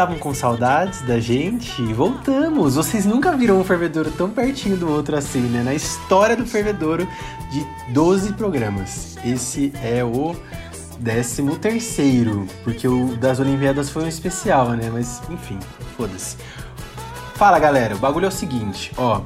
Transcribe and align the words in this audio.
Estavam 0.00 0.18
com 0.18 0.32
saudades 0.32 1.02
da 1.02 1.20
gente? 1.20 1.82
Voltamos! 1.92 2.76
Vocês 2.76 3.04
nunca 3.04 3.36
viram 3.36 3.60
um 3.60 3.64
fervedouro 3.64 4.10
tão 4.10 4.30
pertinho 4.30 4.74
do 4.74 4.90
outro 4.90 5.14
assim, 5.14 5.40
né? 5.40 5.62
Na 5.62 5.74
história 5.74 6.34
do 6.34 6.46
fervedouro 6.46 7.06
de 7.50 7.92
12 7.92 8.32
programas. 8.32 9.18
Esse 9.22 9.70
é 9.84 10.02
o 10.02 10.34
13 11.04 11.58
terceiro, 11.58 12.46
porque 12.64 12.88
o 12.88 13.14
das 13.18 13.40
Olimpíadas 13.40 13.90
foi 13.90 14.04
um 14.04 14.08
especial, 14.08 14.70
né? 14.70 14.88
Mas 14.90 15.20
enfim, 15.28 15.58
foda-se. 15.98 16.38
Fala 17.34 17.58
galera, 17.58 17.94
o 17.94 17.98
bagulho 17.98 18.24
é 18.24 18.28
o 18.28 18.32
seguinte, 18.32 18.92
ó. 18.96 19.20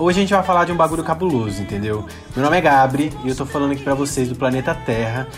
Hoje 0.00 0.18
a 0.18 0.22
gente 0.22 0.34
vai 0.34 0.42
falar 0.42 0.64
de 0.64 0.72
um 0.72 0.76
bagulho 0.76 1.04
cabuloso, 1.04 1.62
entendeu? 1.62 2.04
Meu 2.34 2.44
nome 2.44 2.58
é 2.58 2.60
Gabri 2.60 3.12
e 3.22 3.28
eu 3.28 3.36
tô 3.36 3.46
falando 3.46 3.70
aqui 3.70 3.84
para 3.84 3.94
vocês 3.94 4.28
do 4.28 4.34
planeta 4.34 4.74
Terra, 4.74 5.28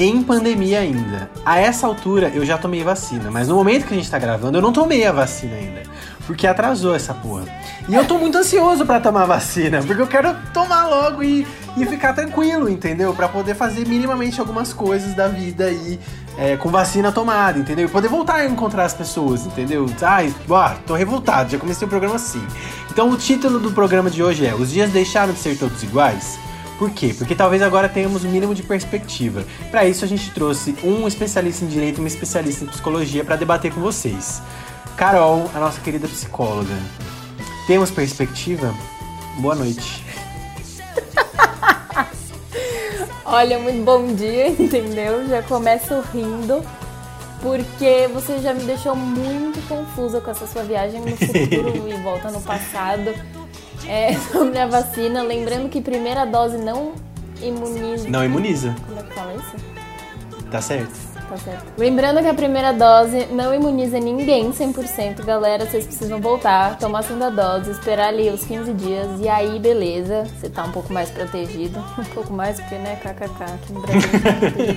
em 0.00 0.22
pandemia 0.22 0.80
ainda. 0.80 1.30
A 1.44 1.58
essa 1.58 1.86
altura 1.86 2.32
eu 2.34 2.42
já 2.44 2.56
tomei 2.56 2.82
vacina, 2.82 3.30
mas 3.30 3.48
no 3.48 3.54
momento 3.54 3.86
que 3.86 3.92
a 3.92 3.96
gente 3.96 4.10
tá 4.10 4.18
gravando 4.18 4.56
eu 4.56 4.62
não 4.62 4.72
tomei 4.72 5.06
a 5.06 5.12
vacina 5.12 5.56
ainda, 5.56 5.82
porque 6.26 6.46
atrasou 6.46 6.94
essa 6.94 7.12
porra. 7.12 7.44
E 7.86 7.94
eu 7.94 8.06
tô 8.06 8.16
muito 8.16 8.38
ansioso 8.38 8.86
para 8.86 8.98
tomar 8.98 9.26
vacina, 9.26 9.82
porque 9.82 10.00
eu 10.00 10.06
quero 10.06 10.34
tomar 10.54 10.86
logo 10.86 11.22
e, 11.22 11.46
e 11.76 11.84
ficar 11.84 12.14
tranquilo, 12.14 12.66
entendeu? 12.68 13.12
Para 13.12 13.28
poder 13.28 13.54
fazer 13.54 13.86
minimamente 13.86 14.40
algumas 14.40 14.72
coisas 14.72 15.14
da 15.14 15.28
vida 15.28 15.66
aí 15.66 16.00
é, 16.38 16.56
com 16.56 16.70
vacina 16.70 17.12
tomada, 17.12 17.58
entendeu? 17.58 17.86
E 17.86 17.90
poder 17.90 18.08
voltar 18.08 18.36
a 18.36 18.46
encontrar 18.46 18.84
as 18.84 18.94
pessoas, 18.94 19.44
entendeu? 19.44 19.84
Ai, 20.00 20.34
ó, 20.48 20.70
tô 20.86 20.94
revoltado, 20.94 21.50
já 21.50 21.58
comecei 21.58 21.86
o 21.86 21.90
programa 21.90 22.16
assim. 22.16 22.42
Então 22.90 23.10
o 23.10 23.16
título 23.18 23.58
do 23.58 23.70
programa 23.72 24.08
de 24.08 24.22
hoje 24.22 24.46
é 24.46 24.54
Os 24.54 24.70
dias 24.70 24.90
deixaram 24.90 25.34
de 25.34 25.38
ser 25.38 25.58
todos 25.58 25.82
iguais? 25.82 26.38
Por 26.80 26.90
quê? 26.92 27.12
Porque 27.12 27.34
talvez 27.34 27.60
agora 27.60 27.90
tenhamos 27.90 28.24
o 28.24 28.26
um 28.26 28.30
mínimo 28.30 28.54
de 28.54 28.62
perspectiva. 28.62 29.44
Para 29.70 29.84
isso 29.84 30.02
a 30.02 30.08
gente 30.08 30.30
trouxe 30.30 30.74
um 30.82 31.06
especialista 31.06 31.62
em 31.62 31.68
direito 31.68 31.98
e 31.98 32.00
uma 32.00 32.08
especialista 32.08 32.64
em 32.64 32.68
psicologia 32.68 33.22
para 33.22 33.36
debater 33.36 33.70
com 33.70 33.82
vocês. 33.82 34.40
Carol, 34.96 35.50
a 35.54 35.60
nossa 35.60 35.78
querida 35.82 36.08
psicóloga. 36.08 36.72
Temos 37.66 37.90
perspectiva? 37.90 38.74
Boa 39.40 39.54
noite. 39.54 40.02
Olha, 43.26 43.58
muito 43.58 43.84
bom 43.84 44.14
dia, 44.14 44.48
entendeu? 44.58 45.28
Já 45.28 45.42
começo 45.42 46.02
rindo, 46.14 46.64
porque 47.42 48.08
você 48.10 48.38
já 48.38 48.54
me 48.54 48.64
deixou 48.64 48.96
muito 48.96 49.60
confusa 49.68 50.22
com 50.22 50.30
essa 50.30 50.46
sua 50.46 50.62
viagem 50.62 51.02
no 51.02 51.14
futuro 51.14 51.76
e 51.86 52.02
volta 52.02 52.30
no 52.30 52.40
passado 52.40 53.12
é, 53.86 54.14
sobre 54.32 54.58
a 54.58 54.66
vacina. 54.66 55.22
Lembrando 55.22 55.68
que 55.68 55.80
primeira 55.80 56.24
dose 56.24 56.58
não 56.58 56.92
imuniza. 57.42 58.08
Não 58.08 58.24
imuniza. 58.24 58.74
Como 58.86 58.98
é 58.98 59.02
que 59.02 59.14
fala 59.14 59.34
isso? 59.34 59.56
Tá 60.50 60.60
certo. 60.60 61.09
Tá 61.30 61.36
certo. 61.36 61.64
Lembrando 61.78 62.20
que 62.20 62.26
a 62.26 62.34
primeira 62.34 62.72
dose 62.72 63.26
não 63.26 63.54
imuniza 63.54 64.00
ninguém 64.00 64.50
100%, 64.50 65.24
galera. 65.24 65.64
Vocês 65.64 65.86
precisam 65.86 66.20
voltar, 66.20 66.76
tomar 66.76 66.98
a 66.98 67.02
segunda 67.04 67.30
dose, 67.30 67.70
esperar 67.70 68.08
ali 68.08 68.28
os 68.30 68.42
15 68.42 68.72
dias 68.72 69.20
e 69.20 69.28
aí, 69.28 69.60
beleza, 69.60 70.24
você 70.24 70.50
tá 70.50 70.64
um 70.64 70.72
pouco 70.72 70.92
mais 70.92 71.08
protegido. 71.08 71.78
Um 72.00 72.04
pouco 72.14 72.32
mais, 72.32 72.58
porque, 72.58 72.76
né, 72.76 72.96
kkk, 72.96 73.42
aqui 73.42 73.72
no 73.72 73.82
Brasil 73.82 74.10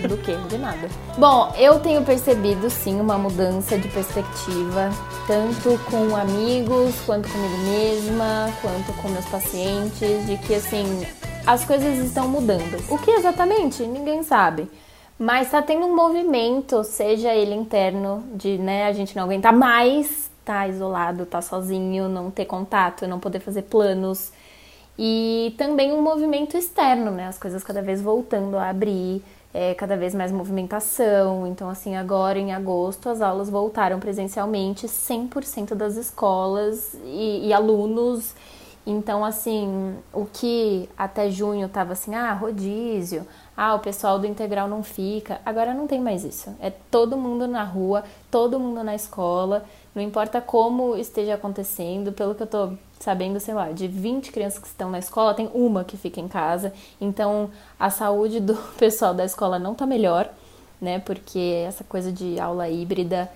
do 0.07 0.17
quê? 0.17 0.35
De 0.49 0.57
nada. 0.57 0.87
Bom, 1.17 1.51
eu 1.57 1.79
tenho 1.79 2.03
percebido 2.03 2.69
sim 2.69 2.99
uma 2.99 3.17
mudança 3.17 3.77
de 3.77 3.87
perspectiva, 3.87 4.91
tanto 5.25 5.79
com 5.89 6.15
amigos, 6.15 6.93
quanto 7.05 7.29
comigo 7.29 7.57
mesma, 7.59 8.49
quanto 8.61 8.93
com 9.01 9.09
meus 9.09 9.25
pacientes, 9.25 10.27
de 10.27 10.37
que 10.37 10.53
assim, 10.53 11.07
as 11.47 11.63
coisas 11.65 11.97
estão 11.99 12.27
mudando. 12.27 12.83
O 12.89 12.97
que 12.97 13.11
exatamente? 13.11 13.83
Ninguém 13.83 14.21
sabe. 14.21 14.69
Mas 15.17 15.51
tá 15.51 15.61
tendo 15.61 15.85
um 15.85 15.95
movimento, 15.95 16.83
seja 16.83 17.33
ele 17.33 17.53
interno, 17.53 18.23
de 18.35 18.57
né, 18.57 18.87
a 18.87 18.93
gente 18.93 19.15
não 19.15 19.23
aguentar 19.23 19.53
mais, 19.53 20.29
tá 20.43 20.67
isolado, 20.67 21.25
tá 21.25 21.41
sozinho, 21.41 22.09
não 22.09 22.31
ter 22.31 22.45
contato, 22.45 23.07
não 23.07 23.19
poder 23.19 23.39
fazer 23.39 23.63
planos. 23.63 24.31
E 24.97 25.53
também 25.57 25.91
um 25.91 26.01
movimento 26.01 26.57
externo, 26.57 27.11
né? 27.11 27.27
As 27.27 27.37
coisas 27.37 27.63
cada 27.63 27.81
vez 27.81 28.01
voltando 28.01 28.57
a 28.57 28.69
abrir, 28.69 29.23
é, 29.53 29.73
cada 29.73 29.95
vez 29.95 30.13
mais 30.13 30.31
movimentação. 30.31 31.47
Então, 31.47 31.69
assim, 31.69 31.95
agora 31.95 32.39
em 32.39 32.53
agosto 32.53 33.09
as 33.09 33.21
aulas 33.21 33.49
voltaram 33.49 33.99
presencialmente, 33.99 34.87
100% 34.87 35.75
das 35.75 35.95
escolas 35.95 36.95
e, 37.05 37.47
e 37.47 37.53
alunos. 37.53 38.35
Então, 38.85 39.23
assim, 39.23 39.95
o 40.11 40.25
que 40.25 40.89
até 40.97 41.29
junho 41.29 41.69
tava 41.69 41.93
assim, 41.93 42.13
ah, 42.15 42.33
rodízio, 42.33 43.25
ah, 43.55 43.75
o 43.75 43.79
pessoal 43.79 44.17
do 44.17 44.25
integral 44.25 44.67
não 44.67 44.83
fica. 44.83 45.39
Agora 45.45 45.73
não 45.73 45.87
tem 45.87 46.01
mais 46.01 46.23
isso. 46.23 46.55
É 46.59 46.69
todo 46.69 47.17
mundo 47.17 47.47
na 47.47 47.63
rua, 47.63 48.03
todo 48.31 48.59
mundo 48.59 48.83
na 48.83 48.95
escola, 48.95 49.65
não 49.93 50.01
importa 50.01 50.41
como 50.41 50.95
esteja 50.95 51.35
acontecendo, 51.35 52.11
pelo 52.11 52.33
que 52.33 52.43
eu 52.43 52.47
tô 52.47 52.73
sabendo, 52.99 53.39
sei 53.39 53.53
lá, 53.53 53.71
de 53.71 53.87
20 53.87 54.31
crianças 54.31 54.59
que 54.59 54.67
estão 54.67 54.89
na 54.89 54.97
escola, 54.97 55.33
tem 55.33 55.49
uma 55.53 55.83
que 55.83 55.97
fica 55.97 56.19
em 56.19 56.27
casa. 56.27 56.73
Então, 56.99 57.51
a 57.79 57.89
saúde 57.89 58.39
do 58.39 58.55
pessoal 58.77 59.13
da 59.13 59.25
escola 59.25 59.59
não 59.59 59.75
tá 59.75 59.85
melhor, 59.85 60.29
né? 60.81 60.99
Porque 60.99 61.63
essa 61.67 61.83
coisa 61.83 62.11
de 62.11 62.39
aula 62.39 62.69
híbrida 62.69 63.29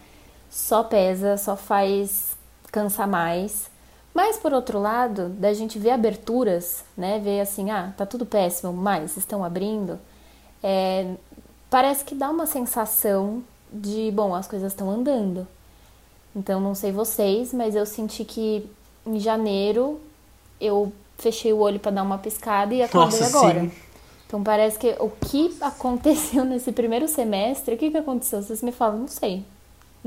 só 0.49 0.83
pesa, 0.83 1.37
só 1.37 1.55
faz 1.55 2.35
cansar 2.71 3.07
mais. 3.07 3.69
Mas 4.17 4.35
por 4.35 4.51
outro 4.51 4.79
lado, 4.79 5.29
da 5.29 5.53
gente 5.53 5.77
ver 5.77 5.91
aberturas, 5.91 6.83
né? 6.97 7.19
Ver 7.19 7.39
assim, 7.39 7.69
ah, 7.69 7.93
tá 7.95 8.03
tudo 8.03 8.25
péssimo, 8.25 8.73
mas 8.73 9.15
estão 9.15 9.43
abrindo. 9.43 9.99
É, 10.63 11.13
parece 11.69 12.03
que 12.03 12.15
dá 12.15 12.31
uma 12.31 12.47
sensação 12.47 13.43
de, 13.71 14.09
bom, 14.09 14.33
as 14.33 14.47
coisas 14.47 14.71
estão 14.71 14.89
andando. 14.89 15.47
Então, 16.35 16.59
não 16.59 16.73
sei 16.73 16.91
vocês, 16.91 17.53
mas 17.53 17.75
eu 17.75 17.85
senti 17.85 18.25
que 18.25 18.67
em 19.05 19.19
janeiro 19.19 20.01
eu 20.59 20.91
fechei 21.19 21.53
o 21.53 21.59
olho 21.59 21.79
para 21.79 21.91
dar 21.91 22.01
uma 22.01 22.17
piscada 22.17 22.73
e 22.73 22.81
acabei 22.81 23.19
Nossa, 23.19 23.37
agora. 23.37 23.59
Sim. 23.59 23.71
Então 24.25 24.41
parece 24.41 24.79
que 24.79 24.95
o 24.99 25.11
que 25.11 25.55
aconteceu 25.61 26.41
nesse 26.43 26.71
primeiro 26.71 27.07
semestre, 27.07 27.75
o 27.75 27.77
que, 27.77 27.91
que 27.91 27.97
aconteceu? 27.97 28.41
Vocês 28.41 28.63
me 28.63 28.71
falam, 28.71 28.97
não 28.97 29.07
sei 29.07 29.45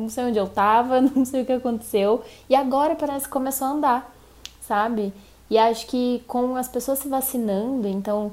não 0.00 0.08
sei 0.08 0.24
onde 0.24 0.38
eu 0.38 0.48
tava, 0.48 1.00
não 1.02 1.24
sei 1.24 1.42
o 1.42 1.46
que 1.46 1.52
aconteceu. 1.52 2.22
E 2.48 2.54
agora 2.54 2.96
parece 2.96 3.26
que 3.26 3.30
começou 3.32 3.66
a 3.68 3.70
andar, 3.70 4.14
sabe? 4.60 5.12
E 5.48 5.58
acho 5.58 5.86
que 5.86 6.22
com 6.26 6.56
as 6.56 6.68
pessoas 6.68 7.00
se 7.00 7.08
vacinando, 7.08 7.86
então 7.88 8.32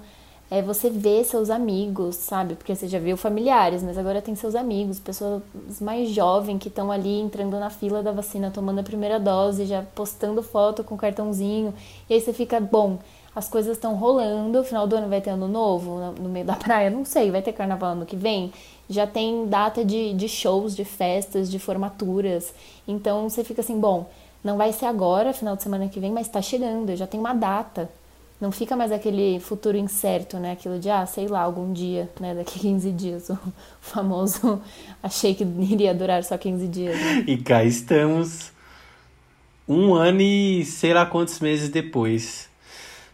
é, 0.50 0.62
você 0.62 0.90
vê 0.90 1.24
seus 1.24 1.50
amigos, 1.50 2.16
sabe? 2.16 2.56
Porque 2.56 2.74
você 2.74 2.88
já 2.88 3.00
viu 3.00 3.18
familiares, 3.18 3.84
mas 3.84 3.98
agora 3.98 4.22
tem 4.22 4.34
seus 4.34 4.56
amigos, 4.56 5.00
pessoas 5.00 5.42
mais 5.82 6.10
jovens 6.10 6.60
que 6.60 6.70
estão 6.70 6.92
ali 6.92 7.20
entrando 7.20 7.60
na 7.60 7.70
fila 7.70 8.02
da 8.02 8.12
vacina, 8.12 8.50
tomando 8.50 8.80
a 8.80 8.84
primeira 8.84 9.20
dose, 9.20 9.66
já 9.66 9.84
postando 9.94 10.42
foto 10.42 10.84
com 10.84 10.96
cartãozinho. 10.96 11.74
E 12.10 12.14
aí 12.14 12.22
você 12.22 12.32
fica, 12.32 12.60
bom, 12.62 12.98
as 13.38 13.48
coisas 13.48 13.78
estão 13.78 13.94
rolando, 13.94 14.64
final 14.64 14.88
do 14.88 14.96
ano 14.96 15.08
vai 15.08 15.22
ter 15.22 15.30
ano 15.30 15.48
novo 15.48 16.00
no 16.20 16.28
meio 16.28 16.46
da 16.46 16.56
praia, 16.58 16.90
não 16.90 17.06
sei, 17.06 17.30
vai 17.30 17.42
ter 17.42 17.54
carnaval 17.54 17.92
ano 17.92 18.06
que 18.06 18.16
vem 18.16 18.52
já 18.90 19.06
tem 19.06 19.48
data 19.48 19.84
de, 19.84 20.14
de 20.14 20.28
shows, 20.28 20.76
de 20.76 20.86
festas, 20.86 21.52
de 21.52 21.60
formaturas. 21.60 22.54
Então 22.88 23.30
você 23.30 23.44
fica 23.44 23.62
assim, 23.62 23.80
bom, 23.80 24.10
não 24.44 24.58
vai 24.58 24.72
ser 24.72 24.86
agora, 24.86 25.34
final 25.34 25.56
de 25.56 25.64
semana 25.64 25.90
que 25.90 26.00
vem, 26.00 26.12
mas 26.12 26.28
está 26.28 26.42
chegando, 26.42 26.96
já 26.96 27.06
tem 27.06 27.20
uma 27.20 27.34
data. 27.34 27.90
Não 28.40 28.52
fica 28.52 28.76
mais 28.76 28.92
aquele 28.92 29.40
futuro 29.40 29.76
incerto, 29.76 30.38
né? 30.38 30.52
Aquilo 30.52 30.78
de, 30.78 30.92
ah, 30.92 31.06
sei 31.08 31.28
lá, 31.28 31.42
algum 31.42 31.74
dia, 31.74 32.08
né? 32.20 32.36
Daqui 32.36 32.60
15 32.62 32.92
dias. 32.92 33.30
O 33.30 33.38
famoso 33.82 34.62
achei 35.02 35.34
que 35.34 35.44
iria 35.44 35.94
durar 35.94 36.24
só 36.24 36.38
15 36.38 36.68
dias. 36.68 36.96
Né? 36.96 37.24
E 37.28 37.38
cá 37.38 37.64
estamos, 37.64 38.52
um 39.68 39.96
ano 39.96 40.22
e 40.22 40.64
sei 40.66 40.94
lá 40.94 41.06
quantos 41.06 41.40
meses 41.40 41.70
depois. 41.70 42.48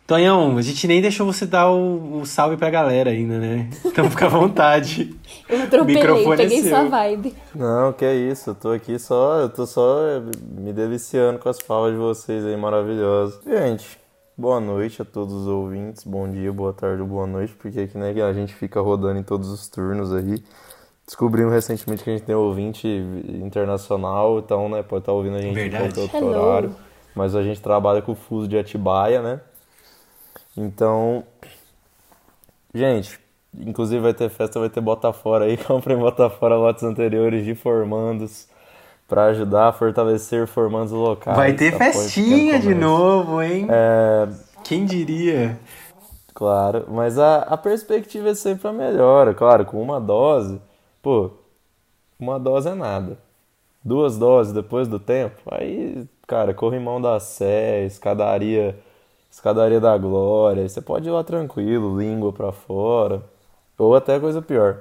Tonhão, 0.05 0.57
a 0.57 0.61
gente 0.61 0.85
nem 0.85 1.01
deixou 1.01 1.25
você 1.25 1.45
dar 1.45 1.71
o, 1.71 2.19
o 2.19 2.25
salve 2.25 2.57
pra 2.57 2.69
galera 2.69 3.09
ainda, 3.09 3.39
né? 3.39 3.69
Então 3.85 4.09
fica 4.09 4.25
à 4.25 4.29
vontade. 4.29 5.15
eu 5.47 5.63
atropelei, 5.63 6.01
Microfone 6.01 6.33
é 6.33 6.37
peguei 6.37 6.59
é 6.59 6.63
sua 6.63 6.83
vibe. 6.83 7.33
Não, 7.55 7.93
que 7.93 8.03
é 8.03 8.13
isso, 8.13 8.49
eu 8.49 8.55
tô 8.55 8.71
aqui 8.71 8.99
só, 8.99 9.39
eu 9.39 9.49
tô 9.49 9.65
só 9.65 10.21
me 10.57 10.73
deliciando 10.73 11.39
com 11.39 11.47
as 11.47 11.59
falas 11.61 11.93
de 11.93 11.97
vocês 11.97 12.45
aí 12.45 12.57
maravilhosas. 12.57 13.39
Gente, 13.45 13.97
boa 14.37 14.59
noite 14.59 15.01
a 15.01 15.05
todos 15.05 15.33
os 15.33 15.47
ouvintes, 15.47 16.03
bom 16.03 16.29
dia, 16.29 16.51
boa 16.51 16.73
tarde, 16.73 17.01
boa 17.01 17.25
noite, 17.25 17.53
porque 17.53 17.79
aqui 17.79 17.97
né, 17.97 18.11
a 18.21 18.33
gente 18.33 18.53
fica 18.53 18.81
rodando 18.81 19.19
em 19.19 19.23
todos 19.23 19.49
os 19.49 19.69
turnos 19.69 20.13
aí. 20.13 20.43
Descobrimos 21.05 21.53
recentemente 21.53 22.03
que 22.03 22.09
a 22.09 22.13
gente 22.13 22.25
tem 22.25 22.35
ouvinte 22.35 22.87
internacional, 23.41 24.39
então, 24.39 24.67
né, 24.67 24.83
pode 24.83 25.03
estar 25.03 25.13
ouvindo 25.13 25.37
a 25.37 25.41
gente 25.41 25.55
Verdade. 25.55 25.85
em 25.85 25.91
qualquer 25.91 26.01
outro 26.01 26.17
Hello. 26.17 26.45
horário. 26.45 26.75
Mas 27.15 27.35
a 27.35 27.43
gente 27.43 27.61
trabalha 27.61 28.01
com 28.01 28.13
o 28.13 28.15
fuso 28.15 28.47
de 28.47 28.57
Atibaia, 28.57 29.21
né? 29.21 29.39
Então, 30.55 31.23
gente, 32.73 33.19
inclusive 33.57 34.01
vai 34.01 34.13
ter 34.13 34.29
festa, 34.29 34.59
vai 34.59 34.69
ter 34.69 34.81
Botafora 34.81 35.45
aí. 35.45 35.57
Comprem 35.63 35.97
Botafora 35.97 36.55
lotes 36.55 36.83
anteriores 36.83 37.43
de 37.43 37.55
formandos 37.55 38.47
para 39.07 39.25
ajudar 39.25 39.69
a 39.69 39.73
fortalecer 39.73 40.47
formandos 40.47 40.91
locais. 40.91 41.37
Vai 41.37 41.53
ter 41.53 41.77
festinha 41.77 42.59
de 42.59 42.73
novo, 42.73 43.41
hein? 43.41 43.67
É... 43.69 44.27
Quem 44.63 44.85
diria? 44.85 45.59
Claro, 46.33 46.85
mas 46.89 47.19
a, 47.19 47.39
a 47.39 47.57
perspectiva 47.57 48.29
é 48.29 48.35
sempre 48.35 48.67
a 48.67 48.73
melhor. 48.73 49.33
Claro, 49.35 49.65
com 49.65 49.81
uma 49.81 49.99
dose, 49.99 50.59
pô, 51.01 51.31
uma 52.19 52.39
dose 52.39 52.69
é 52.69 52.73
nada. 52.73 53.17
Duas 53.83 54.17
doses 54.17 54.53
depois 54.53 54.87
do 54.87 54.97
tempo, 54.97 55.41
aí, 55.51 56.07
cara, 56.25 56.53
corrimão 56.53 57.01
da 57.01 57.19
Sé, 57.19 57.85
escadaria, 57.85 58.79
escadaria 59.33 59.79
da 59.79 59.97
glória, 59.97 60.69
você 60.69 60.79
pode 60.79 61.09
ir 61.09 61.11
lá 61.11 61.23
tranquilo, 61.23 61.99
língua 61.99 62.31
para 62.31 62.51
fora, 62.51 63.23
ou 63.77 63.95
até 63.95 64.19
coisa 64.19 64.43
pior. 64.43 64.77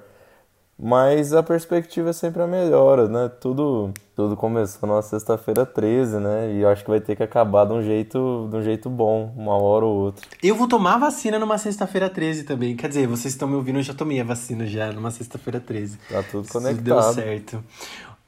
Mas 0.79 1.33
a 1.33 1.43
perspectiva 1.43 2.11
é 2.11 2.13
sempre 2.13 2.43
a 2.43 2.47
melhora, 2.47 3.09
né? 3.09 3.31
Tudo, 3.41 3.93
tudo 4.17 4.37
começou 4.37 4.89
na 4.89 5.01
sexta-feira 5.01 5.65
13, 5.65 6.19
né? 6.19 6.53
E 6.53 6.61
eu 6.63 6.69
acho 6.69 6.83
que 6.83 6.91
vai 6.91 7.01
ter 7.01 7.15
que 7.15 7.23
acabar 7.23 7.65
de 7.65 7.73
um 7.73 7.83
jeito, 7.83 8.49
de 8.51 8.57
um 8.57 8.63
jeito 8.63 8.91
bom, 8.91 9.33
uma 9.37 9.55
hora 9.55 9.87
ou 9.87 9.97
outra. 9.97 10.27
Eu 10.43 10.57
vou 10.57 10.67
tomar 10.67 10.99
vacina 10.99 11.39
numa 11.39 11.57
sexta-feira 11.57 12.11
13 12.11 12.45
também. 12.45 12.77
Quer 12.77 12.89
dizer, 12.89 13.07
vocês 13.07 13.33
estão 13.33 13.47
me 13.49 13.55
ouvindo, 13.55 13.79
eu 13.79 13.83
já 13.83 13.95
tomei 13.95 14.21
a 14.21 14.25
vacina 14.25 14.67
já 14.67 14.93
numa 14.93 15.11
sexta-feira 15.11 15.61
13. 15.61 15.99
Tá 16.11 16.23
tudo 16.25 16.49
conectado. 16.49 17.01
Isso 17.01 17.15
deu 17.15 17.25
certo. 17.25 17.65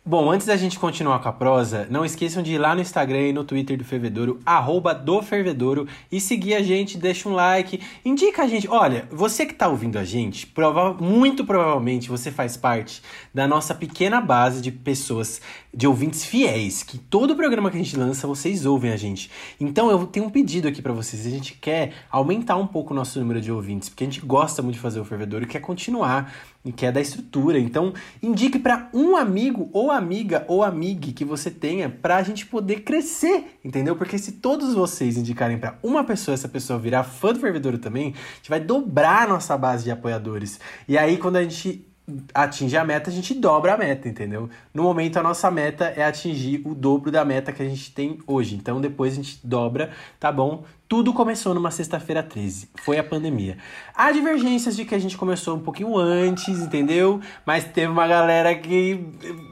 Bom, 0.06 0.30
antes 0.30 0.46
da 0.46 0.54
gente 0.54 0.78
continuar 0.78 1.18
com 1.20 1.30
a 1.30 1.32
prosa, 1.32 1.86
não 1.88 2.04
esqueçam 2.04 2.42
de 2.42 2.52
ir 2.52 2.58
lá 2.58 2.74
no 2.74 2.82
Instagram 2.82 3.28
e 3.28 3.32
no 3.32 3.42
Twitter 3.42 3.78
do 3.78 3.86
Fervedouro, 3.86 4.38
arroba 4.44 4.94
do 4.94 5.22
Fervedouro, 5.22 5.88
e 6.12 6.20
seguir 6.20 6.52
a 6.56 6.62
gente, 6.62 6.98
deixa 6.98 7.26
um 7.26 7.32
like, 7.32 7.80
indica 8.04 8.42
a 8.42 8.46
gente. 8.46 8.68
Olha, 8.68 9.08
você 9.10 9.46
que 9.46 9.54
tá 9.54 9.66
ouvindo 9.66 9.98
a 9.98 10.04
gente, 10.04 10.46
prova 10.46 10.92
muito 10.92 11.46
provavelmente 11.46 12.10
você 12.10 12.30
faz 12.30 12.54
parte 12.54 13.02
da 13.32 13.48
nossa 13.48 13.74
pequena 13.74 14.20
base 14.20 14.60
de 14.60 14.70
pessoas, 14.70 15.40
de 15.72 15.86
ouvintes 15.86 16.22
fiéis, 16.22 16.82
que 16.82 16.98
todo 16.98 17.34
programa 17.34 17.70
que 17.70 17.78
a 17.78 17.82
gente 17.82 17.96
lança, 17.96 18.26
vocês 18.26 18.66
ouvem 18.66 18.92
a 18.92 18.98
gente. 18.98 19.30
Então 19.58 19.90
eu 19.90 20.06
tenho 20.06 20.26
um 20.26 20.30
pedido 20.30 20.68
aqui 20.68 20.82
para 20.82 20.92
vocês, 20.92 21.26
a 21.26 21.30
gente 21.30 21.54
quer 21.54 21.94
aumentar 22.10 22.56
um 22.56 22.66
pouco 22.66 22.92
o 22.92 22.96
nosso 22.96 23.18
número 23.18 23.40
de 23.40 23.50
ouvintes, 23.50 23.88
porque 23.88 24.04
a 24.04 24.06
gente 24.06 24.20
gosta 24.20 24.60
muito 24.60 24.74
de 24.74 24.82
fazer 24.82 25.00
o 25.00 25.04
Fervedouro 25.06 25.46
e 25.46 25.48
quer 25.48 25.60
continuar 25.60 26.30
que 26.72 26.86
é 26.86 26.92
da 26.92 27.00
estrutura. 27.00 27.58
Então, 27.58 27.92
indique 28.22 28.58
para 28.58 28.88
um 28.92 29.16
amigo 29.16 29.68
ou 29.72 29.90
amiga 29.90 30.44
ou 30.48 30.62
amigue 30.62 31.12
que 31.12 31.24
você 31.24 31.50
tenha 31.50 31.88
para 31.88 32.16
a 32.16 32.22
gente 32.22 32.46
poder 32.46 32.82
crescer, 32.82 33.58
entendeu? 33.64 33.96
Porque 33.96 34.18
se 34.18 34.32
todos 34.32 34.74
vocês 34.74 35.16
indicarem 35.16 35.58
para 35.58 35.78
uma 35.82 36.04
pessoa, 36.04 36.34
essa 36.34 36.48
pessoa 36.48 36.78
virar 36.78 37.04
fã 37.04 37.32
do 37.32 37.40
Fervedouro 37.40 37.78
também, 37.78 38.14
a 38.14 38.36
gente 38.36 38.50
vai 38.50 38.60
dobrar 38.60 39.24
a 39.24 39.28
nossa 39.28 39.56
base 39.58 39.84
de 39.84 39.90
apoiadores. 39.90 40.58
E 40.88 40.96
aí, 40.96 41.16
quando 41.16 41.36
a 41.36 41.42
gente 41.42 41.86
atinge 42.34 42.76
a 42.76 42.84
meta, 42.84 43.08
a 43.08 43.12
gente 43.12 43.34
dobra 43.34 43.74
a 43.74 43.78
meta, 43.78 44.08
entendeu? 44.08 44.48
No 44.72 44.82
momento, 44.82 45.18
a 45.18 45.22
nossa 45.22 45.50
meta 45.50 45.86
é 45.86 46.04
atingir 46.04 46.60
o 46.64 46.74
dobro 46.74 47.10
da 47.10 47.24
meta 47.24 47.52
que 47.52 47.62
a 47.62 47.68
gente 47.68 47.92
tem 47.92 48.18
hoje. 48.26 48.56
Então, 48.56 48.80
depois 48.80 49.14
a 49.14 49.16
gente 49.16 49.40
dobra, 49.42 49.90
tá 50.20 50.30
bom? 50.30 50.64
Tudo 50.94 51.12
começou 51.12 51.52
numa 51.52 51.72
sexta-feira 51.72 52.22
13. 52.22 52.68
Foi 52.76 52.96
a 53.00 53.02
pandemia. 53.02 53.58
Há 53.92 54.12
divergências 54.12 54.76
de 54.76 54.84
que 54.84 54.94
a 54.94 54.98
gente 55.00 55.18
começou 55.18 55.56
um 55.56 55.58
pouquinho 55.58 55.98
antes, 55.98 56.60
entendeu? 56.60 57.20
Mas 57.44 57.64
teve 57.64 57.88
uma 57.88 58.06
galera 58.06 58.54
que 58.54 59.04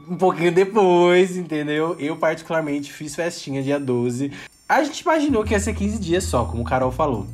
um 0.08 0.16
pouquinho 0.16 0.52
depois, 0.52 1.36
entendeu? 1.36 1.96
Eu, 1.98 2.16
particularmente, 2.16 2.92
fiz 2.92 3.16
festinha 3.16 3.60
dia 3.60 3.80
12. 3.80 4.30
A 4.68 4.84
gente 4.84 5.00
imaginou 5.00 5.42
que 5.42 5.52
ia 5.52 5.58
ser 5.58 5.74
15 5.74 5.98
dias 5.98 6.22
só, 6.22 6.44
como 6.44 6.62
o 6.62 6.64
Carol 6.64 6.92
falou. 6.92 7.26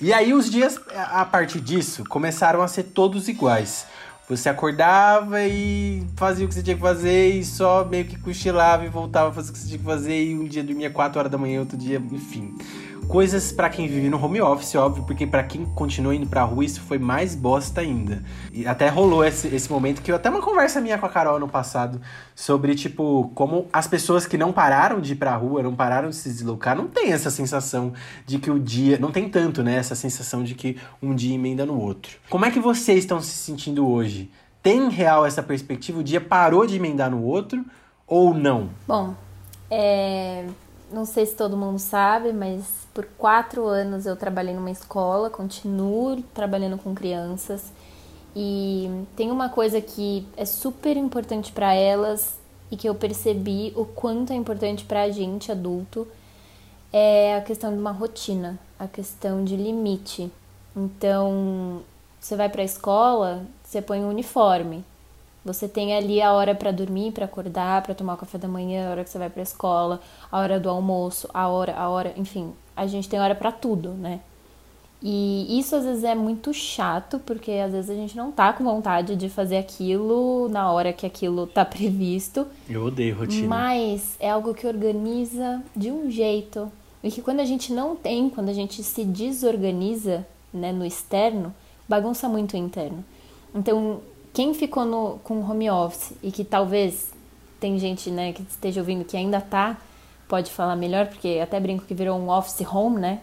E 0.00 0.12
aí 0.12 0.32
os 0.32 0.48
dias 0.48 0.78
a 0.94 1.24
partir 1.24 1.60
disso 1.60 2.04
começaram 2.08 2.62
a 2.62 2.68
ser 2.68 2.84
todos 2.84 3.26
iguais. 3.26 3.88
Você 4.28 4.48
acordava 4.48 5.42
e 5.44 6.02
fazia 6.16 6.46
o 6.46 6.48
que 6.48 6.54
você 6.54 6.62
tinha 6.62 6.74
que 6.76 6.80
fazer 6.80 7.34
e 7.34 7.44
só 7.44 7.84
meio 7.84 8.06
que 8.06 8.18
cochilava 8.18 8.84
e 8.84 8.88
voltava 8.88 9.28
a 9.28 9.32
fazer 9.32 9.50
o 9.50 9.52
que 9.52 9.58
você 9.58 9.66
tinha 9.66 9.78
que 9.78 9.84
fazer 9.84 10.24
e 10.24 10.34
um 10.34 10.44
dia 10.46 10.64
dormia 10.64 10.90
4 10.90 11.18
horas 11.18 11.30
da 11.30 11.36
manhã, 11.36 11.60
outro 11.60 11.76
dia, 11.76 12.02
enfim. 12.10 12.56
Coisas 13.08 13.52
para 13.52 13.68
quem 13.68 13.86
vive 13.86 14.08
no 14.08 14.22
home 14.22 14.40
office, 14.40 14.74
óbvio, 14.74 15.04
porque 15.04 15.26
para 15.26 15.42
quem 15.44 15.64
continua 15.64 16.14
indo 16.14 16.26
pra 16.26 16.42
rua, 16.42 16.64
isso 16.64 16.80
foi 16.80 16.98
mais 16.98 17.34
bosta 17.34 17.80
ainda. 17.80 18.22
E 18.52 18.66
até 18.66 18.88
rolou 18.88 19.24
esse, 19.24 19.48
esse 19.48 19.70
momento 19.70 20.02
que 20.02 20.10
eu 20.10 20.16
até 20.16 20.28
uma 20.28 20.40
conversa 20.40 20.80
minha 20.80 20.98
com 20.98 21.06
a 21.06 21.08
Carol 21.08 21.38
no 21.38 21.48
passado 21.48 22.00
sobre, 22.34 22.74
tipo, 22.74 23.30
como 23.34 23.66
as 23.72 23.86
pessoas 23.86 24.26
que 24.26 24.36
não 24.36 24.52
pararam 24.52 25.00
de 25.00 25.12
ir 25.12 25.16
pra 25.16 25.36
rua, 25.36 25.62
não 25.62 25.74
pararam 25.74 26.08
de 26.08 26.16
se 26.16 26.28
deslocar, 26.28 26.76
não 26.76 26.88
tem 26.88 27.12
essa 27.12 27.30
sensação 27.30 27.92
de 28.26 28.38
que 28.38 28.50
o 28.50 28.58
dia. 28.58 28.98
Não 28.98 29.12
tem 29.12 29.28
tanto, 29.28 29.62
né? 29.62 29.76
Essa 29.76 29.94
sensação 29.94 30.42
de 30.42 30.54
que 30.54 30.76
um 31.02 31.14
dia 31.14 31.34
emenda 31.34 31.64
no 31.64 31.78
outro. 31.80 32.18
Como 32.28 32.44
é 32.44 32.50
que 32.50 32.60
vocês 32.60 33.00
estão 33.00 33.20
se 33.20 33.30
sentindo 33.30 33.88
hoje? 33.88 34.30
Tem 34.62 34.88
real 34.88 35.26
essa 35.26 35.42
perspectiva? 35.42 36.00
O 36.00 36.04
dia 36.04 36.20
parou 36.20 36.66
de 36.66 36.76
emendar 36.76 37.10
no 37.10 37.22
outro 37.22 37.64
ou 38.06 38.32
não? 38.34 38.70
Bom, 38.88 39.14
é, 39.70 40.44
não 40.94 41.04
sei 41.04 41.26
se 41.26 41.34
todo 41.34 41.56
mundo 41.56 41.78
sabe, 41.78 42.32
mas 42.32 42.86
por 42.94 43.04
quatro 43.18 43.66
anos 43.66 44.06
eu 44.06 44.16
trabalhei 44.16 44.54
numa 44.54 44.70
escola, 44.70 45.28
continuo 45.28 46.22
trabalhando 46.32 46.78
com 46.78 46.94
crianças 46.94 47.72
e 48.36 48.88
tem 49.16 49.30
uma 49.30 49.48
coisa 49.48 49.80
que 49.80 50.26
é 50.36 50.44
super 50.44 50.96
importante 50.96 51.52
para 51.52 51.74
elas 51.74 52.38
e 52.70 52.76
que 52.76 52.88
eu 52.88 52.94
percebi 52.94 53.72
o 53.76 53.84
quanto 53.84 54.32
é 54.32 54.36
importante 54.36 54.84
para 54.84 55.02
a 55.02 55.10
gente 55.10 55.52
adulto 55.52 56.06
é 56.92 57.36
a 57.36 57.40
questão 57.40 57.72
de 57.72 57.78
uma 57.78 57.90
rotina, 57.90 58.56
a 58.78 58.86
questão 58.86 59.44
de 59.44 59.56
limite. 59.56 60.30
Então, 60.76 61.82
você 62.20 62.36
vai 62.36 62.48
para 62.48 62.62
a 62.62 62.64
escola, 62.64 63.44
você 63.64 63.82
põe 63.82 64.04
um 64.04 64.08
uniforme. 64.08 64.84
Você 65.44 65.68
tem 65.68 65.94
ali 65.94 66.22
a 66.22 66.32
hora 66.32 66.54
para 66.54 66.70
dormir, 66.70 67.12
para 67.12 67.26
acordar, 67.26 67.82
para 67.82 67.94
tomar 67.94 68.14
o 68.14 68.16
café 68.16 68.38
da 68.38 68.48
manhã, 68.48 68.88
a 68.88 68.90
hora 68.92 69.04
que 69.04 69.10
você 69.10 69.18
vai 69.18 69.28
para 69.28 69.42
a 69.42 69.44
escola, 69.44 70.00
a 70.32 70.38
hora 70.38 70.58
do 70.58 70.70
almoço, 70.70 71.28
a 71.34 71.48
hora, 71.48 71.76
a 71.76 71.88
hora, 71.88 72.14
enfim, 72.16 72.52
a 72.74 72.86
gente 72.86 73.08
tem 73.08 73.20
hora 73.20 73.34
para 73.34 73.52
tudo, 73.52 73.90
né? 73.90 74.20
E 75.06 75.58
isso 75.58 75.76
às 75.76 75.84
vezes 75.84 76.02
é 76.02 76.14
muito 76.14 76.54
chato, 76.54 77.18
porque 77.26 77.52
às 77.52 77.72
vezes 77.72 77.90
a 77.90 77.94
gente 77.94 78.16
não 78.16 78.32
tá 78.32 78.54
com 78.54 78.64
vontade 78.64 79.16
de 79.16 79.28
fazer 79.28 79.58
aquilo 79.58 80.48
na 80.48 80.72
hora 80.72 80.94
que 80.94 81.04
aquilo 81.04 81.46
tá 81.46 81.62
previsto. 81.66 82.46
Eu 82.66 82.86
odeio 82.86 83.14
rotina. 83.14 83.46
Mas 83.46 84.16
é 84.18 84.30
algo 84.30 84.54
que 84.54 84.66
organiza 84.66 85.62
de 85.76 85.92
um 85.92 86.10
jeito. 86.10 86.72
E 87.02 87.10
que 87.10 87.20
quando 87.20 87.40
a 87.40 87.44
gente 87.44 87.70
não 87.70 87.94
tem, 87.94 88.30
quando 88.30 88.48
a 88.48 88.54
gente 88.54 88.82
se 88.82 89.04
desorganiza 89.04 90.26
né, 90.50 90.72
no 90.72 90.86
externo, 90.86 91.54
bagunça 91.86 92.26
muito 92.26 92.54
o 92.54 92.56
interno. 92.56 93.04
Então, 93.54 94.00
quem 94.34 94.52
ficou 94.52 94.84
no, 94.84 95.18
com 95.22 95.40
home 95.40 95.70
office 95.70 96.12
e 96.22 96.30
que 96.30 96.44
talvez 96.44 97.14
tem 97.60 97.78
gente 97.78 98.10
né, 98.10 98.32
que 98.32 98.42
esteja 98.42 98.80
ouvindo 98.80 99.04
que 99.04 99.16
ainda 99.16 99.40
tá 99.40 99.78
pode 100.28 100.50
falar 100.50 100.74
melhor, 100.74 101.06
porque 101.06 101.40
até 101.42 101.60
brinco 101.60 101.84
que 101.84 101.94
virou 101.94 102.18
um 102.18 102.28
office 102.28 102.66
home, 102.66 103.00
né? 103.00 103.20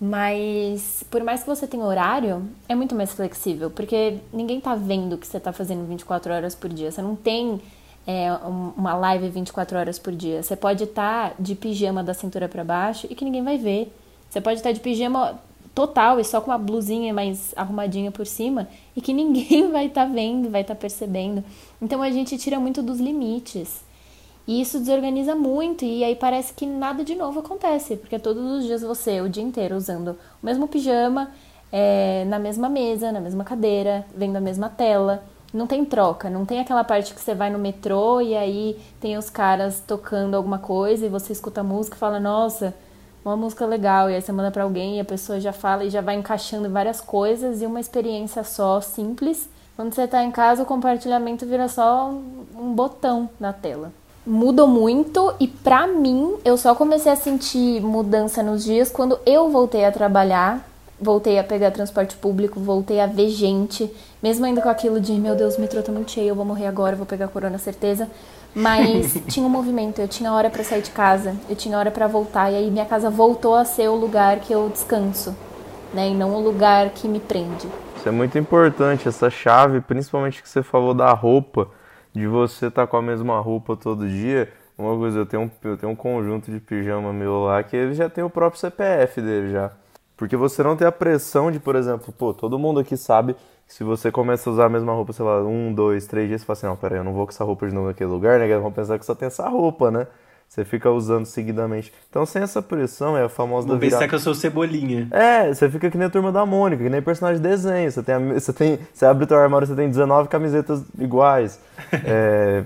Mas 0.00 1.04
por 1.10 1.22
mais 1.22 1.42
que 1.42 1.48
você 1.48 1.66
tenha 1.66 1.84
horário, 1.84 2.48
é 2.68 2.74
muito 2.74 2.94
mais 2.94 3.12
flexível, 3.12 3.70
porque 3.70 4.18
ninguém 4.32 4.60
tá 4.60 4.74
vendo 4.74 5.14
o 5.14 5.18
que 5.18 5.26
você 5.26 5.38
tá 5.38 5.52
fazendo 5.52 5.86
24 5.86 6.32
horas 6.32 6.54
por 6.54 6.68
dia. 6.70 6.90
Você 6.90 7.02
não 7.02 7.14
tem 7.14 7.60
é, 8.06 8.32
uma 8.76 8.94
live 8.94 9.28
24 9.28 9.78
horas 9.78 9.98
por 9.98 10.12
dia. 10.12 10.42
Você 10.42 10.56
pode 10.56 10.84
estar 10.84 11.30
tá 11.30 11.36
de 11.38 11.54
pijama 11.54 12.02
da 12.02 12.14
cintura 12.14 12.48
para 12.48 12.64
baixo 12.64 13.06
e 13.10 13.14
que 13.14 13.24
ninguém 13.24 13.44
vai 13.44 13.58
ver. 13.58 13.92
Você 14.28 14.40
pode 14.40 14.56
estar 14.58 14.70
tá 14.70 14.72
de 14.72 14.80
pijama 14.80 15.38
total 15.74 16.18
e 16.18 16.24
só 16.24 16.40
com 16.40 16.50
uma 16.50 16.58
blusinha 16.58 17.12
mais 17.12 17.52
arrumadinha 17.56 18.10
por 18.10 18.26
cima 18.26 18.68
e 18.96 19.00
que 19.00 19.12
ninguém 19.14 19.70
vai 19.70 19.86
estar 19.86 20.06
tá 20.06 20.12
vendo, 20.12 20.50
vai 20.50 20.62
estar 20.62 20.74
tá 20.74 20.80
percebendo. 20.80 21.44
Então 21.80 22.02
a 22.02 22.10
gente 22.10 22.36
tira 22.38 22.58
muito 22.58 22.82
dos 22.82 23.00
limites. 23.00 23.86
E 24.46 24.62
isso 24.62 24.78
desorganiza 24.78 25.34
muito 25.34 25.84
e 25.84 26.02
aí 26.02 26.16
parece 26.16 26.54
que 26.54 26.64
nada 26.64 27.04
de 27.04 27.14
novo 27.14 27.40
acontece, 27.40 27.96
porque 27.96 28.18
todos 28.18 28.42
os 28.42 28.64
dias 28.64 28.80
você, 28.80 29.20
o 29.20 29.28
dia 29.28 29.42
inteiro, 29.42 29.76
usando 29.76 30.16
o 30.42 30.46
mesmo 30.46 30.66
pijama, 30.66 31.30
é, 31.70 32.24
na 32.24 32.38
mesma 32.38 32.66
mesa, 32.66 33.12
na 33.12 33.20
mesma 33.20 33.44
cadeira, 33.44 34.06
vendo 34.16 34.36
a 34.36 34.40
mesma 34.40 34.70
tela. 34.70 35.22
Não 35.52 35.66
tem 35.66 35.84
troca, 35.84 36.30
não 36.30 36.46
tem 36.46 36.60
aquela 36.60 36.82
parte 36.82 37.14
que 37.14 37.20
você 37.20 37.34
vai 37.34 37.50
no 37.50 37.58
metrô 37.58 38.20
e 38.22 38.34
aí 38.34 38.78
tem 39.00 39.18
os 39.18 39.30
caras 39.30 39.82
tocando 39.86 40.34
alguma 40.34 40.58
coisa 40.58 41.06
e 41.06 41.08
você 41.10 41.32
escuta 41.32 41.60
a 41.60 41.64
música 41.64 41.96
e 41.96 41.98
fala, 41.98 42.18
nossa, 42.20 42.74
uma 43.24 43.36
música 43.36 43.66
legal, 43.66 44.10
e 44.10 44.14
aí 44.14 44.22
você 44.22 44.32
manda 44.32 44.50
para 44.50 44.62
alguém 44.62 44.96
e 44.96 45.00
a 45.00 45.04
pessoa 45.04 45.40
já 45.40 45.52
fala 45.52 45.84
e 45.84 45.90
já 45.90 46.00
vai 46.00 46.14
encaixando 46.14 46.70
várias 46.70 47.00
coisas 47.00 47.60
e 47.60 47.66
uma 47.66 47.80
experiência 47.80 48.42
só, 48.44 48.80
simples. 48.80 49.48
Quando 49.76 49.94
você 49.94 50.02
está 50.02 50.22
em 50.24 50.30
casa, 50.30 50.62
o 50.62 50.66
compartilhamento 50.66 51.46
vira 51.46 51.68
só 51.68 52.10
um 52.10 52.74
botão 52.74 53.28
na 53.38 53.52
tela 53.52 53.92
mudou 54.28 54.68
muito 54.68 55.32
e 55.40 55.48
para 55.48 55.86
mim 55.86 56.34
eu 56.44 56.58
só 56.58 56.74
comecei 56.74 57.10
a 57.10 57.16
sentir 57.16 57.80
mudança 57.80 58.42
nos 58.42 58.62
dias 58.62 58.90
quando 58.90 59.18
eu 59.24 59.48
voltei 59.48 59.86
a 59.86 59.90
trabalhar, 59.90 60.68
voltei 61.00 61.38
a 61.38 61.44
pegar 61.44 61.70
transporte 61.70 62.14
público, 62.14 62.60
voltei 62.60 63.00
a 63.00 63.06
ver 63.06 63.30
gente, 63.30 63.90
mesmo 64.22 64.44
ainda 64.44 64.60
com 64.60 64.68
aquilo 64.68 65.00
de 65.00 65.12
meu 65.12 65.34
Deus, 65.34 65.56
o 65.56 65.60
metrô 65.62 65.82
tá 65.82 65.90
muito 65.90 66.10
cheio, 66.10 66.28
eu 66.28 66.34
vou 66.34 66.44
morrer 66.44 66.66
agora, 66.66 66.94
vou 66.94 67.06
pegar 67.06 67.28
corona 67.28 67.56
certeza. 67.56 68.08
Mas 68.54 69.14
tinha 69.28 69.46
um 69.46 69.50
movimento, 69.50 70.00
eu 70.00 70.08
tinha 70.08 70.32
hora 70.32 70.50
para 70.50 70.64
sair 70.64 70.82
de 70.82 70.90
casa, 70.90 71.36
eu 71.48 71.56
tinha 71.56 71.78
hora 71.78 71.90
para 71.90 72.06
voltar 72.06 72.50
e 72.50 72.56
aí 72.56 72.70
minha 72.70 72.86
casa 72.86 73.10
voltou 73.10 73.54
a 73.54 73.64
ser 73.64 73.88
o 73.88 73.94
lugar 73.94 74.40
que 74.40 74.52
eu 74.52 74.68
descanso, 74.68 75.36
né, 75.92 76.08
e 76.08 76.14
não 76.14 76.34
o 76.34 76.40
lugar 76.40 76.90
que 76.90 77.06
me 77.06 77.20
prende. 77.20 77.68
Isso 77.96 78.08
é 78.08 78.12
muito 78.12 78.38
importante 78.38 79.08
essa 79.08 79.28
chave, 79.28 79.80
principalmente 79.80 80.42
que 80.42 80.48
você 80.48 80.62
falou 80.62 80.94
da 80.94 81.12
roupa 81.12 81.68
de 82.14 82.26
você 82.26 82.66
estar 82.66 82.82
tá 82.82 82.86
com 82.86 82.96
a 82.96 83.02
mesma 83.02 83.38
roupa 83.40 83.76
todo 83.76 84.08
dia. 84.08 84.52
Uma 84.76 84.96
coisa, 84.96 85.18
eu 85.18 85.26
tenho, 85.26 85.42
um, 85.42 85.50
eu 85.64 85.76
tenho 85.76 85.92
um 85.92 85.96
conjunto 85.96 86.50
de 86.50 86.60
pijama 86.60 87.12
meu 87.12 87.42
lá 87.42 87.62
que 87.62 87.76
ele 87.76 87.94
já 87.94 88.08
tem 88.08 88.22
o 88.22 88.30
próprio 88.30 88.60
CPF 88.60 89.20
dele 89.20 89.52
já. 89.52 89.72
Porque 90.18 90.36
você 90.36 90.64
não 90.64 90.76
tem 90.76 90.86
a 90.86 90.92
pressão 90.92 91.50
de, 91.50 91.60
por 91.60 91.76
exemplo, 91.76 92.12
pô, 92.12 92.34
todo 92.34 92.58
mundo 92.58 92.80
aqui 92.80 92.96
sabe 92.96 93.36
que 93.66 93.72
se 93.72 93.84
você 93.84 94.10
começa 94.10 94.50
a 94.50 94.52
usar 94.52 94.64
a 94.66 94.68
mesma 94.68 94.92
roupa, 94.92 95.12
sei 95.12 95.24
lá, 95.24 95.40
um, 95.44 95.72
dois, 95.72 96.08
três 96.08 96.26
dias, 96.26 96.40
você 96.40 96.46
fala 96.46 96.56
assim, 96.56 96.66
não, 96.66 96.76
peraí, 96.76 96.98
eu 96.98 97.04
não 97.04 97.12
vou 97.12 97.24
com 97.24 97.30
essa 97.30 97.44
roupa 97.44 97.68
de 97.68 97.72
novo 97.72 97.86
naquele 97.86 98.10
lugar, 98.10 98.40
né? 98.40 98.58
Vão 98.58 98.72
pensar 98.72 98.98
que 98.98 99.06
só 99.06 99.14
tem 99.14 99.28
essa 99.28 99.48
roupa, 99.48 99.92
né? 99.92 100.08
Você 100.48 100.64
fica 100.64 100.90
usando 100.90 101.24
seguidamente. 101.24 101.92
Então, 102.10 102.26
sem 102.26 102.42
essa 102.42 102.60
pressão, 102.60 103.16
é 103.16 103.24
a 103.24 103.28
famosa 103.28 103.66
Vou 103.66 103.76
da 103.76 103.80
virada. 103.80 103.98
pensar 103.98 104.08
que 104.08 104.14
eu 104.14 104.18
sou 104.18 104.34
cebolinha. 104.34 105.06
É, 105.10 105.54
você 105.54 105.70
fica 105.70 105.90
que 105.90 105.96
nem 105.98 106.06
a 106.06 106.10
turma 106.10 106.32
da 106.32 106.44
Mônica, 106.44 106.82
que 106.82 106.88
nem 106.88 107.02
personagem 107.02 107.40
de 107.40 107.46
desenho. 107.46 107.92
Você, 107.92 108.02
tem, 108.02 108.32
você, 108.32 108.52
tem, 108.52 108.78
você 108.92 109.06
abre 109.06 109.24
o 109.24 109.26
teu 109.26 109.38
armário, 109.38 109.66
você 109.68 109.74
tem 109.76 109.88
19 109.88 110.28
camisetas 110.28 110.82
iguais. 110.98 111.60
É, 112.04 112.64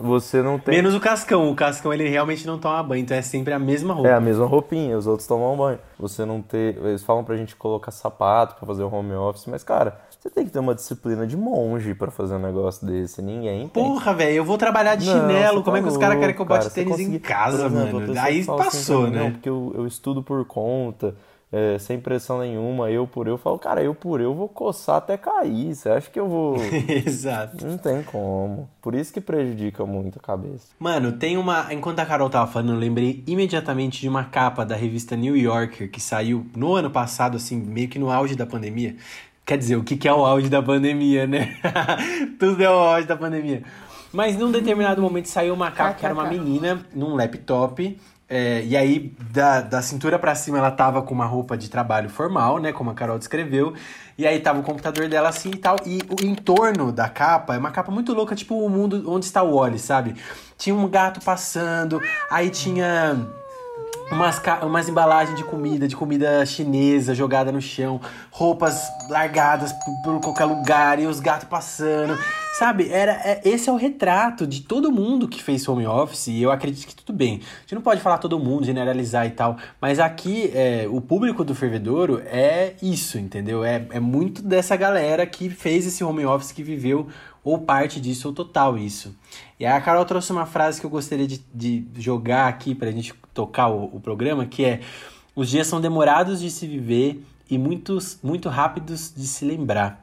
você 0.00 0.42
não 0.42 0.58
tem. 0.58 0.76
Menos 0.76 0.94
o 0.94 1.00
Cascão. 1.00 1.50
O 1.50 1.54
Cascão, 1.54 1.92
ele 1.92 2.08
realmente 2.08 2.46
não 2.46 2.58
toma 2.58 2.82
banho, 2.82 3.02
então 3.02 3.16
é 3.16 3.22
sempre 3.22 3.52
a 3.52 3.58
mesma 3.58 3.94
roupa. 3.94 4.08
É 4.08 4.14
a 4.14 4.20
mesma 4.20 4.46
roupinha, 4.46 4.96
os 4.96 5.06
outros 5.06 5.26
tomam 5.26 5.56
banho. 5.56 5.78
Você 5.98 6.24
não 6.24 6.40
ter. 6.40 6.76
Eles 6.78 7.02
falam 7.02 7.22
pra 7.24 7.36
gente 7.36 7.54
colocar 7.56 7.90
sapato 7.90 8.56
pra 8.56 8.66
fazer 8.66 8.82
o 8.82 8.92
home 8.92 9.12
office, 9.14 9.46
mas, 9.46 9.62
cara, 9.62 9.98
você 10.18 10.28
tem 10.28 10.44
que 10.44 10.50
ter 10.50 10.58
uma 10.58 10.74
disciplina 10.74 11.26
de 11.26 11.36
monge 11.36 11.94
pra 11.94 12.10
fazer 12.10 12.34
um 12.34 12.38
negócio 12.38 12.86
desse. 12.86 13.22
Ninguém 13.22 13.68
tem. 13.68 13.82
Porra, 13.84 14.12
velho, 14.14 14.36
eu 14.36 14.44
vou 14.44 14.58
trabalhar 14.58 14.94
de 14.94 15.06
Não, 15.06 15.12
chinelo. 15.28 15.58
você 15.58 15.64
Como 15.64 15.76
é 15.76 15.80
tá 15.80 15.86
que 15.86 15.92
os 15.92 15.98
caras 15.98 16.18
querem 16.18 16.34
que 16.34 16.40
eu 16.40 16.46
bote 16.46 16.60
cara. 16.68 16.74
Tênis 16.74 17.00
em 17.00 17.18
casa, 17.18 17.68
mano? 17.68 18.12
Aí 18.20 18.40
assim 18.40 18.56
passou, 18.56 19.08
né? 19.08 19.18
Não, 19.22 19.30
porque 19.32 19.48
eu, 19.48 19.72
eu 19.76 19.86
estudo 19.86 20.22
por 20.22 20.44
conta, 20.44 21.14
é, 21.52 21.78
sem 21.78 21.98
pressão 21.98 22.38
nenhuma, 22.38 22.90
eu 22.90 23.08
por 23.08 23.26
eu. 23.26 23.34
Eu 23.34 23.38
falo, 23.38 23.58
cara, 23.58 23.82
eu 23.82 23.92
por 23.92 24.20
eu 24.20 24.32
vou 24.34 24.48
coçar 24.48 24.96
até 24.96 25.16
cair. 25.16 25.74
Você 25.74 25.88
acha 25.88 26.08
que 26.08 26.20
eu 26.20 26.28
vou. 26.28 26.56
Exato. 26.88 27.66
Não 27.66 27.76
tem 27.76 28.02
como. 28.04 28.68
Por 28.80 28.94
isso 28.94 29.12
que 29.12 29.20
prejudica 29.20 29.84
muito 29.84 30.18
a 30.18 30.22
cabeça. 30.22 30.68
Mano, 30.78 31.12
tem 31.12 31.36
uma. 31.36 31.72
Enquanto 31.72 31.98
a 31.98 32.06
Carol 32.06 32.30
tava 32.30 32.50
falando, 32.50 32.74
eu 32.74 32.78
lembrei 32.78 33.24
imediatamente 33.26 34.00
de 34.00 34.08
uma 34.08 34.24
capa 34.24 34.64
da 34.64 34.76
revista 34.76 35.16
New 35.16 35.36
Yorker 35.36 35.90
que 35.90 36.00
saiu 36.00 36.46
no 36.54 36.74
ano 36.74 36.90
passado, 36.90 37.36
assim, 37.36 37.56
meio 37.56 37.88
que 37.88 37.98
no 37.98 38.10
auge 38.10 38.36
da 38.36 38.46
pandemia. 38.46 38.96
Quer 39.44 39.58
dizer, 39.58 39.74
o 39.74 39.82
que 39.82 39.96
que 39.96 40.06
é 40.06 40.14
o 40.14 40.24
auge 40.24 40.48
da 40.48 40.62
pandemia, 40.62 41.26
né? 41.26 41.56
Tudo 42.38 42.62
é 42.62 42.70
o 42.70 42.74
auge 42.74 43.08
da 43.08 43.16
pandemia. 43.16 43.64
Mas 44.12 44.36
num 44.36 44.52
determinado 44.52 45.02
momento 45.02 45.26
saiu 45.26 45.54
uma 45.54 45.70
capa 45.72 45.94
que 45.94 46.04
era 46.04 46.14
uma 46.14 46.28
menina 46.28 46.84
num 46.94 47.16
laptop. 47.16 47.98
É, 48.32 48.62
e 48.64 48.76
aí, 48.76 49.12
da, 49.32 49.60
da 49.60 49.82
cintura 49.82 50.16
pra 50.16 50.36
cima, 50.36 50.58
ela 50.58 50.70
tava 50.70 51.02
com 51.02 51.12
uma 51.12 51.24
roupa 51.24 51.56
de 51.56 51.68
trabalho 51.68 52.08
formal, 52.08 52.60
né? 52.60 52.72
Como 52.72 52.88
a 52.88 52.94
Carol 52.94 53.18
descreveu. 53.18 53.74
E 54.16 54.24
aí 54.24 54.38
tava 54.38 54.60
o 54.60 54.62
computador 54.62 55.08
dela 55.08 55.28
assim 55.28 55.50
e 55.50 55.56
tal. 55.56 55.74
E 55.84 55.98
o 56.08 56.24
entorno 56.24 56.92
da 56.92 57.08
capa 57.08 57.56
é 57.56 57.58
uma 57.58 57.72
capa 57.72 57.90
muito 57.90 58.14
louca, 58.14 58.36
tipo 58.36 58.54
o 58.64 58.70
mundo 58.70 59.02
onde 59.10 59.26
está 59.26 59.42
o 59.42 59.56
Wally, 59.56 59.80
sabe? 59.80 60.14
Tinha 60.56 60.76
um 60.76 60.88
gato 60.88 61.20
passando, 61.24 62.00
aí 62.30 62.50
tinha 62.50 63.16
umas, 64.12 64.40
umas 64.62 64.88
embalagens 64.88 65.36
de 65.36 65.42
comida, 65.42 65.88
de 65.88 65.96
comida 65.96 66.46
chinesa 66.46 67.16
jogada 67.16 67.50
no 67.50 67.60
chão, 67.60 68.00
roupas 68.30 68.80
largadas 69.08 69.72
por, 69.72 70.02
por 70.04 70.20
qualquer 70.20 70.44
lugar 70.44 71.00
e 71.00 71.06
os 71.06 71.18
gatos 71.18 71.48
passando, 71.48 72.16
sabe? 72.58 72.88
Era 72.90 73.12
é- 73.12 73.40
esse 73.44 73.68
é 73.68 73.72
o 73.72 73.76
retrato 73.76 74.46
de 74.46 74.62
todo 74.62 74.90
mundo 74.90 75.28
que 75.28 75.42
fez 75.42 75.66
home 75.68 75.86
office 75.86 76.28
e 76.28 76.42
eu 76.42 76.50
acredito 76.50 76.86
que 76.86 76.94
tudo 76.94 77.16
bem. 77.16 77.40
A 77.58 77.60
gente 77.60 77.74
não 77.74 77.82
pode 77.82 78.00
falar 78.00 78.18
todo 78.18 78.38
mundo, 78.38 78.64
generalizar 78.64 79.26
e 79.26 79.30
tal, 79.30 79.56
mas 79.80 79.98
aqui 79.98 80.50
é, 80.54 80.86
o 80.90 81.00
público 81.00 81.44
do 81.44 81.54
Fervedouro 81.54 82.20
é 82.26 82.74
isso, 82.82 83.18
entendeu? 83.18 83.64
É, 83.64 83.86
é 83.90 84.00
muito 84.00 84.42
dessa 84.42 84.76
galera 84.76 85.26
que 85.26 85.48
fez 85.48 85.86
esse 85.86 86.02
home 86.02 86.24
office, 86.24 86.52
que 86.52 86.62
viveu 86.62 87.08
ou 87.42 87.58
parte 87.58 88.00
disso 88.00 88.28
ou 88.28 88.34
total 88.34 88.76
isso. 88.76 89.16
E 89.58 89.64
aí 89.64 89.72
a 89.72 89.80
Carol 89.80 90.04
trouxe 90.04 90.30
uma 90.32 90.46
frase 90.46 90.80
que 90.80 90.86
eu 90.86 90.90
gostaria 90.90 91.26
de, 91.26 91.38
de 91.54 91.86
jogar 91.96 92.48
aqui 92.48 92.74
pra 92.74 92.90
gente 92.90 93.14
tocar 93.32 93.68
o, 93.68 93.84
o 93.96 94.00
programa, 94.00 94.44
que 94.44 94.64
é 94.64 94.80
os 95.34 95.48
dias 95.48 95.66
são 95.66 95.80
demorados 95.80 96.40
de 96.40 96.50
se 96.50 96.66
viver 96.66 97.24
e 97.48 97.56
muitos, 97.56 98.18
muito 98.22 98.48
rápidos 98.48 99.12
de 99.14 99.26
se 99.26 99.44
lembrar. 99.44 99.99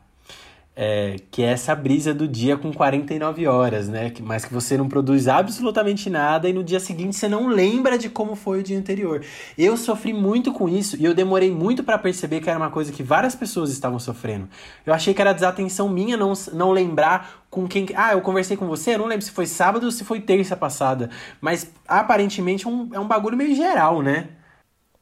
É, 0.80 1.16
que 1.32 1.42
é 1.42 1.48
essa 1.48 1.74
brisa 1.74 2.14
do 2.14 2.28
dia 2.28 2.56
com 2.56 2.72
49 2.72 3.48
horas, 3.48 3.90
né? 3.90 4.14
Mas 4.22 4.46
que 4.46 4.54
você 4.54 4.78
não 4.78 4.88
produz 4.88 5.28
absolutamente 5.28 6.08
nada 6.08 6.48
e 6.48 6.54
no 6.54 6.64
dia 6.64 6.80
seguinte 6.80 7.16
você 7.16 7.28
não 7.28 7.48
lembra 7.48 7.98
de 7.98 8.12
como 8.12 8.36
foi 8.36 8.60
o 8.60 8.64
dia 8.64 8.78
anterior. 8.78 9.26
Eu 9.58 9.76
sofri 9.76 10.14
muito 10.14 10.54
com 10.54 10.70
isso 10.70 10.96
e 10.96 11.04
eu 11.04 11.16
demorei 11.16 11.50
muito 11.50 11.84
pra 11.84 11.98
perceber 11.98 12.42
que 12.42 12.50
era 12.52 12.60
uma 12.60 12.70
coisa 12.70 12.92
que 12.92 13.02
várias 13.02 13.34
pessoas 13.34 13.72
estavam 13.72 13.98
sofrendo. 13.98 14.48
Eu 14.86 14.94
achei 14.94 15.16
que 15.16 15.22
era 15.22 15.34
desatenção 15.34 15.90
minha 15.90 16.16
não, 16.16 16.34
não 16.54 16.72
lembrar 16.72 17.44
com 17.50 17.68
quem. 17.68 17.88
Ah, 17.96 18.14
eu 18.14 18.22
conversei 18.22 18.56
com 18.56 18.68
você, 18.68 18.94
eu 18.94 19.00
não 19.00 19.08
lembro 19.08 19.26
se 19.26 19.32
foi 19.32 19.48
sábado 19.48 19.86
ou 19.86 19.92
se 19.92 20.04
foi 20.04 20.22
terça 20.22 20.56
passada. 20.56 21.10
Mas 21.42 21.72
aparentemente 21.88 22.68
é 22.68 22.70
um, 22.70 22.90
é 22.94 23.00
um 23.00 23.08
bagulho 23.08 23.36
meio 23.36 23.56
geral, 23.56 24.04
né? 24.04 24.30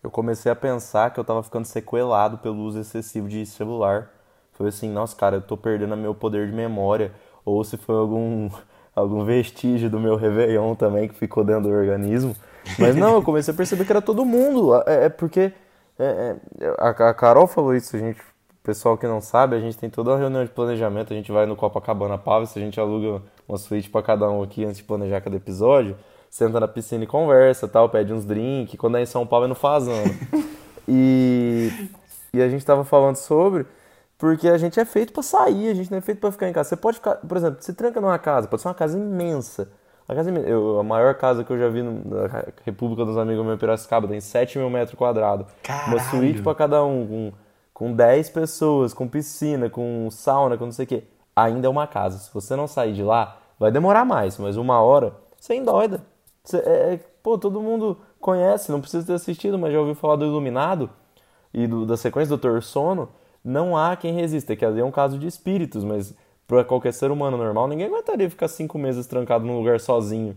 Eu 0.01 0.09
comecei 0.09 0.49
a 0.49 0.55
pensar 0.55 1.09
que 1.11 1.19
eu 1.19 1.23
tava 1.25 1.43
ficando 1.43 1.65
sequelado 1.65 2.37
pelo 2.37 2.63
uso 2.63 2.79
excessivo 2.79 3.27
de 3.27 3.45
celular. 3.45 4.14
Foi 4.57 4.69
assim, 4.69 4.89
nossa, 4.89 5.15
cara, 5.15 5.37
eu 5.37 5.41
tô 5.41 5.57
perdendo 5.57 5.95
meu 5.95 6.15
poder 6.15 6.47
de 6.47 6.53
memória. 6.53 7.11
Ou 7.43 7.63
se 7.63 7.77
foi 7.77 7.95
algum, 7.95 8.49
algum 8.95 9.23
vestígio 9.23 9.89
do 9.89 9.99
meu 9.99 10.15
Réveillon 10.15 10.75
também 10.75 11.07
que 11.07 11.15
ficou 11.15 11.43
dentro 11.43 11.63
do 11.63 11.69
organismo. 11.69 12.35
Mas 12.79 12.95
não, 12.95 13.13
eu 13.13 13.21
comecei 13.21 13.53
a 13.53 13.57
perceber 13.57 13.85
que 13.85 13.91
era 13.91 14.01
todo 14.01 14.25
mundo. 14.25 14.75
É, 14.87 15.05
é 15.05 15.09
porque 15.09 15.53
é, 15.99 16.35
é, 16.59 16.75
a, 16.79 16.89
a 16.89 17.13
Carol 17.13 17.47
falou 17.47 17.75
isso, 17.75 17.95
a 17.95 17.99
gente, 17.99 18.19
pessoal 18.63 18.97
que 18.97 19.05
não 19.05 19.21
sabe, 19.21 19.55
a 19.55 19.59
gente 19.59 19.77
tem 19.77 19.89
toda 19.89 20.11
uma 20.11 20.17
reunião 20.17 20.43
de 20.43 20.49
planejamento, 20.49 21.13
a 21.13 21.15
gente 21.15 21.31
vai 21.31 21.45
no 21.45 21.55
Copacabana 21.55 22.17
Palace, 22.17 22.57
a 22.57 22.61
gente 22.61 22.79
aluga 22.79 23.21
uma 23.47 23.57
suíte 23.57 23.89
pra 23.89 24.01
cada 24.01 24.29
um 24.29 24.41
aqui 24.41 24.65
antes 24.65 24.77
de 24.77 24.83
planejar 24.83 25.21
cada 25.21 25.35
episódio. 25.35 25.95
Senta 26.29 26.59
na 26.59 26.67
piscina 26.67 27.03
e 27.03 27.07
conversa, 27.07 27.67
tal, 27.67 27.87
pede 27.87 28.11
uns 28.11 28.25
drinks. 28.25 28.77
Quando 28.77 28.97
é 28.97 29.01
em 29.01 29.05
São 29.05 29.25
Paulo 29.25 29.45
é 29.45 29.47
no 29.47 29.55
Fazano. 29.55 30.13
E, 30.87 31.89
e 32.31 32.39
a 32.43 32.47
gente 32.47 32.63
tava 32.63 32.83
falando 32.83 33.15
sobre 33.15 33.65
porque 34.17 34.47
a 34.47 34.57
gente 34.57 34.79
é 34.79 34.85
feito 34.85 35.11
pra 35.13 35.21
sair, 35.23 35.69
a 35.69 35.73
gente 35.73 35.91
não 35.91 35.97
é 35.97 36.01
feito 36.01 36.19
pra 36.19 36.31
ficar 36.31 36.47
em 36.49 36.53
casa. 36.53 36.69
Você 36.69 36.75
pode 36.77 36.97
ficar, 36.97 37.15
por 37.15 37.35
exemplo, 37.37 37.57
se 37.61 37.73
tranca 37.73 37.99
numa 37.99 38.17
casa, 38.17 38.47
pode 38.47 38.61
ser 38.61 38.67
uma 38.67 38.73
casa 38.73 38.97
imensa. 38.97 39.69
A, 40.07 40.13
casa 40.15 40.29
imensa. 40.29 40.47
Eu, 40.47 40.79
a 40.79 40.83
maior 40.83 41.15
casa 41.15 41.43
que 41.43 41.51
eu 41.51 41.57
já 41.59 41.67
vi 41.67 41.81
na 41.83 42.45
República 42.63 43.03
dos 43.03 43.17
Amigos 43.17 43.45
meu 43.45 43.57
Piracicaba 43.57 44.07
tem 44.07 44.21
7 44.21 44.57
mil 44.59 44.69
metros 44.69 44.97
quadrados. 44.97 45.47
Uma 45.87 45.99
suíte 45.99 46.41
pra 46.43 46.53
cada 46.55 46.83
um, 46.85 47.07
com, 47.07 47.33
com 47.73 47.93
10 47.93 48.29
pessoas, 48.29 48.93
com 48.93 49.07
piscina, 49.07 49.69
com 49.69 50.07
sauna, 50.11 50.57
com 50.57 50.65
não 50.65 50.71
sei 50.71 50.85
o 50.85 50.87
quê. 50.87 51.03
Ainda 51.35 51.67
é 51.67 51.69
uma 51.69 51.87
casa. 51.87 52.19
Se 52.19 52.33
você 52.33 52.55
não 52.55 52.67
sair 52.67 52.93
de 52.93 53.03
lá, 53.03 53.37
vai 53.59 53.71
demorar 53.71 54.05
mais, 54.05 54.37
mas 54.37 54.55
uma 54.57 54.79
hora, 54.79 55.13
você 55.39 55.55
endoida. 55.55 56.01
Você, 56.43 56.57
é, 56.59 56.93
é- 56.93 56.99
pô, 57.23 57.37
todo 57.37 57.59
mundo 57.59 57.97
conhece, 58.21 58.71
não 58.71 58.79
precisa 58.79 59.05
ter 59.05 59.13
assistido, 59.13 59.57
mas 59.57 59.73
já 59.73 59.79
ouviu 59.79 59.95
falar 59.95 60.15
do 60.15 60.25
Iluminado 60.25 60.89
e 61.53 61.65
do- 61.67 61.85
da 61.85 61.97
sequência 61.97 62.29
do 62.37 62.39
Doutor 62.39 62.61
Sono. 62.63 63.09
Não 63.45 63.77
há 63.77 63.95
quem 63.95 64.11
resista, 64.11 64.55
que 64.55 64.65
ali 64.65 64.79
é 64.79 64.83
um 64.83 64.89
caso 64.89 65.19
de 65.19 65.27
espíritos, 65.27 65.83
mas 65.83 66.15
para 66.47 66.63
qualquer 66.63 66.91
ser 66.91 67.11
humano 67.11 67.37
normal, 67.37 67.67
ninguém 67.67 67.85
aguentaria 67.85 68.27
ficar 68.27 68.47
cinco 68.47 68.79
meses 68.79 69.05
trancado 69.05 69.45
num 69.45 69.55
lugar 69.55 69.79
sozinho. 69.79 70.35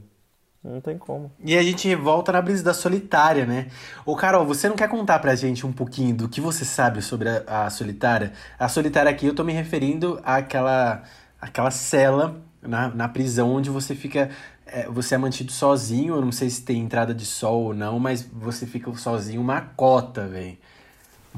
Não 0.62 0.80
tem 0.80 0.98
como. 0.98 1.32
E 1.42 1.56
a 1.56 1.62
gente 1.62 1.94
volta 1.94 2.32
na 2.32 2.42
brisa 2.42 2.62
da 2.62 2.74
solitária, 2.74 3.46
né? 3.46 3.68
Ô, 4.04 4.14
Carol, 4.14 4.44
você 4.44 4.68
não 4.68 4.76
quer 4.76 4.88
contar 4.88 5.18
pra 5.20 5.34
gente 5.34 5.64
um 5.64 5.72
pouquinho 5.72 6.14
do 6.14 6.28
que 6.28 6.40
você 6.40 6.64
sabe 6.64 7.00
sobre 7.00 7.28
a, 7.28 7.66
a 7.66 7.70
solitária? 7.70 8.32
A 8.58 8.68
solitária 8.68 9.10
aqui 9.10 9.26
eu 9.26 9.34
tô 9.34 9.42
me 9.42 9.52
referindo 9.52 10.20
àquela, 10.22 11.02
àquela 11.40 11.70
cela 11.70 12.42
na, 12.60 12.88
na 12.88 13.08
prisão 13.08 13.54
onde 13.54 13.70
você 13.70 13.94
fica. 13.94 14.30
é, 14.66 14.86
você 14.88 15.14
é 15.14 15.18
mantido 15.18 15.52
sozinho, 15.52 16.16
eu 16.16 16.20
não 16.20 16.32
sei 16.32 16.50
se 16.50 16.62
tem 16.62 16.80
entrada 16.80 17.14
de 17.14 17.24
sol 17.24 17.64
ou 17.66 17.74
não, 17.74 17.98
mas 17.98 18.22
você 18.22 18.66
fica 18.66 18.92
sozinho 18.94 19.40
uma 19.40 19.60
cota, 19.60 20.26
velho. 20.26 20.58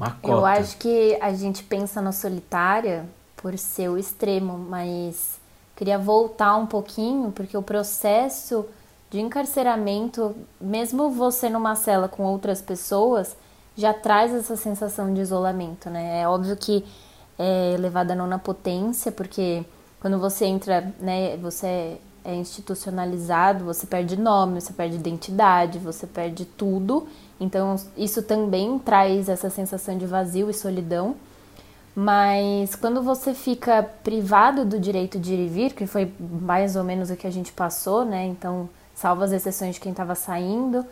Uma 0.01 0.11
cota. 0.11 0.33
Eu 0.33 0.45
acho 0.47 0.77
que 0.77 1.15
a 1.21 1.31
gente 1.31 1.63
pensa 1.63 2.01
na 2.01 2.11
solitária 2.11 3.05
por 3.37 3.55
ser 3.55 3.87
o 3.87 3.99
extremo, 3.99 4.57
mas 4.57 5.39
queria 5.75 5.99
voltar 5.99 6.55
um 6.57 6.65
pouquinho, 6.65 7.31
porque 7.31 7.55
o 7.55 7.61
processo 7.61 8.65
de 9.11 9.19
encarceramento, 9.19 10.35
mesmo 10.59 11.11
você 11.11 11.49
numa 11.49 11.75
cela 11.75 12.07
com 12.07 12.23
outras 12.23 12.63
pessoas, 12.63 13.35
já 13.77 13.93
traz 13.93 14.33
essa 14.33 14.55
sensação 14.55 15.13
de 15.13 15.21
isolamento, 15.21 15.87
né? 15.87 16.21
É 16.21 16.27
óbvio 16.27 16.57
que 16.57 16.83
é 17.37 17.75
levada 17.77 18.15
não 18.15 18.25
na 18.25 18.39
potência, 18.39 19.11
porque 19.11 19.63
quando 19.99 20.17
você 20.17 20.45
entra, 20.45 20.91
né, 20.99 21.37
você 21.37 21.99
é 22.23 22.35
institucionalizado, 22.35 23.65
você 23.65 23.87
perde 23.87 24.17
nome, 24.17 24.61
você 24.61 24.73
perde 24.73 24.95
identidade, 24.95 25.79
você 25.79 26.05
perde 26.05 26.45
tudo. 26.45 27.07
Então, 27.39 27.75
isso 27.97 28.21
também 28.21 28.77
traz 28.77 29.27
essa 29.27 29.49
sensação 29.49 29.97
de 29.97 30.05
vazio 30.05 30.49
e 30.49 30.53
solidão. 30.53 31.15
Mas 31.95 32.75
quando 32.75 33.01
você 33.01 33.33
fica 33.33 33.83
privado 34.03 34.63
do 34.63 34.79
direito 34.79 35.19
de 35.19 35.33
ir 35.33 35.45
e 35.45 35.49
vir, 35.49 35.73
que 35.73 35.85
foi 35.85 36.11
mais 36.19 36.75
ou 36.75 36.83
menos 36.83 37.09
o 37.09 37.15
que 37.15 37.27
a 37.27 37.31
gente 37.31 37.51
passou, 37.51 38.05
né? 38.05 38.25
Então, 38.25 38.69
salvo 38.95 39.23
as 39.23 39.31
exceções 39.31 39.75
de 39.75 39.81
quem 39.81 39.91
estava 39.91 40.15
saindo, 40.15 40.85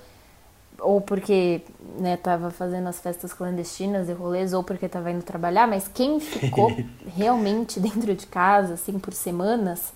ou 0.80 1.00
porque 1.00 1.62
né, 2.00 2.18
tava 2.18 2.52
fazendo 2.52 2.88
as 2.88 3.00
festas 3.00 3.32
clandestinas 3.32 4.10
e 4.10 4.14
rolês, 4.14 4.52
ou 4.52 4.64
porque 4.64 4.88
estava 4.88 5.12
indo 5.12 5.24
trabalhar, 5.24 5.68
mas 5.68 5.88
quem 5.88 6.20
ficou 6.20 6.70
realmente 7.16 7.80
dentro 7.80 8.14
de 8.14 8.28
casa, 8.28 8.74
assim, 8.74 9.00
por 9.00 9.14
semanas, 9.14 9.94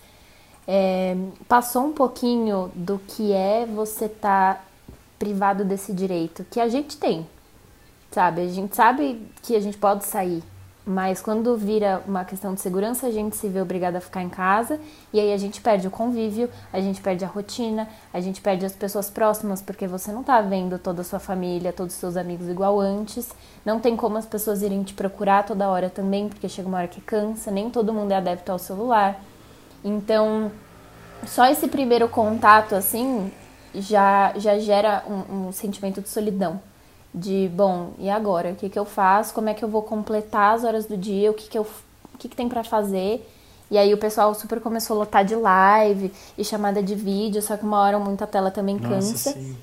é, 0.67 1.15
passou 1.48 1.86
um 1.86 1.93
pouquinho 1.93 2.72
do 2.74 3.00
que 3.00 3.32
é 3.32 3.65
você 3.65 4.05
estar 4.05 4.65
privado 5.20 5.63
desse 5.63 5.93
direito 5.93 6.46
que 6.50 6.60
a 6.60 6.67
gente 6.67 6.98
tem. 6.98 7.27
sabe? 8.12 8.41
A 8.41 8.48
gente 8.48 8.75
sabe 8.75 9.25
que 9.41 9.55
a 9.55 9.60
gente 9.60 9.77
pode 9.77 10.05
sair, 10.05 10.43
mas 10.86 11.22
quando 11.22 11.55
vira 11.55 12.03
uma 12.05 12.25
questão 12.25 12.53
de 12.53 12.60
segurança, 12.60 13.08
a 13.08 13.12
gente 13.12 13.38
se 13.38 13.48
vê 13.48 13.62
obrigada 13.62 14.00
a 14.00 14.01
ficar 14.01 14.22
em 14.22 14.29
casa 14.29 14.79
e 15.13 15.20
aí 15.20 15.32
a 15.32 15.38
gente 15.38 15.62
perde 15.62 15.88
o 15.88 15.91
convívio, 15.91 16.50
a 16.74 16.82
gente 16.82 17.01
perde 17.01 17.24
a 17.24 17.27
rotina, 17.27 17.88
a 18.13 18.20
gente 18.20 18.41
perde 18.41 18.65
as 18.65 18.74
pessoas 18.74 19.10
próximas 19.10 19.62
porque 19.62 19.88
você 19.88 20.12
não 20.12 20.24
tá 20.24 20.41
vendo 20.41 20.77
toda 20.77 21.01
a 21.01 21.05
sua 21.05 21.20
família, 21.20 21.72
todos 21.72 21.93
os 21.93 22.00
seus 22.00 22.17
amigos 22.17 22.50
igual 22.50 22.79
antes. 22.79 23.32
Não 23.65 23.79
tem 23.79 23.96
como 23.96 24.17
as 24.17 24.25
pessoas 24.25 24.62
irem 24.62 24.84
te 24.84 24.93
procurar 24.93 25.46
toda 25.46 25.70
hora 25.70 25.89
também, 25.89 26.27
porque 26.27 26.50
chega 26.50 26.67
uma 26.67 26.79
hora 26.79 26.88
que 26.88 27.00
cansa, 27.00 27.50
nem 27.50 27.70
todo 27.70 27.93
mundo 27.93 28.12
é 28.12 28.17
adepto 28.17 28.51
ao 28.51 28.60
celular. 28.60 29.20
Então, 29.84 30.52
só 31.28 31.46
esse 31.46 31.68
primeiro 31.68 32.08
contato 32.08 32.75
assim 32.75 33.32
já 33.74 34.34
já 34.38 34.58
gera 34.60 35.04
um, 35.08 35.48
um 35.48 35.52
sentimento 35.52 36.02
de 36.02 36.10
solidão 36.10 36.62
de 37.13 37.50
bom, 37.54 37.92
e 38.00 38.10
agora? 38.10 38.52
O 38.52 38.56
que, 38.56 38.70
que 38.70 38.80
eu 38.80 38.86
faço? 38.86 39.34
Como 39.34 39.48
é 39.48 39.54
que 39.54 39.63
eu 39.63 39.70
vou 39.70 39.84
completar 39.84 40.56
as 40.56 40.63
horas 40.63 40.86
do 40.86 40.98
dia? 40.98 41.30
O 41.30 41.34
que, 41.34 41.48
que, 41.48 41.58
eu, 41.58 41.62
o 41.62 42.18
que, 42.18 42.28
que 42.28 42.36
tem 42.36 42.50
para 42.50 42.63
fazer? 42.63 43.30
E 43.70 43.78
aí 43.78 43.94
o 43.94 43.98
pessoal 43.98 44.34
super 44.34 44.60
começou 44.60 44.96
a 44.96 45.00
lotar 45.00 45.24
de 45.24 45.36
live 45.36 46.12
e 46.38 46.44
chamada 46.44 46.82
de 46.82 46.96
vídeo, 46.96 47.42
só 47.42 47.56
que 47.56 47.63
uma 47.63 47.80
hora 47.80 48.00
muita 48.00 48.25
tela 48.25 48.50
também 48.50 48.80
cansa. 48.80 49.12
Nossa, 49.12 49.34
sim. 49.34 49.56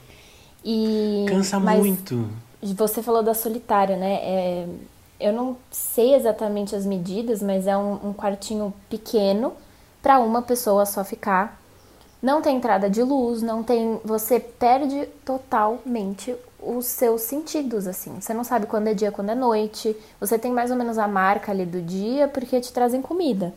E, 0.65 1.27
Cansa 1.29 1.59
muito. 1.59 2.29
Você 2.63 3.03
falou 3.03 3.23
da 3.23 3.35
solitária, 3.35 3.97
né? 3.97 4.15
É, 4.23 4.69
eu 5.19 5.33
não 5.33 5.57
sei 5.71 6.15
exatamente 6.15 6.77
as 6.77 6.85
medidas, 6.85 7.43
mas 7.43 7.67
é 7.67 7.77
um, 7.77 8.11
um 8.11 8.13
quartinho 8.13 8.73
pequeno 8.89 9.53
para 10.03 10.19
uma 10.19 10.43
pessoa 10.43 10.87
só 10.87 11.05
ficar. 11.05 11.61
Não 12.23 12.43
tem 12.43 12.57
entrada 12.57 12.91
de 12.91 13.03
luz, 13.03 13.41
não 13.43 13.63
tem. 13.63 14.01
Você 14.05 14.39
perde 14.39 15.07
totalmente 15.25 16.37
os 16.63 16.87
seus 16.87 17.23
sentidos, 17.23 17.87
assim. 17.87 18.21
Você 18.21 18.35
não 18.35 18.45
sabe 18.45 18.67
quando 18.67 18.89
é 18.89 18.95
dia, 18.95 19.11
quando 19.11 19.31
é 19.31 19.35
noite. 19.35 19.97
Você 20.21 20.39
tem 20.39 20.53
mais 20.53 20.71
ou 20.71 20.77
menos 20.77 20.99
a 20.99 21.09
marca 21.09 21.51
ali 21.51 21.65
do 21.65 21.81
dia 21.81 22.29
porque 22.29 22.61
te 22.61 22.73
trazem 22.73 23.01
comida. 23.01 23.55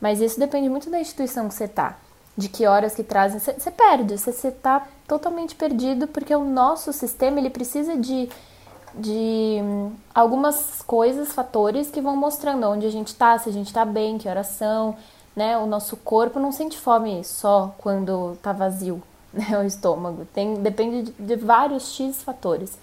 Mas 0.00 0.20
isso 0.20 0.38
depende 0.38 0.68
muito 0.68 0.90
da 0.90 1.00
instituição 1.00 1.48
que 1.48 1.54
você 1.54 1.66
tá. 1.66 1.96
De 2.36 2.48
que 2.48 2.66
horas 2.66 2.94
que 2.94 3.02
trazem. 3.02 3.38
Você, 3.38 3.70
perde, 3.70 4.18
você, 4.18 4.32
você 4.32 4.50
tá 4.50 4.86
totalmente 5.06 5.54
perdido 5.54 6.06
porque 6.06 6.34
o 6.34 6.44
nosso 6.44 6.92
sistema 6.92 7.38
ele 7.38 7.50
precisa 7.50 7.96
de, 7.96 8.28
de 8.94 9.60
hum, 9.62 9.92
algumas 10.14 10.82
coisas, 10.82 11.32
fatores 11.32 11.90
que 11.90 12.00
vão 12.00 12.16
mostrando 12.16 12.66
onde 12.66 12.86
a 12.86 12.90
gente 12.90 13.14
tá, 13.14 13.38
se 13.38 13.48
a 13.48 13.52
gente 13.52 13.72
tá 13.72 13.84
bem, 13.84 14.18
que 14.18 14.28
horas 14.28 14.48
são. 14.48 14.96
Né? 15.34 15.56
O 15.56 15.66
nosso 15.66 15.96
corpo 15.96 16.38
não 16.38 16.52
sente 16.52 16.78
fome 16.78 17.24
só 17.24 17.74
quando 17.78 18.36
tá 18.42 18.52
vazio 18.52 19.02
né, 19.32 19.58
o 19.58 19.62
estômago. 19.62 20.26
Tem, 20.34 20.54
depende 20.54 21.10
de, 21.10 21.12
de, 21.18 21.36
vários 21.36 21.94
X 21.94 22.22
fatores. 22.22 22.78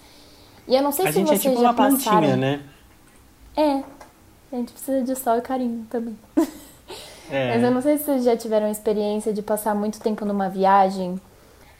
E 0.66 0.74
eu 0.74 0.82
não 0.82 0.92
sei 0.92 1.06
a 1.06 1.12
se 1.12 1.18
gente 1.18 1.32
é 1.32 1.36
vocês 1.36 1.42
tipo 1.42 1.62
já 1.62 1.68
uma 1.68 1.74
plantinha, 1.74 2.14
passaram... 2.14 2.36
né? 2.36 2.62
É, 3.56 3.82
a 4.52 4.56
gente 4.56 4.72
precisa 4.72 5.02
de 5.02 5.16
sol 5.16 5.36
e 5.38 5.40
carinho 5.40 5.86
também. 5.90 6.16
É. 7.30 7.54
Mas 7.54 7.62
eu 7.62 7.70
não 7.70 7.80
sei 7.80 7.96
se 7.96 8.04
vocês 8.04 8.24
já 8.24 8.36
tiveram 8.36 8.66
a 8.66 8.70
experiência 8.70 9.32
de 9.32 9.40
passar 9.40 9.72
muito 9.72 10.00
tempo 10.00 10.24
numa 10.24 10.48
viagem. 10.48 11.20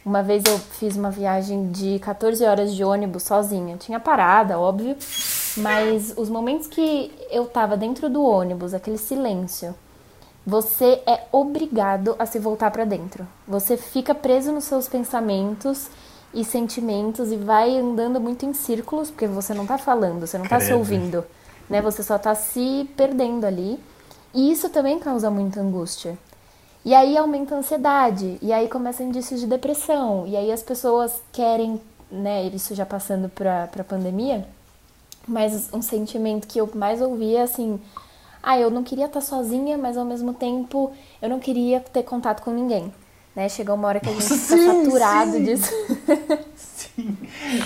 Uma 0.04 0.22
vez 0.22 0.44
eu 0.46 0.56
fiz 0.58 0.96
uma 0.96 1.10
viagem 1.10 1.72
de 1.72 1.98
14 1.98 2.44
horas 2.44 2.72
de 2.72 2.84
ônibus 2.84 3.24
sozinha. 3.24 3.76
Tinha 3.76 3.98
parada, 3.98 4.58
óbvio, 4.58 4.96
mas 5.56 6.14
os 6.16 6.30
momentos 6.30 6.68
que 6.68 7.12
eu 7.30 7.46
tava 7.46 7.76
dentro 7.76 8.08
do 8.08 8.24
ônibus, 8.24 8.72
aquele 8.72 8.96
silêncio, 8.96 9.74
você 10.50 11.01
é 11.07 11.27
obrigado 11.31 12.16
a 12.18 12.27
se 12.27 12.40
voltar 12.40 12.72
para 12.72 12.85
dentro. 12.85 13.24
Você 13.46 13.77
fica 13.77 14.12
preso 14.12 14.51
nos 14.51 14.64
seus 14.64 14.88
pensamentos 14.88 15.87
e 16.35 16.44
sentimentos 16.44 17.31
e 17.31 17.37
vai 17.37 17.79
andando 17.79 18.20
muito 18.20 18.44
em 18.44 18.53
círculos, 18.53 19.11
porque 19.11 19.29
você 19.29 19.55
não 19.55 19.64
tá 19.64 19.79
falando, 19.79 20.27
você 20.27 20.37
não 20.37 20.48
tá 20.48 20.59
se 20.59 20.66
Credo. 20.66 20.79
ouvindo, 20.79 21.24
né? 21.68 21.81
Você 21.81 22.03
só 22.03 22.18
tá 22.18 22.35
se 22.35 22.90
perdendo 22.96 23.44
ali. 23.46 23.79
E 24.35 24.51
isso 24.51 24.68
também 24.68 24.98
causa 24.98 25.31
muita 25.31 25.61
angústia. 25.61 26.18
E 26.85 26.94
aí 26.94 27.16
aumenta 27.16 27.55
a 27.55 27.59
ansiedade, 27.59 28.37
e 28.42 28.53
aí 28.53 28.68
começa 28.68 29.05
indícios 29.05 29.38
de 29.38 29.46
depressão, 29.46 30.27
e 30.27 30.35
aí 30.35 30.51
as 30.51 30.62
pessoas 30.62 31.20
querem, 31.31 31.79
né, 32.11 32.44
isso 32.44 32.74
já 32.74 32.87
passando 32.87 33.29
pra, 33.29 33.66
pra 33.66 33.85
pandemia, 33.85 34.48
mas 35.29 35.68
um 35.74 35.83
sentimento 35.83 36.46
que 36.46 36.59
eu 36.59 36.70
mais 36.74 37.03
ouvi 37.03 37.37
é 37.37 37.42
assim, 37.42 37.79
ah, 38.42 38.59
eu 38.59 38.70
não 38.70 38.83
queria 38.83 39.07
estar 39.07 39.20
sozinha, 39.20 39.76
mas 39.79 39.96
ao 39.96 40.05
mesmo 40.05 40.33
tempo 40.33 40.90
eu 41.20 41.29
não 41.29 41.38
queria 41.38 41.81
ter 41.81 42.03
contato 42.03 42.42
com 42.42 42.50
ninguém. 42.50 42.92
Né? 43.35 43.48
Chegou 43.48 43.74
uma 43.76 43.87
hora 43.88 44.00
que 44.00 44.09
a 44.09 44.12
gente 44.12 44.22
Nossa, 44.22 44.35
fica 44.37 44.57
sim, 44.57 44.85
saturado 44.85 45.33
sim. 45.33 45.44
disso. 45.44 45.72
Sim. 46.57 47.16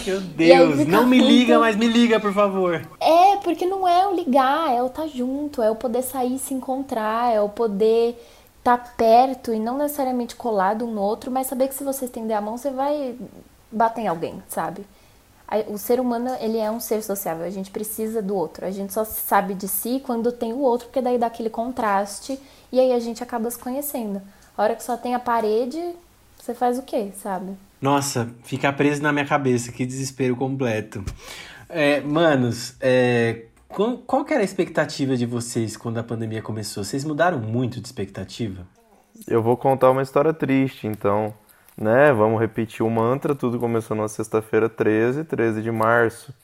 Meu 0.07 0.21
Deus, 0.37 0.87
não 0.87 1.07
me 1.07 1.17
muito- 1.19 1.31
liga, 1.31 1.59
mas 1.59 1.75
me 1.77 1.87
liga, 1.87 2.21
por 2.21 2.33
favor. 2.33 2.87
É, 3.01 3.37
porque 3.39 3.65
não 3.67 3.87
é 3.89 4.07
o 4.07 4.15
ligar, 4.15 4.71
é 4.73 4.83
o 4.83 4.87
estar 4.87 5.07
junto, 5.09 5.63
é 5.63 5.71
o 5.71 5.75
poder 5.77 6.03
sair 6.03 6.37
e 6.37 6.39
se 6.39 6.53
encontrar, 6.55 7.33
é 7.33 7.41
o 7.41 7.49
poder 7.49 8.17
estar 8.59 8.95
perto 8.97 9.53
e 9.53 9.59
não 9.59 9.77
necessariamente 9.79 10.37
colado 10.37 10.85
um 10.87 10.91
no 10.93 11.01
outro, 11.03 11.31
mas 11.31 11.47
saber 11.47 11.69
que 11.69 11.75
se 11.75 11.85
você 11.85 12.05
estender 12.07 12.37
a 12.37 12.41
mão, 12.41 12.57
você 12.57 12.71
vai 12.71 13.15
bater 13.71 14.03
em 14.03 14.09
alguém, 14.09 14.43
sabe? 14.49 14.87
O 15.69 15.79
ser 15.79 16.01
humano, 16.01 16.31
ele 16.41 16.59
é 16.59 16.71
um 16.71 16.81
ser 16.81 17.03
sociável, 17.03 17.45
a 17.45 17.51
gente 17.51 17.71
precisa 17.71 18.21
do 18.21 18.35
outro. 18.35 18.65
A 18.67 18.71
gente 18.71 18.93
só 18.93 19.05
sabe 19.05 19.55
de 19.55 19.69
si 19.69 20.01
quando 20.05 20.33
tem 20.33 20.53
o 20.53 20.59
outro, 20.59 20.87
porque 20.87 21.01
daí 21.01 21.19
dá 21.19 21.27
aquele 21.27 21.51
contraste 21.51 22.39
e 22.73 22.81
aí 22.81 22.93
a 22.93 22.99
gente 22.99 23.23
acaba 23.23 23.51
se 23.51 23.59
conhecendo. 23.59 24.21
A 24.57 24.63
hora 24.63 24.75
que 24.75 24.83
só 24.83 24.97
tem 24.97 25.15
a 25.15 25.19
parede, 25.19 25.81
você 26.39 26.55
faz 26.55 26.79
o 26.79 26.83
quê, 26.83 27.11
sabe? 27.17 27.53
Nossa, 27.81 28.31
fica 28.43 28.73
preso 28.73 29.03
na 29.03 29.13
minha 29.13 29.27
cabeça, 29.27 29.71
que 29.71 29.85
desespero 29.85 30.37
completo. 30.37 31.05
É, 31.69 32.01
manos, 32.01 32.75
é, 32.81 33.45
qual, 33.69 33.99
qual 33.99 34.25
que 34.25 34.33
era 34.33 34.43
a 34.43 34.45
expectativa 34.45 35.17
de 35.17 35.27
vocês 35.27 35.77
quando 35.77 35.99
a 35.99 36.03
pandemia 36.03 36.41
começou? 36.41 36.85
Vocês 36.85 37.05
mudaram 37.05 37.39
muito 37.39 37.81
de 37.81 37.87
expectativa? 37.87 38.67
Eu 39.27 39.43
vou 39.43 39.57
contar 39.57 39.91
uma 39.91 40.03
história 40.03 40.33
triste, 40.33 40.87
então, 40.87 41.35
né? 41.77 42.13
Vamos 42.13 42.41
repetir 42.41 42.85
o 42.85 42.91
mantra. 42.91 43.35
Tudo 43.35 43.59
começou 43.59 43.97
na 43.97 44.09
sexta-feira 44.09 44.69
13, 44.69 45.25
13 45.25 45.63
de 45.63 45.71
março. 45.71 46.35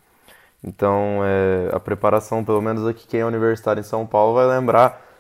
Então, 0.63 1.21
é, 1.25 1.75
a 1.75 1.81
preparação, 1.81 2.45
pelo 2.45 2.61
menos 2.61 2.87
aqui 2.87 3.07
quem 3.07 3.21
é 3.21 3.27
universitário 3.27 3.81
em 3.81 3.85
São 3.85 4.07
Paulo 4.07 4.35
vai 4.35 4.47
lembrar 4.47 5.11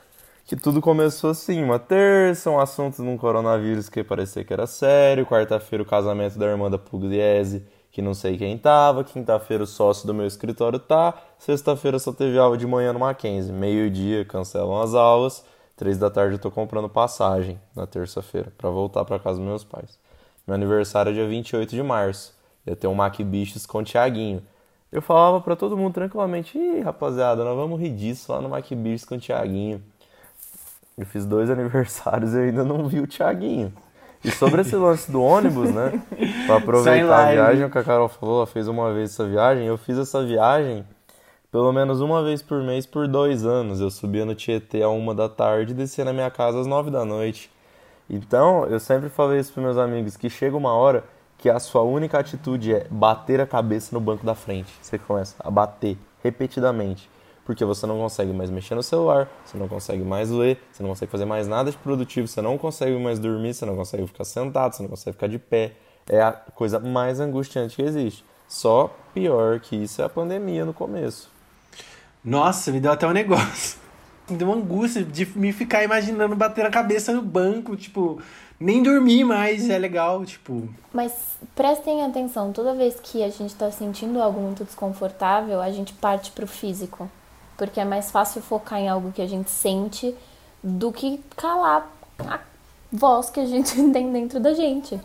que 0.51 0.57
tudo 0.57 0.81
começou 0.81 1.31
assim, 1.31 1.62
uma 1.62 1.79
terça, 1.79 2.51
um 2.51 2.59
assunto 2.59 2.96
de 2.96 3.09
um 3.09 3.16
coronavírus 3.16 3.88
que 3.88 4.03
parecia 4.03 4.42
que 4.42 4.53
era 4.53 4.66
sério, 4.66 5.25
quarta-feira 5.25 5.85
o 5.85 5.87
casamento 5.87 6.37
da 6.37 6.44
irmã 6.44 6.68
da 6.68 6.77
Pugliese, 6.77 7.64
que 7.92 8.03
não 8.03 8.14
sei 8.14 8.37
quem 8.37 8.59
tava, 8.59 9.05
quinta-feira 9.05 9.62
o 9.62 9.66
sócio 9.66 10.09
do 10.09 10.12
meu 10.12 10.27
escritório 10.27 10.81
tá, 10.81 11.14
sexta-feira 11.38 12.01
só 12.01 12.12
teve 12.12 12.37
aula 12.37 12.59
de 12.59 12.66
manhã 12.66 12.92
no 12.92 12.99
Mackenzie, 12.99 13.53
meio-dia 13.53 14.25
cancelam 14.25 14.83
as 14.83 14.92
aulas, 14.92 15.44
três 15.77 15.99
da 15.99 16.11
tarde 16.11 16.35
eu 16.35 16.40
tô 16.40 16.51
comprando 16.51 16.88
passagem 16.88 17.57
na 17.77 17.87
terça-feira 17.87 18.53
pra 18.59 18.70
voltar 18.70 19.05
pra 19.05 19.20
casa 19.20 19.38
dos 19.38 19.46
meus 19.46 19.62
pais. 19.62 20.00
Meu 20.51 20.57
aniversário 20.57 21.11
é 21.11 21.13
dia 21.13 21.29
28 21.29 21.71
de 21.71 21.81
março, 21.81 22.35
ia 22.67 22.75
ter 22.75 22.89
um 22.89 22.95
Mac 22.95 23.21
Bichos 23.21 23.67
com 23.67 23.79
o 23.79 23.85
Thiaguinho. 23.85 24.43
Eu 24.91 25.01
falava 25.01 25.41
pra 25.41 25.55
todo 25.55 25.77
mundo 25.77 25.95
tranquilamente, 25.95 26.59
ih, 26.59 26.81
rapaziada, 26.81 27.45
nós 27.45 27.55
vamos 27.55 27.81
rir 27.81 27.91
disso 27.91 28.33
lá 28.33 28.41
no 28.41 28.49
Mac 28.49 28.69
Bichos 28.73 29.05
com 29.05 29.15
o 29.15 29.21
Thiaguinho. 29.21 29.81
Eu 30.99 31.07
fiz 31.07 31.25
dois 31.25 31.49
aniversários 31.55 32.35
e 32.35 32.37
eu 32.37 32.43
ainda 32.43 32.65
não 32.65 32.89
vi 32.89 32.99
o 32.99 33.07
Thiaguinho. 33.07 33.73
E 34.25 34.31
sobre 34.33 34.63
esse 34.63 34.75
lance 34.75 35.09
do 35.13 35.23
ônibus, 35.23 35.71
né? 35.71 36.03
Pra 36.47 36.57
aproveitar 36.57 37.29
a 37.29 37.31
viagem, 37.31 37.65
o 37.67 37.71
que 37.71 37.79
a 37.79 37.85
Carol 37.85 38.09
falou, 38.09 38.39
ela 38.39 38.47
fez 38.49 38.67
uma 38.67 38.93
vez 38.93 39.11
essa 39.13 39.29
viagem. 39.29 39.67
Eu 39.67 39.79
fiz 39.79 39.97
essa 39.99 40.27
viagem 40.27 40.85
pelo 41.53 41.73
menos 41.73 42.01
uma 42.01 42.25
vez 42.25 42.43
por 42.43 42.61
mês 42.61 42.87
por 42.87 43.07
dois 43.07 43.47
anos. 43.47 43.81
Eu 43.81 43.89
subia 43.89 44.25
no 44.25 44.35
Tietê 44.35 44.83
a 44.83 44.89
uma 44.89 45.15
da 45.15 45.29
tarde 45.29 45.71
e 45.71 45.77
descia 45.77 46.05
na 46.05 46.13
minha 46.13 46.29
casa 46.29 46.59
às 46.59 46.67
nove 46.67 46.91
da 46.91 47.05
noite. 47.05 47.49
Então, 48.11 48.66
eu 48.66 48.81
sempre 48.81 49.09
falei 49.09 49.38
isso 49.38 49.53
pros 49.53 49.64
meus 49.64 49.77
amigos, 49.77 50.16
que 50.16 50.29
chega 50.29 50.57
uma 50.57 50.75
hora 50.75 51.05
que 51.38 51.49
a 51.49 51.61
sua 51.61 51.83
única 51.83 52.18
atitude 52.18 52.75
é 52.75 52.87
bater 52.90 53.40
a 53.40 53.46
cabeça 53.46 53.94
no 53.94 54.01
banco 54.01 54.27
da 54.27 54.35
frente. 54.35 54.70
Você 54.83 54.99
começa 54.99 55.37
a 55.38 55.51
bater 55.51 55.96
repetidamente. 56.23 57.09
Porque 57.44 57.64
você 57.64 57.87
não 57.87 57.99
consegue 57.99 58.33
mais 58.33 58.51
mexer 58.51 58.75
no 58.75 58.83
celular, 58.83 59.29
você 59.44 59.57
não 59.57 59.66
consegue 59.66 60.03
mais 60.03 60.29
ler, 60.31 60.61
você 60.70 60.83
não 60.83 60.90
consegue 60.90 61.11
fazer 61.11 61.25
mais 61.25 61.49
nada 61.49 61.70
de 61.70 61.77
produtivo, 61.79 62.29
você 62.29 62.42
não 62.42 62.59
consegue 62.59 62.96
mais 62.99 63.18
dormir, 63.18 63.55
você 63.55 63.64
não 63.64 63.75
consegue 63.75 64.07
ficar 64.07 64.25
sentado, 64.25 64.75
você 64.75 64.83
não 64.83 64.90
consegue 64.90 65.14
ficar 65.14 65.27
de 65.29 65.38
pé. 65.38 65.73
É 66.09 66.20
a 66.20 66.33
coisa 66.33 66.79
mais 66.79 67.20
angustiante 67.20 67.77
que 67.77 67.83
existe. 67.83 68.25
Só 68.46 68.94
pior 69.14 69.61
que 69.61 69.77
isso 69.77 70.03
é 70.03 70.05
a 70.05 70.09
pandemia 70.09 70.64
no 70.64 70.75
começo. 70.75 71.31
Nossa, 72.25 72.70
me 72.70 72.81
deu 72.81 72.92
até 72.92 73.07
um 73.07 73.12
negócio. 73.12 73.80
Me 74.31 74.37
deu 74.37 74.49
uma 74.49 74.57
angústia 74.57 75.03
de 75.03 75.27
me 75.37 75.53
ficar 75.53 75.83
imaginando 75.83 76.37
bater 76.37 76.64
a 76.64 76.71
cabeça 76.71 77.12
no 77.12 77.23
banco, 77.23 77.77
tipo, 77.77 78.21
nem 78.59 78.83
dormir 78.83 79.25
mais 79.25 79.69
é 79.69 79.79
legal, 79.79 80.25
tipo. 80.25 80.69
Mas 80.93 81.12
prestem 81.55 82.05
atenção, 82.05 82.53
toda 82.53 82.75
vez 82.75 82.99
que 83.03 83.23
a 83.25 83.31
gente 83.31 83.55
tá 83.55 83.71
sentindo 83.71 84.21
algo 84.21 84.40
muito 84.40 84.64
desconfortável, 84.64 85.61
a 85.61 85.71
gente 85.71 85.93
parte 85.95 86.31
pro 86.31 86.47
físico. 86.47 87.11
Porque 87.57 87.81
é 87.81 87.85
mais 87.85 88.11
fácil 88.11 88.40
focar 88.40 88.79
em 88.79 88.88
algo 88.88 89.12
que 89.12 89.21
a 89.21 89.27
gente 89.27 89.51
sente 89.51 90.14
do 90.62 90.93
que 90.93 91.21
calar 91.37 91.90
a 92.19 92.40
voz 92.93 93.31
que 93.31 93.40
a 93.40 93.47
gente 93.47 93.75
tem 93.93 94.12
dentro 94.12 94.38
da 94.38 94.53
gente. 94.55 95.01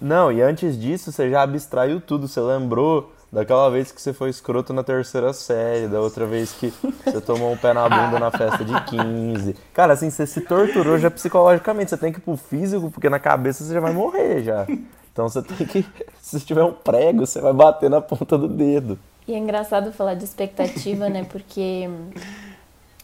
Não, 0.00 0.32
e 0.32 0.40
antes 0.40 0.80
disso 0.80 1.12
você 1.12 1.30
já 1.30 1.42
abstraiu 1.42 2.00
tudo, 2.00 2.26
você 2.26 2.40
lembrou 2.40 3.12
daquela 3.32 3.70
vez 3.70 3.92
que 3.92 4.00
você 4.00 4.12
foi 4.12 4.30
escroto 4.30 4.72
na 4.72 4.82
terceira 4.82 5.32
série, 5.32 5.88
da 5.88 6.00
outra 6.00 6.26
vez 6.26 6.52
que 6.52 6.72
você 7.04 7.20
tomou 7.20 7.52
um 7.52 7.56
pé 7.56 7.72
na 7.72 7.88
bunda 7.88 8.18
na 8.18 8.30
festa 8.30 8.64
de 8.64 8.80
15. 8.84 9.54
Cara, 9.72 9.92
assim, 9.92 10.10
você 10.10 10.26
se 10.26 10.40
torturou 10.40 10.98
já 10.98 11.10
psicologicamente. 11.10 11.90
Você 11.90 11.96
tem 11.96 12.12
que 12.12 12.18
ir 12.18 12.22
pro 12.22 12.36
físico, 12.36 12.90
porque 12.90 13.08
na 13.08 13.18
cabeça 13.18 13.64
você 13.64 13.72
já 13.74 13.80
vai 13.80 13.92
morrer 13.92 14.42
já. 14.42 14.66
Então 15.12 15.28
você 15.28 15.42
tem 15.42 15.66
que. 15.66 15.86
Se 16.20 16.38
tiver 16.40 16.62
um 16.62 16.72
prego, 16.72 17.26
você 17.26 17.40
vai 17.40 17.52
bater 17.52 17.90
na 17.90 18.00
ponta 18.00 18.38
do 18.38 18.46
dedo. 18.46 18.98
E 19.26 19.34
é 19.34 19.38
engraçado 19.38 19.92
falar 19.92 20.14
de 20.14 20.24
expectativa, 20.24 21.08
né? 21.08 21.24
Porque 21.24 21.88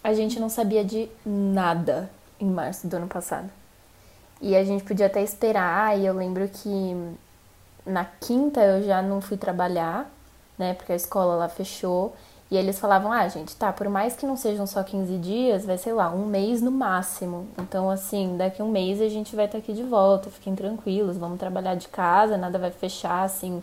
a 0.02 0.14
gente 0.14 0.38
não 0.38 0.48
sabia 0.48 0.84
de 0.84 1.08
nada 1.24 2.08
em 2.38 2.46
março 2.46 2.86
do 2.86 2.96
ano 2.96 3.08
passado. 3.08 3.50
E 4.40 4.54
a 4.54 4.62
gente 4.62 4.84
podia 4.84 5.06
até 5.06 5.22
esperar, 5.22 5.98
e 5.98 6.06
eu 6.06 6.14
lembro 6.14 6.48
que 6.48 6.94
na 7.84 8.04
quinta 8.04 8.60
eu 8.60 8.82
já 8.82 9.00
não 9.00 9.20
fui 9.20 9.36
trabalhar, 9.36 10.10
né? 10.58 10.74
Porque 10.74 10.92
a 10.92 10.96
escola 10.96 11.34
lá 11.34 11.48
fechou. 11.48 12.14
E 12.50 12.56
eles 12.56 12.78
falavam, 12.78 13.10
ah, 13.10 13.26
gente, 13.26 13.56
tá, 13.56 13.72
por 13.72 13.88
mais 13.88 14.14
que 14.14 14.24
não 14.24 14.36
sejam 14.36 14.66
só 14.66 14.82
15 14.84 15.18
dias, 15.18 15.64
vai, 15.66 15.76
sei 15.76 15.92
lá, 15.92 16.10
um 16.10 16.26
mês 16.26 16.62
no 16.62 16.70
máximo. 16.70 17.48
Então, 17.58 17.90
assim, 17.90 18.36
daqui 18.36 18.62
um 18.62 18.70
mês 18.70 19.00
a 19.00 19.08
gente 19.08 19.34
vai 19.34 19.46
estar 19.46 19.58
aqui 19.58 19.72
de 19.72 19.82
volta, 19.82 20.30
fiquem 20.30 20.54
tranquilos, 20.54 21.16
vamos 21.16 21.40
trabalhar 21.40 21.74
de 21.74 21.88
casa, 21.88 22.36
nada 22.36 22.56
vai 22.56 22.70
fechar, 22.70 23.24
assim, 23.24 23.60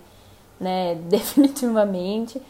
né, 0.60 0.96
definitivamente. 1.08 2.42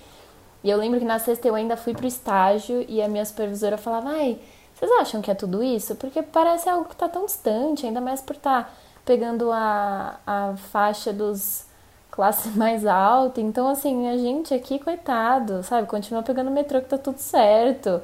E 0.64 0.70
eu 0.70 0.78
lembro 0.78 1.00
que 1.00 1.06
na 1.06 1.20
sexta 1.20 1.48
eu 1.48 1.56
ainda 1.56 1.78
fui 1.78 1.94
pro 1.94 2.08
estágio 2.08 2.84
e 2.90 3.02
a 3.02 3.08
minha 3.08 3.26
supervisora 3.26 3.78
falava, 3.78 4.10
ai, 4.10 4.40
vocês 4.74 4.92
acham 5.00 5.22
que 5.22 5.30
é 5.30 5.36
tudo 5.36 5.62
isso? 5.62 5.96
Porque 5.96 6.24
parece 6.24 6.68
algo 6.68 6.90
que 6.90 6.96
tá 6.96 7.08
tão 7.08 7.26
distante, 7.26 7.86
ainda 7.86 8.02
mais 8.02 8.22
por 8.22 8.36
estar 8.36 8.64
tá 8.64 8.70
pegando 9.06 9.52
a, 9.52 10.20
a 10.26 10.56
faixa 10.58 11.14
dos 11.14 11.66
classe 12.14 12.50
mais 12.58 12.86
alta. 12.86 13.42
Então, 13.42 13.68
assim, 13.68 14.08
a 14.08 14.18
gente 14.18 14.54
aqui, 14.54 14.80
coitado, 14.80 15.64
sabe? 15.64 15.88
Continua 15.88 16.24
pegando 16.24 16.52
metrô 16.52 16.80
que 16.80 16.88
tá 16.88 16.98
tudo 16.98 17.18
certo. 17.18 18.02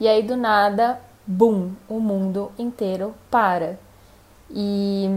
E 0.00 0.08
aí, 0.08 0.22
do 0.22 0.36
nada, 0.36 1.00
bum, 1.26 1.72
o 1.88 2.00
mundo 2.00 2.50
inteiro 2.58 3.14
para. 3.30 3.78
E 4.50 5.08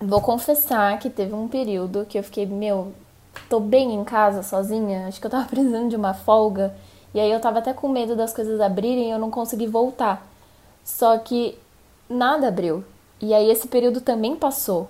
vou 0.00 0.20
confessar 0.20 0.98
que 0.98 1.10
teve 1.10 1.34
um 1.34 1.48
período 1.48 2.06
que 2.06 2.18
eu 2.18 2.22
fiquei, 2.22 2.46
meu, 2.46 2.92
tô 3.48 3.60
bem 3.60 3.94
em 3.94 4.04
casa 4.04 4.42
sozinha, 4.42 5.06
acho 5.06 5.20
que 5.20 5.26
eu 5.26 5.30
tava 5.30 5.44
precisando 5.48 5.90
de 5.90 5.96
uma 5.96 6.14
folga. 6.14 6.74
E 7.14 7.20
aí 7.20 7.30
eu 7.30 7.40
tava 7.40 7.60
até 7.60 7.72
com 7.72 7.88
medo 7.88 8.16
das 8.16 8.32
coisas 8.32 8.60
abrirem 8.60 9.08
e 9.08 9.10
eu 9.10 9.18
não 9.18 9.30
consegui 9.30 9.66
voltar. 9.66 10.26
Só 10.84 11.18
que 11.18 11.58
nada 12.08 12.48
abriu. 12.48 12.84
E 13.20 13.32
aí 13.34 13.50
esse 13.50 13.68
período 13.68 14.00
também 14.00 14.36
passou. 14.36 14.88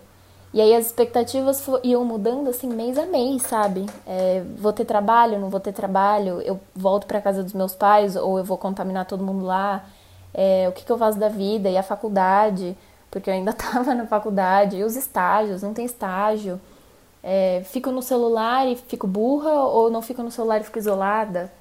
E 0.55 0.61
aí 0.61 0.75
as 0.75 0.87
expectativas 0.87 1.65
iam 1.83 2.05
mudando 2.05 2.49
assim 2.49 2.69
mês 2.69 2.97
a 2.97 3.05
mês, 3.05 3.43
sabe? 3.43 3.85
É, 4.07 4.43
vou 4.57 4.73
ter 4.73 4.85
trabalho, 4.85 5.39
não 5.39 5.51
vou 5.51 5.61
ter 5.61 5.73
trabalho, 5.73 6.41
eu 6.41 6.59
volto 6.75 7.07
para 7.07 7.21
casa 7.21 7.43
dos 7.43 7.53
meus 7.53 7.75
pais 7.75 8.17
ou 8.17 8.39
eu 8.39 8.45
vou 8.45 8.57
contaminar 8.57 9.07
todo 9.07 9.25
mundo 9.25 9.45
lá. 9.45 9.85
É, 10.33 10.67
o 10.69 10.73
que, 10.73 10.85
que 10.85 10.91
eu 10.93 10.99
faço 10.99 11.19
da 11.19 11.29
vida 11.29 11.69
e 11.69 11.77
a 11.77 11.83
faculdade, 11.83 12.77
porque 13.11 13.29
eu 13.31 13.35
ainda 13.35 13.51
estava 13.57 13.95
na 13.95 14.07
faculdade, 14.07 14.77
e 14.77 14.85
os 14.85 14.97
estágios, 14.97 15.63
não 15.63 15.75
tem 15.75 15.85
estágio. 15.85 16.61
É, 17.23 17.63
fico 17.65 17.91
no 17.91 18.03
celular 18.03 18.67
e 18.69 18.77
fico 18.77 19.07
burra 19.07 19.53
ou 19.53 19.91
não 19.91 20.01
fico 20.01 20.23
no 20.23 20.31
celular 20.31 20.61
e 20.61 20.65
fico 20.65 20.79
isolada, 20.79 21.53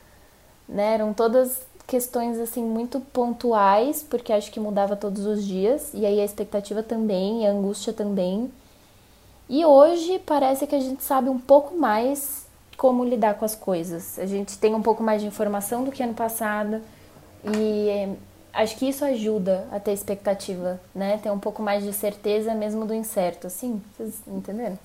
né? 0.70 0.94
Eram 0.94 1.14
todas 1.14 1.66
questões 1.88 2.40
assim 2.40 2.64
muito 2.64 3.00
pontuais, 3.00 4.04
porque 4.04 4.34
acho 4.34 4.52
que 4.52 4.60
mudava 4.60 4.96
todos 4.96 5.26
os 5.26 5.46
dias, 5.46 5.92
e 5.94 6.06
aí 6.06 6.20
a 6.20 6.26
expectativa 6.26 6.84
também, 6.84 7.48
a 7.48 7.52
angústia 7.52 7.94
também. 7.94 8.52
E 9.50 9.64
hoje 9.64 10.20
parece 10.26 10.66
que 10.66 10.76
a 10.76 10.80
gente 10.80 11.04
sabe 11.04 11.30
um 11.30 11.40
pouco 11.40 11.78
mais 11.78 12.46
como 12.78 13.06
lidar 13.06 13.36
com 13.36 13.46
as 13.46 13.56
coisas. 13.56 14.18
A 14.20 14.26
gente 14.26 14.58
tem 14.58 14.74
um 14.74 14.82
pouco 14.82 15.04
mais 15.04 15.22
de 15.22 15.28
informação 15.28 15.84
do 15.84 15.92
que 15.92 16.04
ano 16.04 16.14
passado 16.14 16.82
e 17.56 18.16
acho 18.54 18.78
que 18.78 18.88
isso 18.88 19.06
ajuda 19.06 19.68
a 19.72 19.80
ter 19.80 19.94
expectativa, 19.94 20.80
né? 20.94 21.18
Ter 21.22 21.32
um 21.32 21.40
pouco 21.40 21.62
mais 21.62 21.84
de 21.84 21.94
certeza 21.94 22.56
mesmo 22.56 22.86
do 22.86 22.94
incerto, 22.94 23.48
assim, 23.48 23.82
vocês 23.96 24.22
entenderam? 24.28 24.80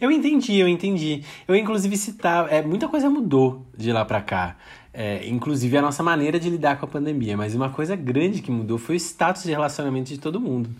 Eu 0.00 0.10
entendi, 0.10 0.58
eu 0.58 0.68
entendi. 0.68 1.24
Eu 1.48 1.56
inclusive 1.56 1.96
citar, 1.96 2.52
é, 2.52 2.62
muita 2.62 2.88
coisa 2.88 3.08
mudou 3.08 3.62
de 3.76 3.92
lá 3.92 4.04
para 4.04 4.20
cá. 4.20 4.56
É, 4.92 5.26
inclusive 5.26 5.76
a 5.76 5.82
nossa 5.82 6.02
maneira 6.04 6.38
de 6.38 6.48
lidar 6.48 6.78
com 6.78 6.84
a 6.86 6.88
pandemia, 6.88 7.36
mas 7.36 7.54
uma 7.54 7.68
coisa 7.70 7.96
grande 7.96 8.40
que 8.40 8.50
mudou 8.50 8.78
foi 8.78 8.94
o 8.94 9.00
status 9.00 9.42
de 9.42 9.50
relacionamento 9.50 10.08
de 10.10 10.18
todo 10.18 10.40
mundo. 10.40 10.70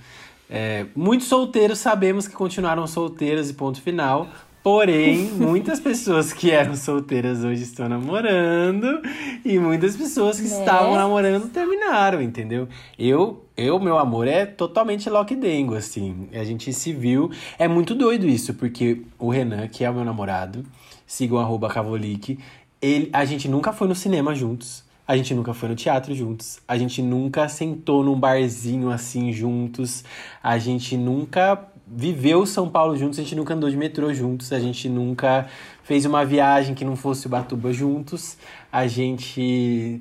É, 0.49 0.87
muitos 0.95 1.27
solteiros 1.27 1.79
sabemos 1.79 2.29
que 2.29 2.35
continuaram 2.35 2.87
solteiros 2.87 3.51
e 3.51 3.55
ponto 3.55 3.81
final. 3.81 4.29
Porém, 4.65 5.27
muitas 5.37 5.79
pessoas 5.79 6.33
que 6.33 6.51
eram 6.51 6.75
solteiras 6.75 7.45
hoje 7.45 7.65
estão 7.65 7.87
namorando 7.87 9.03
e 9.45 9.59
muitas 9.59 9.95
pessoas 9.95 10.41
que 10.41 10.49
né? 10.49 10.59
estavam 10.59 10.95
namorando 10.95 11.51
terminaram, 11.51 12.23
entendeu? 12.23 12.67
Eu, 12.99 13.45
eu, 13.55 13.79
meu 13.79 13.99
amor, 13.99 14.27
é 14.27 14.47
totalmente 14.47 15.11
lockdengo, 15.11 15.75
assim. 15.75 16.31
A 16.33 16.43
gente 16.45 16.73
se 16.73 16.95
viu. 16.95 17.31
É 17.59 17.69
muito 17.69 17.95
doido 17.95 18.27
isso, 18.27 18.55
porque 18.55 19.03
o 19.19 19.29
Renan, 19.29 19.69
que 19.69 19.85
é 19.85 19.91
o 19.91 19.93
meu 19.93 20.05
namorado, 20.05 20.65
sigam 21.07 21.39
arroba 21.39 21.69
Cavolique, 21.69 22.39
ele, 22.81 23.11
a 23.13 23.27
gente 23.27 23.49
nunca 23.49 23.71
foi 23.71 23.87
no 23.87 23.95
cinema 23.95 24.35
juntos. 24.35 24.83
A 25.07 25.17
gente 25.17 25.35
nunca 25.35 25.53
foi 25.53 25.69
no 25.69 25.75
teatro 25.75 26.15
juntos. 26.15 26.61
A 26.67 26.79
gente 26.79 27.03
nunca 27.03 27.49
sentou 27.49 28.03
num 28.03 28.19
barzinho 28.19 28.91
assim 28.91 29.33
juntos. 29.33 30.03
A 30.43 30.57
gente 30.59 30.97
nunca 30.97 31.69
viveu 31.87 32.47
São 32.47 32.69
Paulo 32.69 32.97
juntos. 32.97 33.19
A 33.19 33.23
gente 33.23 33.37
nunca 33.37 33.53
andou 33.53 33.69
de 33.69 33.77
metrô 33.77 34.13
juntos. 34.15 34.53
A 34.53 34.59
gente 34.59 34.89
nunca 34.89 35.47
fez 35.83 36.07
uma 36.07 36.25
viagem 36.25 36.75
que 36.75 36.85
não 36.85 36.97
fosse 36.97 37.27
Ubatuba 37.27 37.73
juntos. 37.73 38.39
A 38.73 38.87
gente 38.87 40.01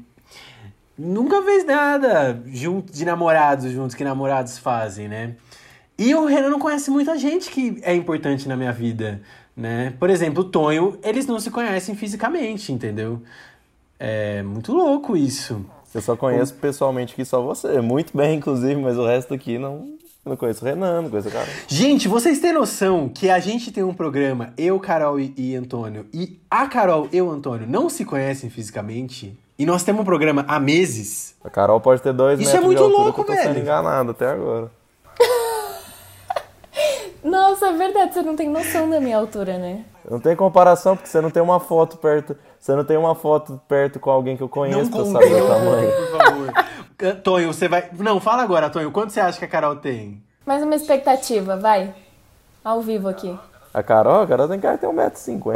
nunca 0.97 1.41
fez 1.41 1.65
nada 1.65 2.41
junto 2.47 2.93
de 2.93 3.03
namorados 3.03 3.71
juntos 3.71 3.95
que 3.95 4.03
namorados 4.03 4.57
fazem, 4.57 5.07
né? 5.07 5.35
E 5.97 6.15
o 6.15 6.25
Renan 6.25 6.49
não 6.49 6.59
conhece 6.59 6.89
muita 6.89 7.17
gente 7.17 7.51
que 7.51 7.79
é 7.83 7.93
importante 7.93 8.47
na 8.47 8.55
minha 8.55 8.71
vida, 8.71 9.21
né? 9.55 9.93
Por 9.99 10.09
exemplo, 10.09 10.41
o 10.41 10.43
Tonho, 10.43 10.97
eles 11.03 11.27
não 11.27 11.39
se 11.39 11.51
conhecem 11.51 11.93
fisicamente, 11.93 12.71
entendeu? 12.71 13.21
É 13.99 14.41
muito 14.43 14.73
louco 14.73 15.15
isso. 15.15 15.65
Eu 15.93 16.01
só 16.01 16.15
conheço 16.15 16.55
pessoalmente 16.55 17.13
aqui 17.13 17.23
só 17.23 17.41
você. 17.41 17.79
Muito 17.79 18.15
bem, 18.17 18.37
inclusive, 18.37 18.75
mas 18.81 18.97
o 18.97 19.05
resto 19.05 19.33
aqui 19.33 19.57
não. 19.57 19.93
Não 20.25 20.37
conheço 20.37 20.63
o 20.63 20.67
Renan, 20.67 21.01
não 21.01 21.09
conheço 21.09 21.27
o 21.27 21.31
cara. 21.31 21.47
Gente, 21.67 22.07
vocês 22.07 22.39
têm 22.39 22.53
noção 22.53 23.09
que 23.09 23.29
a 23.29 23.39
gente 23.39 23.73
tem 23.73 23.83
um 23.83 23.93
programa, 23.93 24.53
eu, 24.57 24.79
Carol 24.79 25.19
e, 25.19 25.33
e 25.35 25.53
Antônio, 25.53 26.05
e 26.13 26.39
a 26.49 26.65
Carol 26.65 27.09
e 27.11 27.21
o 27.21 27.29
Antônio 27.29 27.67
não 27.67 27.89
se 27.89 28.05
conhecem 28.05 28.49
fisicamente? 28.49 29.37
E 29.59 29.65
nós 29.65 29.83
temos 29.83 30.01
um 30.01 30.05
programa 30.05 30.45
há 30.47 30.61
meses. 30.61 31.35
A 31.43 31.49
Carol 31.49 31.81
pode 31.81 32.01
ter 32.01 32.13
dois 32.13 32.39
Isso 32.39 32.51
é 32.51 32.53
metros 32.53 32.63
é 32.63 32.67
muito 32.67 32.77
de 32.77 32.83
altura 32.85 33.03
louco, 33.03 33.15
que 33.15 33.21
eu 33.31 33.35
tô 33.35 33.41
velho. 33.41 33.53
sendo 33.53 33.63
enganado 33.63 34.11
até 34.11 34.29
agora. 34.29 34.71
Nossa, 37.21 37.67
é 37.67 37.73
verdade, 37.73 38.13
você 38.13 38.21
não 38.21 38.37
tem 38.37 38.49
noção 38.49 38.89
da 38.89 39.01
minha 39.01 39.17
altura, 39.17 39.57
né? 39.57 39.83
Não 40.09 40.21
tem 40.21 40.37
comparação, 40.37 40.95
porque 40.95 41.09
você 41.09 41.19
não 41.19 41.29
tem 41.29 41.43
uma 41.43 41.59
foto 41.59 41.97
perto. 41.97 42.33
Você 42.63 42.73
não 42.77 42.85
tem 42.85 42.95
uma 42.95 43.13
foto 43.13 43.59
perto 43.67 43.99
com 43.99 44.09
alguém 44.09 44.37
que 44.37 44.41
eu 44.41 44.47
conheço 44.47 44.89
não 44.89 45.11
pra 45.11 45.21
saber 45.21 45.41
o 45.41 45.47
tamanho. 45.49 45.91
por 45.91 46.17
favor. 46.17 47.15
Tonho, 47.21 47.53
você 47.53 47.67
vai. 47.67 47.89
Não, 47.99 48.21
fala 48.21 48.41
agora, 48.41 48.69
Tonho. 48.69 48.89
Quanto 48.89 49.11
você 49.11 49.19
acha 49.19 49.37
que 49.37 49.43
a 49.43 49.49
Carol 49.49 49.75
tem? 49.75 50.23
Mais 50.45 50.63
uma 50.63 50.73
expectativa, 50.73 51.57
vai. 51.57 51.93
Ao 52.63 52.81
vivo 52.81 53.09
aqui. 53.09 53.37
A 53.73 53.83
Carol, 53.83 54.21
a 54.21 54.27
Carol 54.27 54.47
tem 54.47 54.61
cara 54.61 54.77
que 54.77 54.87
tem 54.87 54.89
1,50m. 54.89 55.55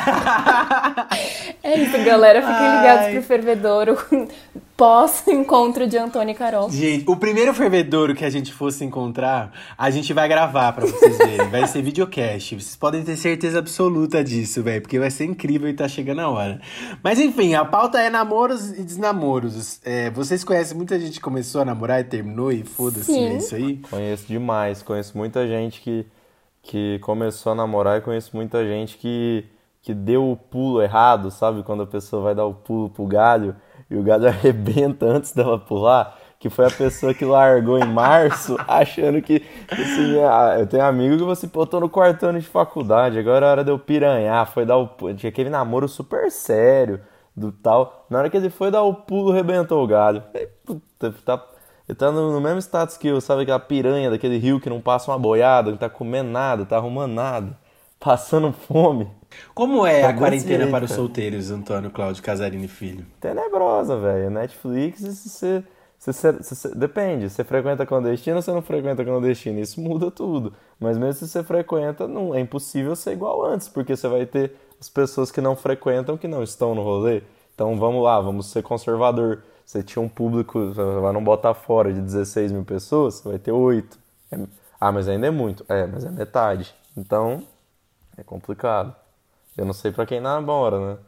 É 1.62 1.78
isso, 1.78 2.04
galera. 2.04 2.40
Fiquem 2.40 2.76
ligados 2.78 3.12
pro 3.12 3.22
fervedouro 3.22 3.98
pós-encontro 4.76 5.86
de 5.86 5.98
Antônio 5.98 6.32
e 6.32 6.34
Carol. 6.34 6.70
Gente, 6.70 7.04
o 7.06 7.14
primeiro 7.14 7.52
fervedouro 7.52 8.14
que 8.14 8.24
a 8.24 8.30
gente 8.30 8.50
fosse 8.50 8.82
encontrar, 8.82 9.52
a 9.76 9.90
gente 9.90 10.12
vai 10.14 10.26
gravar 10.26 10.72
pra 10.72 10.86
vocês 10.86 11.18
verem. 11.18 11.48
Vai 11.50 11.66
ser 11.66 11.82
videocast. 11.82 12.54
Vocês 12.54 12.76
podem 12.76 13.04
ter 13.04 13.14
certeza 13.16 13.58
absoluta 13.58 14.24
disso, 14.24 14.62
velho. 14.62 14.80
Porque 14.80 14.98
vai 14.98 15.10
ser 15.10 15.26
incrível 15.26 15.68
e 15.68 15.74
tá 15.74 15.86
chegando 15.86 16.22
a 16.22 16.30
hora. 16.30 16.60
Mas 17.02 17.20
enfim, 17.20 17.54
a 17.54 17.64
pauta 17.64 18.00
é 18.00 18.08
namoros 18.08 18.70
e 18.70 18.82
desnamoros. 18.82 19.80
É, 19.84 20.10
vocês 20.10 20.42
conhecem 20.42 20.74
muita 20.74 20.98
gente 20.98 21.12
que 21.12 21.20
começou 21.20 21.60
a 21.60 21.64
namorar 21.64 22.00
e 22.00 22.04
terminou 22.04 22.50
e 22.50 22.64
foda-se, 22.64 23.12
é 23.12 23.34
isso 23.34 23.54
aí? 23.54 23.76
Conheço 23.90 24.26
demais. 24.26 24.82
Conheço 24.82 25.16
muita 25.16 25.46
gente 25.46 25.80
que, 25.82 26.06
que 26.62 26.98
começou 27.00 27.52
a 27.52 27.54
namorar 27.54 27.98
e 27.98 28.00
conheço 28.00 28.34
muita 28.34 28.64
gente 28.66 28.96
que 28.96 29.44
que 29.82 29.94
deu 29.94 30.30
o 30.30 30.36
pulo 30.36 30.82
errado, 30.82 31.30
sabe? 31.30 31.62
Quando 31.62 31.82
a 31.82 31.86
pessoa 31.86 32.22
vai 32.22 32.34
dar 32.34 32.44
o 32.44 32.54
pulo 32.54 32.90
pro 32.90 33.06
galho 33.06 33.56
e 33.88 33.96
o 33.96 34.02
galho 34.02 34.26
arrebenta 34.28 35.06
antes 35.06 35.32
dela 35.32 35.58
pular, 35.58 36.16
que 36.38 36.48
foi 36.48 36.66
a 36.66 36.70
pessoa 36.70 37.12
que 37.12 37.24
largou 37.24 37.78
em 37.78 37.86
março, 37.86 38.56
achando 38.66 39.20
que, 39.20 39.42
assim, 39.70 40.14
eu 40.58 40.66
tenho 40.66 40.82
um 40.82 40.86
amigo 40.86 41.16
que 41.18 41.24
você 41.24 41.46
tô 41.46 41.80
no 41.80 41.88
quarto 41.88 42.24
ano 42.24 42.40
de 42.40 42.46
faculdade, 42.46 43.18
agora 43.18 43.46
é 43.46 43.50
hora 43.50 43.64
de 43.64 43.70
eu 43.70 43.78
piranhar, 43.78 44.46
foi 44.50 44.64
dar 44.64 44.76
o 44.76 44.88
pulo, 44.88 45.14
tinha 45.14 45.28
aquele 45.28 45.50
namoro 45.50 45.86
super 45.88 46.30
sério, 46.30 47.00
do 47.36 47.52
tal, 47.52 48.06
na 48.10 48.18
hora 48.18 48.30
que 48.30 48.36
ele 48.36 48.50
foi 48.50 48.70
dar 48.70 48.82
o 48.82 48.92
pulo, 48.94 49.32
arrebentou 49.32 49.82
o 49.82 49.86
galho. 49.86 50.22
Puta, 50.64 51.14
tá, 51.24 51.46
ele 51.88 51.96
tá 51.96 52.10
no, 52.10 52.32
no 52.32 52.40
mesmo 52.40 52.58
status 52.60 52.96
que 52.96 53.08
eu, 53.08 53.20
sabe, 53.20 53.42
aquela 53.42 53.58
piranha 53.58 54.10
daquele 54.10 54.38
rio 54.38 54.60
que 54.60 54.68
não 54.70 54.80
passa 54.80 55.10
uma 55.10 55.18
boiada, 55.18 55.70
não 55.70 55.78
tá 55.78 55.88
comendo 55.88 56.30
nada, 56.30 56.64
tá 56.66 56.76
arrumando 56.76 57.12
nada, 57.12 57.58
passando 57.98 58.52
fome. 58.52 59.10
Como 59.54 59.86
é 59.86 60.00
Tá 60.02 60.08
a 60.10 60.14
quarentena 60.14 60.58
desse 60.58 60.70
para 60.70 60.84
os 60.84 60.92
solteiros, 60.92 61.50
Antônio 61.50 61.90
Cláudio 61.90 62.22
Casarini 62.22 62.68
Filho? 62.68 63.06
Tenebrosa, 63.20 63.96
velho. 63.98 64.30
Netflix, 64.30 65.00
você. 65.02 65.62
você- 65.98 66.32
você- 66.32 66.74
depende, 66.74 67.28
você 67.28 67.44
frequenta 67.44 67.84
clandestino 67.84 68.36
ou 68.36 68.42
você 68.42 68.52
não 68.52 68.62
frequenta 68.62 69.04
clandestino? 69.04 69.58
Isso 69.60 69.80
muda 69.80 70.10
tudo. 70.10 70.54
Mas 70.78 70.96
mesmo 70.96 71.14
se 71.14 71.28
você 71.28 71.42
frequenta, 71.44 72.08
não, 72.08 72.34
é 72.34 72.40
impossível 72.40 72.96
ser 72.96 73.12
igual 73.12 73.44
antes, 73.44 73.68
porque 73.68 73.94
você 73.96 74.08
vai 74.08 74.24
ter 74.26 74.52
as 74.80 74.88
pessoas 74.88 75.30
que 75.30 75.40
não 75.40 75.54
frequentam 75.54 76.16
que 76.16 76.26
não 76.26 76.42
estão 76.42 76.74
no 76.74 76.82
rolê. 76.82 77.22
Então 77.54 77.78
vamos 77.78 78.02
lá, 78.02 78.20
vamos 78.20 78.46
ser 78.50 78.62
conservador. 78.62 79.42
Você 79.66 79.82
tinha 79.82 80.02
um 80.02 80.08
público, 80.08 80.72
vai 80.72 81.12
não 81.12 81.22
botar 81.22 81.54
fora 81.54 81.92
de 81.92 82.00
16 82.00 82.50
mil 82.50 82.64
pessoas, 82.64 83.14
você 83.16 83.28
vai 83.28 83.38
ter 83.38 83.52
8. 83.52 83.98
É- 84.32 84.38
ah, 84.80 84.90
mas 84.90 85.06
ainda 85.08 85.26
é 85.26 85.30
muito. 85.30 85.64
É, 85.68 85.86
mas 85.86 86.04
é 86.04 86.10
metade. 86.10 86.74
Então, 86.96 87.42
é 88.16 88.22
complicado. 88.22 88.94
Eu 89.56 89.64
não 89.64 89.72
sei 89.72 89.92
pra 89.92 90.06
quem 90.06 90.20
namora, 90.20 90.94
né? 90.94 90.98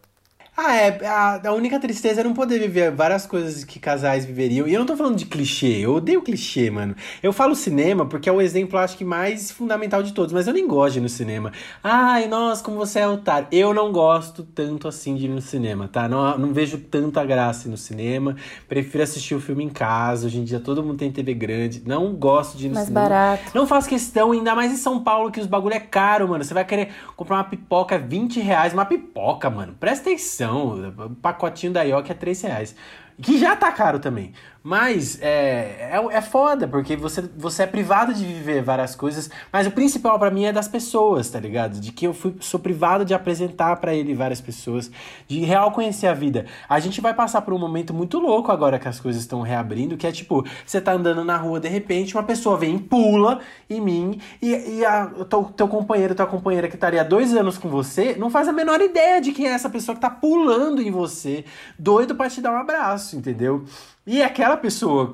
Ah, 0.54 0.76
é. 0.76 1.06
A, 1.06 1.48
a 1.48 1.52
única 1.54 1.80
tristeza 1.80 2.20
é 2.20 2.24
não 2.24 2.34
poder 2.34 2.58
viver 2.58 2.90
várias 2.90 3.26
coisas 3.26 3.64
que 3.64 3.80
casais 3.80 4.26
viveriam. 4.26 4.68
E 4.68 4.74
eu 4.74 4.80
não 4.80 4.86
tô 4.86 4.94
falando 4.94 5.16
de 5.16 5.24
clichê, 5.24 5.78
eu 5.80 5.94
odeio 5.94 6.20
clichê, 6.20 6.70
mano. 6.70 6.94
Eu 7.22 7.32
falo 7.32 7.54
cinema 7.54 8.04
porque 8.04 8.28
é 8.28 8.32
o 8.32 8.40
exemplo, 8.40 8.78
acho 8.78 8.98
que, 8.98 9.04
mais 9.04 9.50
fundamental 9.50 10.02
de 10.02 10.12
todos, 10.12 10.30
mas 10.30 10.46
eu 10.46 10.52
nem 10.52 10.66
gosto 10.68 10.92
de 10.92 10.98
ir 10.98 11.02
no 11.02 11.08
cinema. 11.08 11.52
Ai, 11.82 12.28
nossa, 12.28 12.62
como 12.62 12.76
você 12.76 12.98
é 12.98 13.08
otário. 13.08 13.48
Eu 13.50 13.72
não 13.72 13.90
gosto 13.92 14.42
tanto 14.42 14.86
assim 14.86 15.14
de 15.16 15.24
ir 15.24 15.30
no 15.30 15.40
cinema, 15.40 15.88
tá? 15.88 16.06
Não, 16.06 16.36
não 16.36 16.52
vejo 16.52 16.76
tanta 16.76 17.24
graça 17.24 17.66
no 17.66 17.78
cinema. 17.78 18.36
Prefiro 18.68 19.02
assistir 19.04 19.34
o 19.34 19.40
filme 19.40 19.64
em 19.64 19.70
casa. 19.70 20.26
Hoje 20.26 20.38
em 20.38 20.44
dia 20.44 20.60
todo 20.60 20.82
mundo 20.82 20.98
tem 20.98 21.10
TV 21.10 21.32
grande. 21.32 21.82
Não 21.86 22.12
gosto 22.12 22.58
de 22.58 22.66
ir 22.66 22.68
no 22.68 22.74
Mais 22.74 22.88
cinema. 22.88 23.08
barato. 23.08 23.52
Não 23.54 23.66
faço 23.66 23.88
questão, 23.88 24.32
ainda 24.32 24.54
mais 24.54 24.70
em 24.70 24.76
São 24.76 25.02
Paulo, 25.02 25.30
que 25.30 25.40
os 25.40 25.46
bagulho 25.46 25.74
é 25.74 25.80
caro, 25.80 26.28
mano. 26.28 26.44
Você 26.44 26.52
vai 26.52 26.64
querer 26.66 26.90
comprar 27.16 27.36
uma 27.36 27.44
pipoca 27.44 27.98
20 27.98 28.38
reais, 28.38 28.74
uma 28.74 28.84
pipoca, 28.84 29.48
mano. 29.48 29.74
Presta 29.80 30.10
atenção. 30.10 30.41
O 30.50 31.14
pacotinho 31.16 31.72
da 31.72 31.82
Yoki 31.82 32.12
é 32.12 32.14
3 32.14 32.42
reais. 32.42 32.76
Que 33.20 33.38
já 33.38 33.54
tá 33.54 33.70
caro 33.70 33.98
também. 33.98 34.32
Mas 34.62 35.18
é, 35.20 35.90
é, 35.90 36.16
é 36.16 36.20
foda, 36.20 36.68
porque 36.68 36.94
você, 36.94 37.22
você 37.36 37.64
é 37.64 37.66
privado 37.66 38.14
de 38.14 38.24
viver 38.24 38.62
várias 38.62 38.94
coisas. 38.94 39.28
Mas 39.52 39.66
o 39.66 39.72
principal 39.72 40.18
pra 40.18 40.30
mim 40.30 40.44
é 40.44 40.52
das 40.52 40.68
pessoas, 40.68 41.28
tá 41.28 41.40
ligado? 41.40 41.80
De 41.80 41.90
que 41.90 42.06
eu 42.06 42.14
fui, 42.14 42.36
sou 42.38 42.60
privado 42.60 43.04
de 43.04 43.12
apresentar 43.12 43.74
pra 43.76 43.92
ele 43.92 44.14
várias 44.14 44.40
pessoas, 44.40 44.90
de 45.26 45.40
real 45.40 45.72
conhecer 45.72 46.06
a 46.06 46.14
vida. 46.14 46.46
A 46.68 46.78
gente 46.78 47.00
vai 47.00 47.12
passar 47.12 47.42
por 47.42 47.52
um 47.52 47.58
momento 47.58 47.92
muito 47.92 48.20
louco 48.20 48.52
agora 48.52 48.78
que 48.78 48.86
as 48.86 49.00
coisas 49.00 49.22
estão 49.22 49.42
reabrindo, 49.42 49.96
que 49.96 50.06
é 50.06 50.12
tipo, 50.12 50.44
você 50.64 50.80
tá 50.80 50.92
andando 50.92 51.24
na 51.24 51.36
rua, 51.36 51.58
de 51.58 51.68
repente, 51.68 52.14
uma 52.14 52.22
pessoa 52.22 52.56
vem 52.56 52.76
e 52.76 52.78
pula 52.78 53.40
em 53.68 53.80
mim, 53.80 54.20
e, 54.40 54.78
e 54.78 54.84
a, 54.84 55.10
o 55.18 55.24
teu, 55.24 55.44
teu 55.44 55.68
companheiro, 55.68 56.14
tua 56.14 56.26
companheira 56.26 56.68
que 56.68 56.76
estaria 56.76 57.04
dois 57.04 57.34
anos 57.34 57.58
com 57.58 57.68
você, 57.68 58.14
não 58.16 58.30
faz 58.30 58.46
a 58.46 58.52
menor 58.52 58.80
ideia 58.80 59.20
de 59.20 59.32
quem 59.32 59.48
é 59.48 59.50
essa 59.50 59.68
pessoa 59.68 59.94
que 59.94 60.00
tá 60.00 60.10
pulando 60.10 60.80
em 60.80 60.90
você, 60.90 61.44
doido 61.78 62.14
pra 62.14 62.30
te 62.30 62.40
dar 62.40 62.52
um 62.52 62.58
abraço, 62.58 63.16
entendeu? 63.16 63.64
E 64.04 64.20
aquela 64.20 64.56
pessoa, 64.56 65.12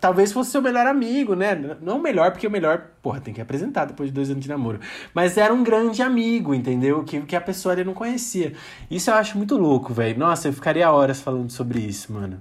talvez 0.00 0.32
fosse 0.32 0.50
seu 0.50 0.60
melhor 0.60 0.84
amigo, 0.86 1.34
né? 1.36 1.76
Não 1.80 1.98
o 1.98 2.02
melhor, 2.02 2.32
porque 2.32 2.46
o 2.46 2.50
melhor, 2.50 2.86
porra, 3.00 3.20
tem 3.20 3.32
que 3.32 3.40
apresentar 3.40 3.84
depois 3.84 4.08
de 4.08 4.14
dois 4.14 4.28
anos 4.28 4.42
de 4.42 4.48
namoro. 4.48 4.80
Mas 5.14 5.36
era 5.36 5.54
um 5.54 5.62
grande 5.62 6.02
amigo, 6.02 6.52
entendeu? 6.52 7.04
Que, 7.04 7.20
que 7.20 7.36
a 7.36 7.40
pessoa 7.40 7.72
ali 7.72 7.84
não 7.84 7.94
conhecia. 7.94 8.52
Isso 8.90 9.10
eu 9.10 9.14
acho 9.14 9.38
muito 9.38 9.56
louco, 9.56 9.94
velho. 9.94 10.18
Nossa, 10.18 10.48
eu 10.48 10.52
ficaria 10.52 10.90
horas 10.90 11.20
falando 11.20 11.50
sobre 11.52 11.78
isso, 11.78 12.12
mano. 12.12 12.40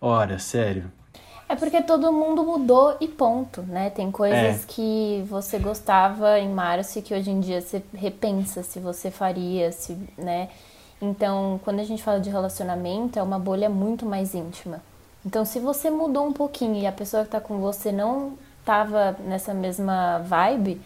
Horas, 0.00 0.42
sério. 0.42 0.90
É 1.48 1.54
porque 1.54 1.82
todo 1.82 2.10
mundo 2.10 2.42
mudou 2.42 2.96
e 2.98 3.06
ponto, 3.06 3.60
né? 3.62 3.90
Tem 3.90 4.10
coisas 4.10 4.38
É. 4.38 4.58
que 4.66 5.22
você 5.28 5.58
gostava 5.58 6.40
em 6.40 6.48
março 6.48 6.98
e 6.98 7.02
que 7.02 7.12
hoje 7.14 7.30
em 7.30 7.40
dia 7.40 7.60
você 7.60 7.82
repensa 7.94 8.62
se 8.62 8.80
você 8.80 9.10
faria, 9.10 9.70
se, 9.70 9.96
né? 10.16 10.48
Então, 11.00 11.60
quando 11.62 11.78
a 11.80 11.84
gente 11.84 12.02
fala 12.02 12.18
de 12.18 12.30
relacionamento, 12.30 13.18
é 13.18 13.22
uma 13.22 13.38
bolha 13.38 13.68
muito 13.68 14.06
mais 14.06 14.34
íntima. 14.34 14.80
Então, 15.26 15.44
se 15.44 15.58
você 15.58 15.90
mudou 15.90 16.24
um 16.24 16.32
pouquinho 16.32 16.76
e 16.76 16.86
a 16.86 16.92
pessoa 16.92 17.24
que 17.24 17.30
tá 17.30 17.40
com 17.40 17.58
você 17.58 17.90
não 17.90 18.38
tava 18.64 19.16
nessa 19.24 19.52
mesma 19.52 20.20
vibe, 20.20 20.80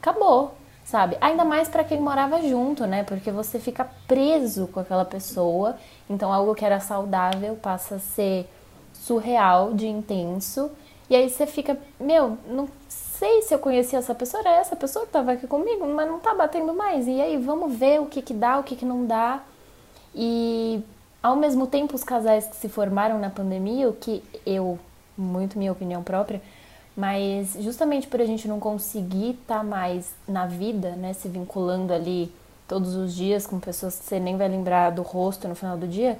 acabou, 0.00 0.54
sabe? 0.84 1.16
Ainda 1.20 1.44
mais 1.44 1.68
pra 1.68 1.82
quem 1.82 2.00
morava 2.00 2.40
junto, 2.40 2.86
né? 2.86 3.02
Porque 3.02 3.32
você 3.32 3.58
fica 3.58 3.90
preso 4.06 4.68
com 4.68 4.78
aquela 4.78 5.04
pessoa. 5.04 5.76
Então, 6.08 6.32
algo 6.32 6.54
que 6.54 6.64
era 6.64 6.78
saudável 6.78 7.56
passa 7.56 7.96
a 7.96 7.98
ser 7.98 8.48
surreal 8.92 9.74
de 9.74 9.88
intenso. 9.88 10.70
E 11.08 11.16
aí 11.16 11.28
você 11.28 11.44
fica, 11.44 11.76
meu, 11.98 12.38
não 12.46 12.68
sei 12.88 13.42
se 13.42 13.52
eu 13.52 13.58
conhecia 13.58 13.98
essa 13.98 14.14
pessoa, 14.14 14.40
era 14.40 14.60
essa 14.60 14.76
pessoa 14.76 15.04
que 15.04 15.10
tava 15.10 15.32
aqui 15.32 15.48
comigo, 15.48 15.84
mas 15.88 16.08
não 16.08 16.20
tá 16.20 16.32
batendo 16.32 16.72
mais. 16.72 17.08
E 17.08 17.20
aí, 17.20 17.36
vamos 17.36 17.74
ver 17.74 18.00
o 18.00 18.06
que 18.06 18.22
que 18.22 18.34
dá, 18.34 18.56
o 18.60 18.62
que 18.62 18.76
que 18.76 18.84
não 18.84 19.04
dá. 19.04 19.42
E 20.14 20.80
ao 21.22 21.36
mesmo 21.36 21.66
tempo, 21.66 21.94
os 21.94 22.04
casais 22.04 22.46
que 22.46 22.56
se 22.56 22.68
formaram 22.68 23.18
na 23.18 23.30
pandemia, 23.30 23.88
o 23.88 23.92
que 23.92 24.22
eu, 24.46 24.78
muito 25.16 25.58
minha 25.58 25.72
opinião 25.72 26.02
própria, 26.02 26.40
mas 26.96 27.56
justamente 27.60 28.06
por 28.06 28.20
a 28.20 28.24
gente 28.24 28.48
não 28.48 28.58
conseguir 28.58 29.38
estar 29.40 29.62
mais 29.62 30.14
na 30.26 30.46
vida, 30.46 30.90
né, 30.92 31.12
se 31.12 31.28
vinculando 31.28 31.92
ali 31.92 32.32
todos 32.66 32.94
os 32.94 33.14
dias 33.14 33.46
com 33.46 33.58
pessoas 33.58 33.98
que 33.98 34.04
você 34.04 34.18
nem 34.18 34.36
vai 34.36 34.48
lembrar 34.48 34.90
do 34.90 35.02
rosto 35.02 35.48
no 35.48 35.54
final 35.54 35.76
do 35.76 35.86
dia, 35.86 36.18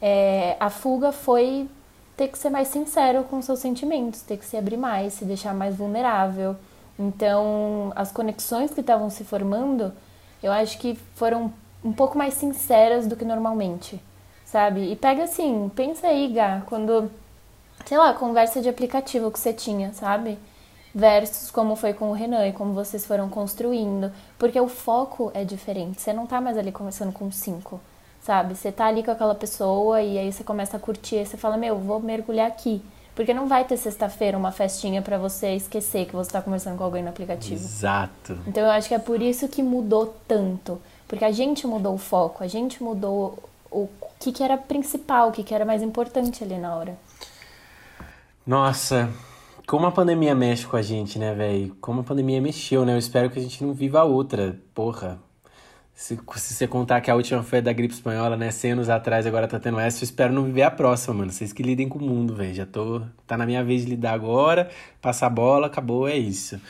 é, 0.00 0.56
a 0.60 0.70
fuga 0.70 1.12
foi 1.12 1.68
ter 2.16 2.28
que 2.28 2.38
ser 2.38 2.50
mais 2.50 2.68
sincero 2.68 3.24
com 3.24 3.40
seus 3.40 3.60
sentimentos, 3.60 4.20
ter 4.22 4.36
que 4.36 4.44
se 4.44 4.56
abrir 4.56 4.76
mais, 4.76 5.14
se 5.14 5.24
deixar 5.24 5.54
mais 5.54 5.74
vulnerável. 5.74 6.54
Então, 6.98 7.92
as 7.96 8.12
conexões 8.12 8.70
que 8.72 8.80
estavam 8.80 9.08
se 9.08 9.24
formando, 9.24 9.92
eu 10.42 10.52
acho 10.52 10.78
que 10.78 10.98
foram 11.14 11.52
um 11.82 11.92
pouco 11.92 12.18
mais 12.18 12.34
sinceras 12.34 13.06
do 13.06 13.16
que 13.16 13.24
normalmente, 13.24 13.98
sabe? 14.50 14.90
E 14.90 14.96
pega 14.96 15.24
assim, 15.24 15.70
pensa 15.74 16.08
aí, 16.08 16.28
Gá, 16.28 16.62
quando, 16.66 17.10
sei 17.86 17.96
lá, 17.96 18.12
conversa 18.12 18.60
de 18.60 18.68
aplicativo 18.68 19.30
que 19.30 19.38
você 19.38 19.52
tinha, 19.52 19.92
sabe? 19.92 20.38
Versus 20.92 21.52
como 21.52 21.76
foi 21.76 21.92
com 21.92 22.10
o 22.10 22.12
Renan 22.12 22.48
e 22.48 22.52
como 22.52 22.72
vocês 22.72 23.06
foram 23.06 23.28
construindo. 23.28 24.10
Porque 24.36 24.60
o 24.60 24.66
foco 24.66 25.30
é 25.34 25.44
diferente. 25.44 26.00
Você 26.00 26.12
não 26.12 26.26
tá 26.26 26.40
mais 26.40 26.58
ali 26.58 26.72
conversando 26.72 27.12
com 27.12 27.30
cinco, 27.30 27.80
sabe? 28.20 28.56
Você 28.56 28.72
tá 28.72 28.86
ali 28.86 29.04
com 29.04 29.12
aquela 29.12 29.36
pessoa 29.36 30.02
e 30.02 30.18
aí 30.18 30.32
você 30.32 30.42
começa 30.42 30.76
a 30.76 30.80
curtir. 30.80 31.18
Aí 31.18 31.26
você 31.26 31.36
fala, 31.36 31.56
meu, 31.56 31.78
vou 31.78 32.00
mergulhar 32.00 32.48
aqui. 32.48 32.82
Porque 33.14 33.32
não 33.32 33.46
vai 33.46 33.64
ter 33.64 33.76
sexta-feira 33.76 34.36
uma 34.36 34.50
festinha 34.50 35.00
pra 35.00 35.16
você 35.16 35.54
esquecer 35.54 36.06
que 36.06 36.16
você 36.16 36.32
tá 36.32 36.42
conversando 36.42 36.76
com 36.76 36.82
alguém 36.82 37.04
no 37.04 37.10
aplicativo. 37.10 37.62
Exato. 37.62 38.36
Então 38.46 38.64
eu 38.64 38.70
acho 38.70 38.88
que 38.88 38.94
é 38.94 38.98
por 38.98 39.22
isso 39.22 39.46
que 39.46 39.62
mudou 39.62 40.16
tanto. 40.26 40.80
Porque 41.06 41.24
a 41.24 41.30
gente 41.30 41.66
mudou 41.66 41.94
o 41.94 41.98
foco, 41.98 42.42
a 42.42 42.46
gente 42.48 42.82
mudou 42.82 43.38
o 43.70 43.88
que, 44.18 44.32
que 44.32 44.42
era 44.42 44.56
principal, 44.56 45.28
o 45.28 45.32
que, 45.32 45.44
que 45.44 45.54
era 45.54 45.64
mais 45.64 45.82
importante 45.82 46.42
ali 46.42 46.58
na 46.58 46.74
hora. 46.74 46.98
Nossa, 48.46 49.08
como 49.66 49.86
a 49.86 49.92
pandemia 49.92 50.34
mexe 50.34 50.66
com 50.66 50.76
a 50.76 50.82
gente, 50.82 51.18
né, 51.18 51.32
velho? 51.32 51.76
Como 51.80 52.00
a 52.00 52.04
pandemia 52.04 52.40
mexeu, 52.40 52.84
né? 52.84 52.94
Eu 52.94 52.98
espero 52.98 53.30
que 53.30 53.38
a 53.38 53.42
gente 53.42 53.62
não 53.64 53.72
viva 53.72 54.02
outra. 54.02 54.58
Porra. 54.74 55.18
Se, 55.94 56.18
se 56.36 56.54
você 56.54 56.66
contar 56.66 57.00
que 57.02 57.10
a 57.10 57.14
última 57.14 57.42
foi 57.42 57.58
a 57.58 57.62
da 57.62 57.72
gripe 57.72 57.94
espanhola, 57.94 58.36
né? 58.36 58.50
100 58.50 58.72
anos 58.72 58.88
atrás, 58.88 59.26
agora 59.26 59.46
tá 59.46 59.60
tendo 59.60 59.78
essa, 59.78 60.02
eu 60.02 60.04
espero 60.04 60.32
não 60.32 60.44
viver 60.44 60.62
a 60.62 60.70
próxima, 60.70 61.14
mano. 61.14 61.30
Vocês 61.30 61.52
que 61.52 61.62
lidem 61.62 61.88
com 61.88 61.98
o 61.98 62.02
mundo, 62.02 62.34
velho. 62.34 62.54
Já 62.54 62.66
tô. 62.66 63.02
Tá 63.26 63.36
na 63.36 63.46
minha 63.46 63.62
vez 63.62 63.84
de 63.84 63.90
lidar 63.90 64.14
agora. 64.14 64.70
Passar 65.00 65.26
a 65.26 65.30
bola, 65.30 65.68
acabou, 65.68 66.08
é 66.08 66.16
isso. 66.16 66.60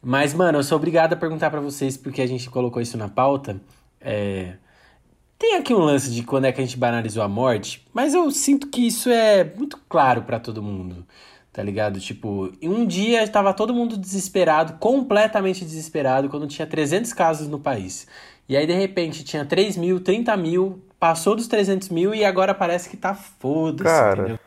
Mas, 0.00 0.32
mano, 0.32 0.58
eu 0.58 0.62
sou 0.62 0.78
obrigado 0.78 1.12
a 1.12 1.16
perguntar 1.16 1.50
pra 1.50 1.60
vocês, 1.60 1.96
porque 1.96 2.22
a 2.22 2.26
gente 2.26 2.48
colocou 2.48 2.80
isso 2.80 2.96
na 2.96 3.08
pauta. 3.08 3.60
É. 4.00 4.54
Tem 5.42 5.56
aqui 5.56 5.74
um 5.74 5.80
lance 5.80 6.08
de 6.08 6.22
quando 6.22 6.44
é 6.44 6.52
que 6.52 6.60
a 6.60 6.64
gente 6.64 6.76
banalizou 6.76 7.20
a 7.20 7.26
morte, 7.26 7.84
mas 7.92 8.14
eu 8.14 8.30
sinto 8.30 8.68
que 8.68 8.86
isso 8.86 9.10
é 9.10 9.42
muito 9.42 9.76
claro 9.88 10.22
pra 10.22 10.38
todo 10.38 10.62
mundo, 10.62 11.04
tá 11.52 11.60
ligado? 11.60 11.98
Tipo, 11.98 12.52
um 12.62 12.86
dia 12.86 13.26
tava 13.26 13.52
todo 13.52 13.74
mundo 13.74 13.96
desesperado, 13.96 14.74
completamente 14.74 15.64
desesperado, 15.64 16.28
quando 16.28 16.46
tinha 16.46 16.64
300 16.64 17.12
casos 17.12 17.48
no 17.48 17.58
país. 17.58 18.06
E 18.48 18.56
aí, 18.56 18.68
de 18.68 18.72
repente, 18.72 19.24
tinha 19.24 19.44
3 19.44 19.76
mil, 19.76 19.98
30 19.98 20.36
mil, 20.36 20.80
passou 21.00 21.34
dos 21.34 21.48
300 21.48 21.88
mil 21.88 22.14
e 22.14 22.24
agora 22.24 22.54
parece 22.54 22.88
que 22.88 22.96
tá 22.96 23.12
foda-se, 23.12 23.82
Cara, 23.82 24.20
entendeu? 24.20 24.38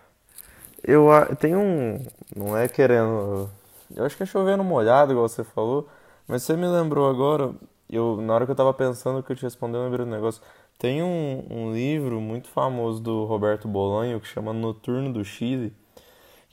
Eu 0.81 1.35
tem 1.35 1.57
um. 1.57 2.05
Não 2.33 2.57
é 2.57 2.69
querendo. 2.69 3.49
Eu 3.93 4.05
acho 4.05 4.15
que 4.15 4.23
é 4.23 4.25
chovendo 4.25 4.63
molhado, 4.63 5.11
igual 5.11 5.27
você 5.27 5.43
falou. 5.43 5.89
Mas 6.25 6.43
você 6.43 6.55
me 6.55 6.67
lembrou 6.67 7.09
agora. 7.09 7.51
Eu, 7.89 8.19
na 8.21 8.33
hora 8.33 8.45
que 8.45 8.51
eu 8.51 8.55
tava 8.55 8.73
pensando 8.73 9.21
que 9.21 9.31
eu 9.31 9.35
te 9.35 9.43
respondeu, 9.43 9.81
eu 9.81 9.85
lembrei 9.85 10.05
do 10.05 10.11
negócio. 10.11 10.41
Tem 10.77 11.01
um, 11.03 11.45
um 11.49 11.73
livro 11.73 12.19
muito 12.21 12.49
famoso 12.49 13.01
do 13.01 13.25
Roberto 13.25 13.67
Bolanho 13.67 14.19
que 14.19 14.27
chama 14.27 14.53
Noturno 14.53 15.11
do 15.13 15.23
Chile, 15.23 15.73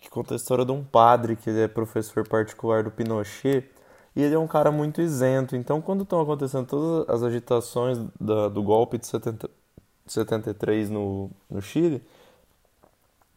que 0.01 0.11
conta 0.11 0.35
a 0.35 0.37
história 0.37 0.65
de 0.65 0.73
um 0.73 0.85
padre 0.85 1.37
que 1.37 1.51
ele 1.51 1.61
é 1.63 1.69
professor 1.69 2.27
particular 2.29 2.85
do 2.85 2.91
Pinochet. 2.91 3.69
E 4.17 4.23
ele 4.23 4.35
é 4.35 4.39
um 4.39 4.47
cara 4.49 4.73
muito 4.73 5.01
isento. 5.03 5.57
Então, 5.57 5.81
quando 5.83 6.03
estão 6.05 6.21
acontecendo 6.21 6.67
todas 6.67 7.09
as 7.09 7.23
agitações 7.23 7.99
da- 8.21 8.49
do 8.49 8.63
golpe 8.63 8.99
de 8.99 9.07
70, 9.07 9.51
73 10.07 10.91
no, 10.91 11.31
no 11.51 11.63
Chile, 11.63 12.03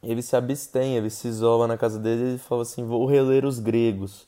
ele 0.03 0.21
se 0.21 0.35
abstém, 0.35 0.95
ele 0.95 1.09
se 1.09 1.27
isola 1.27 1.67
na 1.67 1.77
casa 1.77 1.99
dele 1.99 2.35
e 2.35 2.37
fala 2.37 2.61
assim: 2.61 2.85
vou 2.85 3.05
reler 3.05 3.45
os 3.45 3.59
gregos. 3.59 4.27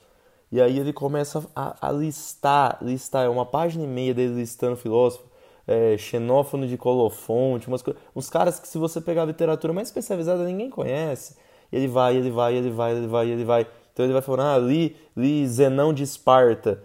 E 0.52 0.62
aí 0.62 0.80
ele 0.80 0.94
começa 0.94 1.46
a, 1.56 1.90
a 1.90 1.92
listar, 1.92 2.78
listar, 2.82 3.26
é 3.26 3.30
uma 3.30 3.46
página 3.46 3.84
e 3.84 3.88
meia 3.88 4.14
dele 4.14 4.36
listando 4.36 4.78
filósofo, 4.78 5.26
é, 5.68 5.98
Xenófono 5.98 6.66
de 6.66 6.78
Colofonte, 6.78 7.68
umas 7.68 7.84
uns 8.16 8.30
caras 8.30 8.60
que 8.60 8.68
se 8.68 8.78
você 8.78 9.02
pegar 9.02 9.24
a 9.24 9.26
literatura 9.26 9.74
mais 9.74 9.90
especializada 9.90 10.44
ninguém 10.46 10.70
conhece. 10.70 11.36
Ele 11.72 11.88
vai, 11.88 12.16
ele 12.16 12.32
vai, 12.32 12.56
ele 12.56 12.70
vai, 12.70 12.96
ele 12.96 13.08
vai, 13.08 13.30
ele 13.30 13.44
vai. 13.44 13.68
Então 13.92 14.06
ele 14.06 14.14
vai 14.14 14.22
falando, 14.22 14.42
ah, 14.42 14.58
li, 14.58 14.96
li 15.16 15.46
Zenão 15.46 15.94
de 15.94 16.04
Esparta 16.04 16.82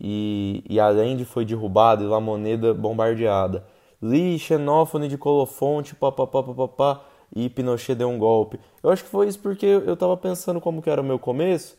e, 0.00 0.64
e 0.68 0.80
Allende 0.80 1.24
foi 1.24 1.44
derrubado 1.44 2.02
e 2.02 2.06
La 2.08 2.20
Moneda 2.20 2.74
bombardeada. 2.74 3.64
Li 4.02 4.38
Xenófono 4.38 5.08
de 5.08 5.16
Colofonte, 5.16 5.94
papapá, 5.94 6.42
papapá, 6.42 7.04
e 7.34 7.48
Pinochet 7.48 7.94
deu 7.94 8.08
um 8.08 8.18
golpe. 8.18 8.58
Eu 8.82 8.90
acho 8.90 9.04
que 9.04 9.10
foi 9.10 9.28
isso 9.28 9.38
porque 9.38 9.66
eu 9.66 9.96
tava 9.96 10.16
pensando 10.16 10.60
como 10.60 10.82
que 10.82 10.90
era 10.90 11.00
o 11.00 11.04
meu 11.04 11.18
começo 11.18 11.76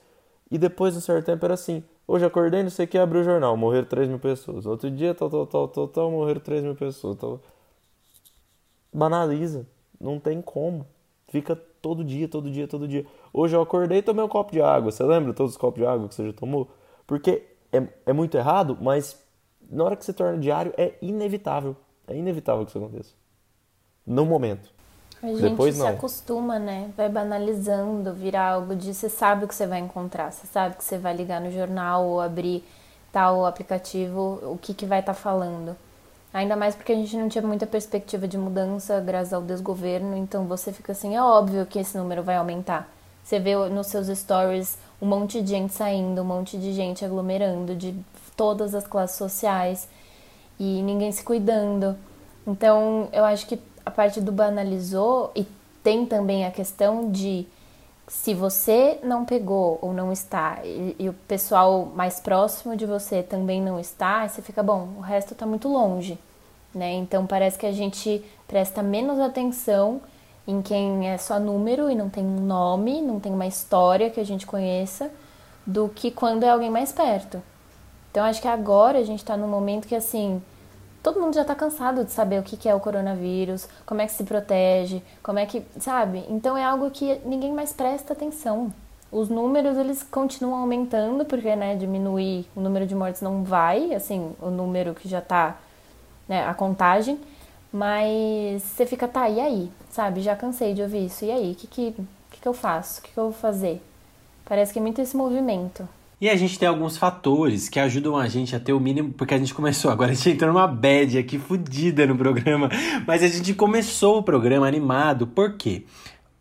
e 0.49 0.57
depois, 0.57 0.95
um 0.95 1.01
certo 1.01 1.25
tempo, 1.25 1.43
era 1.45 1.53
assim. 1.53 1.83
Hoje 2.07 2.25
acordei, 2.25 2.63
não 2.63 2.69
sei 2.69 2.85
o 2.85 2.87
que, 2.87 2.97
abri 2.97 3.17
o 3.17 3.23
jornal, 3.23 3.57
morreram 3.57 3.87
3 3.87 4.07
mil 4.07 4.19
pessoas. 4.19 4.65
Outro 4.65 4.89
dia, 4.89 5.13
tal, 5.13 5.29
tal, 5.29 5.45
tal, 5.45 5.67
tal, 5.67 5.87
tal, 5.89 6.11
morreram 6.11 6.39
3 6.39 6.63
mil 6.63 6.75
pessoas. 6.75 7.17
Tal. 7.17 7.41
Banaliza. 8.93 9.67
Não 9.99 10.19
tem 10.19 10.41
como. 10.41 10.87
Fica 11.27 11.55
todo 11.81 12.05
dia, 12.05 12.27
todo 12.29 12.49
dia, 12.49 12.67
todo 12.67 12.87
dia. 12.87 13.05
Hoje 13.33 13.55
eu 13.55 13.61
acordei 13.61 13.97
e 13.99 14.01
tomei 14.01 14.23
um 14.23 14.29
copo 14.29 14.53
de 14.53 14.61
água. 14.61 14.89
Você 14.89 15.03
lembra 15.03 15.33
todos 15.33 15.51
os 15.53 15.57
copos 15.57 15.81
de 15.81 15.85
água 15.85 16.07
que 16.07 16.15
você 16.15 16.27
já 16.27 16.33
tomou? 16.33 16.69
Porque 17.05 17.43
é, 17.73 17.85
é 18.05 18.13
muito 18.13 18.37
errado, 18.37 18.77
mas 18.79 19.21
na 19.69 19.83
hora 19.83 19.95
que 19.97 20.05
se 20.05 20.13
torna 20.13 20.37
diário 20.37 20.73
é 20.77 20.93
inevitável. 21.01 21.75
É 22.07 22.15
inevitável 22.15 22.63
que 22.63 22.71
isso 22.71 22.77
aconteça. 22.77 23.13
No 24.05 24.25
momento. 24.25 24.76
A 25.21 25.27
gente 25.27 25.41
Depois, 25.41 25.75
se 25.75 25.81
não. 25.81 25.87
acostuma, 25.87 26.59
né? 26.59 26.89
Vai 26.95 27.09
banalizando, 27.09 28.13
vira 28.13 28.39
algo 28.39 28.75
de 28.75 28.93
você 28.93 29.09
sabe 29.09 29.45
o 29.45 29.47
que 29.47 29.55
você 29.55 29.65
vai 29.65 29.79
encontrar, 29.79 30.31
você 30.31 30.45
sabe 30.47 30.75
que 30.75 30.83
você 30.83 30.97
vai 30.97 31.15
ligar 31.15 31.41
no 31.41 31.51
jornal 31.51 32.05
ou 32.05 32.21
abrir 32.21 32.63
tal 33.11 33.45
aplicativo, 33.45 34.39
o 34.43 34.59
que, 34.61 34.73
que 34.73 34.85
vai 34.85 34.99
estar 34.99 35.13
tá 35.13 35.19
falando. 35.19 35.75
Ainda 36.33 36.55
mais 36.55 36.75
porque 36.75 36.91
a 36.91 36.95
gente 36.95 37.17
não 37.17 37.27
tinha 37.29 37.41
muita 37.41 37.65
perspectiva 37.65 38.27
de 38.27 38.37
mudança 38.37 38.99
graças 38.99 39.33
ao 39.33 39.41
desgoverno, 39.41 40.15
então 40.15 40.45
você 40.45 40.71
fica 40.71 40.91
assim, 40.91 41.15
é 41.15 41.21
óbvio 41.21 41.65
que 41.65 41.79
esse 41.79 41.97
número 41.97 42.21
vai 42.21 42.35
aumentar. 42.35 42.87
Você 43.23 43.39
vê 43.39 43.55
nos 43.69 43.87
seus 43.87 44.07
stories 44.07 44.77
um 45.01 45.07
monte 45.07 45.41
de 45.41 45.49
gente 45.49 45.73
saindo, 45.73 46.21
um 46.21 46.25
monte 46.25 46.57
de 46.57 46.73
gente 46.73 47.03
aglomerando 47.03 47.75
de 47.75 47.95
todas 48.35 48.75
as 48.75 48.85
classes 48.85 49.17
sociais 49.17 49.89
e 50.59 50.81
ninguém 50.83 51.11
se 51.11 51.23
cuidando. 51.23 51.97
Então, 52.45 53.09
eu 53.11 53.25
acho 53.25 53.47
que 53.47 53.59
a 53.87 53.91
parte 53.91 54.19
do 54.19 54.33
banalizou 54.33 55.31
e 55.33 55.47
tem 55.81 56.05
também 56.05 56.45
a 56.45 56.51
questão 56.51 57.09
de 57.09 57.47
se 58.05 58.33
você 58.33 58.99
não 59.01 59.23
pegou 59.23 59.79
ou 59.81 59.93
não 59.93 60.11
está 60.11 60.59
e, 60.65 60.93
e, 60.99 61.07
o 61.07 61.13
pessoal 61.13 61.85
mais 61.95 62.19
próximo 62.19 62.75
de 62.75 62.85
você 62.85 63.23
também 63.23 63.61
não 63.61 63.79
está, 63.79 64.27
você 64.27 64.41
fica 64.41 64.61
bom, 64.61 64.89
o 64.97 64.99
resto 64.99 65.31
está 65.31 65.45
muito 65.45 65.69
longe, 65.69 66.19
né? 66.75 66.95
Então 66.95 67.25
parece 67.25 67.57
que 67.57 67.65
a 67.65 67.71
gente 67.71 68.21
presta 68.45 68.83
menos 68.83 69.19
atenção 69.21 70.01
em 70.45 70.61
quem 70.61 71.09
é 71.09 71.17
só 71.17 71.39
número 71.39 71.89
e 71.89 71.95
não 71.95 72.09
tem 72.09 72.25
um 72.25 72.41
nome, 72.41 73.01
não 73.01 73.21
tem 73.21 73.33
uma 73.33 73.47
história 73.47 74.09
que 74.09 74.19
a 74.19 74.25
gente 74.25 74.45
conheça, 74.45 75.09
do 75.65 75.87
que 75.87 76.11
quando 76.11 76.43
é 76.43 76.49
alguém 76.49 76.69
mais 76.69 76.91
perto. 76.91 77.41
Então 78.11 78.25
acho 78.25 78.41
que 78.41 78.49
agora 78.49 78.99
a 78.99 79.03
gente 79.03 79.19
está 79.19 79.37
num 79.37 79.47
momento 79.47 79.87
que 79.87 79.95
assim 79.95 80.41
todo 81.07 81.21
mundo 81.21 81.35
já 81.35 81.43
está 81.43 81.55
cansado 81.55 82.03
de 82.03 82.11
saber 82.11 82.37
o 82.37 82.43
que 82.43 82.67
é 82.67 82.75
o 82.75 82.81
coronavírus, 82.81 83.65
como 83.85 84.01
é 84.01 84.05
que 84.05 84.11
se 84.11 84.25
protege, 84.25 85.01
como 85.23 85.39
é 85.39 85.45
que, 85.45 85.63
sabe? 85.79 86.25
Então 86.27 86.57
é 86.57 86.65
algo 86.65 86.91
que 86.91 87.21
ninguém 87.23 87.53
mais 87.53 87.71
presta 87.71 88.11
atenção. 88.11 88.73
Os 89.09 89.29
números 89.29 89.77
eles 89.77 90.03
continuam 90.03 90.59
aumentando 90.59 91.23
porque, 91.23 91.55
né, 91.55 91.77
diminuir 91.77 92.45
o 92.53 92.59
número 92.59 92.85
de 92.85 92.93
mortes 92.93 93.21
não 93.21 93.41
vai, 93.41 93.93
assim, 93.93 94.33
o 94.41 94.49
número 94.49 94.93
que 94.93 95.07
já 95.07 95.19
está, 95.19 95.55
né, 96.27 96.45
a 96.45 96.53
contagem, 96.53 97.17
mas 97.71 98.61
você 98.63 98.85
fica, 98.85 99.07
tá, 99.07 99.29
e 99.29 99.39
aí? 99.39 99.71
Sabe? 99.89 100.19
Já 100.19 100.35
cansei 100.35 100.73
de 100.73 100.81
ouvir 100.81 101.05
isso. 101.05 101.23
E 101.23 101.31
aí? 101.31 101.53
O 101.53 101.55
que 101.55 101.67
que, 101.67 101.91
que 102.31 102.41
que 102.41 102.47
eu 102.47 102.53
faço? 102.53 102.99
O 102.99 103.03
que 103.03 103.13
que 103.13 103.17
eu 103.17 103.25
vou 103.25 103.33
fazer? 103.33 103.81
Parece 104.43 104.73
que 104.73 104.79
é 104.79 104.81
muito 104.81 104.99
esse 104.99 105.15
movimento. 105.15 105.87
E 106.19 106.27
a 106.27 106.35
gente 106.35 106.57
tem 106.57 106.67
alguns 106.67 106.97
fatores 106.97 107.69
que 107.69 107.79
ajudam 107.79 108.17
a 108.17 108.27
gente 108.27 108.55
a 108.55 108.59
ter 108.59 108.73
o 108.73 108.79
mínimo, 108.79 109.13
porque 109.13 109.35
a 109.35 109.37
gente 109.37 109.53
começou, 109.53 109.91
agora 109.91 110.11
a 110.11 110.15
gente 110.15 110.31
entrou 110.31 110.51
numa 110.51 110.65
bad 110.65 111.15
aqui 111.15 111.37
fodida 111.37 112.07
no 112.07 112.17
programa, 112.17 112.69
mas 113.05 113.21
a 113.21 113.27
gente 113.27 113.53
começou 113.53 114.17
o 114.17 114.23
programa 114.23 114.67
animado, 114.67 115.27
por 115.27 115.53
quê? 115.57 115.83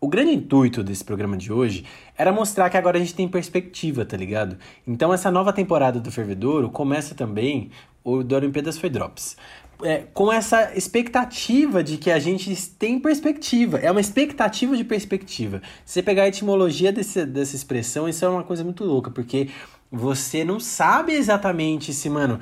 O 0.01 0.09
grande 0.09 0.33
intuito 0.33 0.83
desse 0.83 1.05
programa 1.05 1.37
de 1.37 1.53
hoje 1.53 1.85
era 2.17 2.33
mostrar 2.33 2.71
que 2.71 2.79
agora 2.79 2.97
a 2.97 3.01
gente 3.01 3.15
tem 3.15 3.29
perspectiva, 3.29 4.03
tá 4.07 4.17
ligado? 4.17 4.57
Então 4.87 5.13
essa 5.13 5.31
nova 5.31 5.53
temporada 5.53 6.01
do 6.01 6.11
Fervedouro 6.11 6.71
começa 6.71 7.15
também, 7.15 7.71
o 8.03 8.23
do 8.23 8.35
Olimpíadas 8.35 8.79
foi 8.79 8.89
Drops 8.89 9.37
é, 9.83 10.05
com 10.15 10.33
essa 10.33 10.77
expectativa 10.77 11.83
de 11.83 11.97
que 11.97 12.11
a 12.11 12.19
gente 12.19 12.55
tem 12.71 12.99
perspectiva. 12.99 13.79
É 13.79 13.91
uma 13.91 14.01
expectativa 14.01 14.77
de 14.77 14.85
perspectiva. 14.85 15.61
Se 15.85 15.95
você 15.95 16.03
pegar 16.03 16.25
a 16.25 16.29
etimologia 16.29 16.93
desse, 16.93 17.27
dessa 17.27 17.57
expressão, 17.57 18.09
isso 18.09 18.25
é 18.25 18.29
uma 18.29 18.43
coisa 18.45 18.65
muito 18.65 18.85
louca, 18.85 19.11
porque 19.11 19.51
você 19.91 20.45
não 20.45 20.59
sabe 20.59 21.13
exatamente 21.13 21.93
se, 21.93 22.09
mano. 22.09 22.41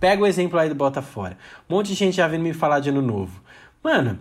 Pega 0.00 0.22
o 0.22 0.26
exemplo 0.26 0.58
aí 0.58 0.68
do 0.68 0.76
Bota 0.76 1.02
Fora. 1.02 1.36
Um 1.68 1.74
monte 1.74 1.88
de 1.88 1.94
gente 1.94 2.16
já 2.16 2.28
vindo 2.28 2.42
me 2.42 2.52
falar 2.52 2.78
de 2.78 2.88
ano 2.88 3.02
novo. 3.02 3.42
Mano, 3.82 4.18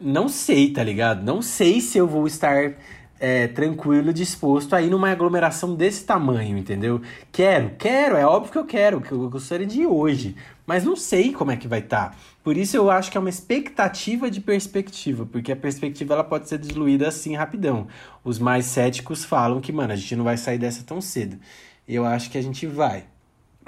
não 0.00 0.28
sei, 0.28 0.72
tá 0.72 0.82
ligado? 0.82 1.24
Não 1.24 1.40
sei 1.40 1.80
se 1.80 1.96
eu 1.96 2.08
vou 2.08 2.26
estar 2.26 2.74
é, 3.18 3.46
tranquilo, 3.48 4.12
disposto 4.12 4.74
a 4.74 4.82
ir 4.82 4.90
numa 4.90 5.10
aglomeração 5.10 5.74
desse 5.74 6.04
tamanho, 6.04 6.58
entendeu? 6.58 7.00
Quero, 7.32 7.70
quero, 7.78 8.16
é 8.16 8.26
óbvio 8.26 8.52
que 8.52 8.58
eu 8.58 8.64
quero, 8.64 9.00
que 9.00 9.12
eu 9.12 9.30
gostaria 9.30 9.66
de 9.66 9.82
ir 9.82 9.86
hoje, 9.86 10.36
mas 10.66 10.84
não 10.84 10.96
sei 10.96 11.32
como 11.32 11.52
é 11.52 11.56
que 11.56 11.68
vai 11.68 11.78
estar. 11.78 12.10
Tá. 12.10 12.16
Por 12.42 12.56
isso 12.56 12.76
eu 12.76 12.90
acho 12.90 13.10
que 13.10 13.16
é 13.16 13.20
uma 13.20 13.30
expectativa 13.30 14.30
de 14.30 14.40
perspectiva, 14.40 15.24
porque 15.24 15.52
a 15.52 15.56
perspectiva 15.56 16.14
ela 16.14 16.24
pode 16.24 16.48
ser 16.48 16.58
diluída 16.58 17.08
assim 17.08 17.36
rapidão. 17.36 17.86
Os 18.24 18.38
mais 18.38 18.66
céticos 18.66 19.24
falam 19.24 19.60
que, 19.60 19.72
mano, 19.72 19.92
a 19.92 19.96
gente 19.96 20.16
não 20.16 20.24
vai 20.24 20.36
sair 20.36 20.58
dessa 20.58 20.82
tão 20.82 21.00
cedo. 21.00 21.38
Eu 21.86 22.04
acho 22.04 22.30
que 22.30 22.36
a 22.36 22.42
gente 22.42 22.66
vai. 22.66 23.04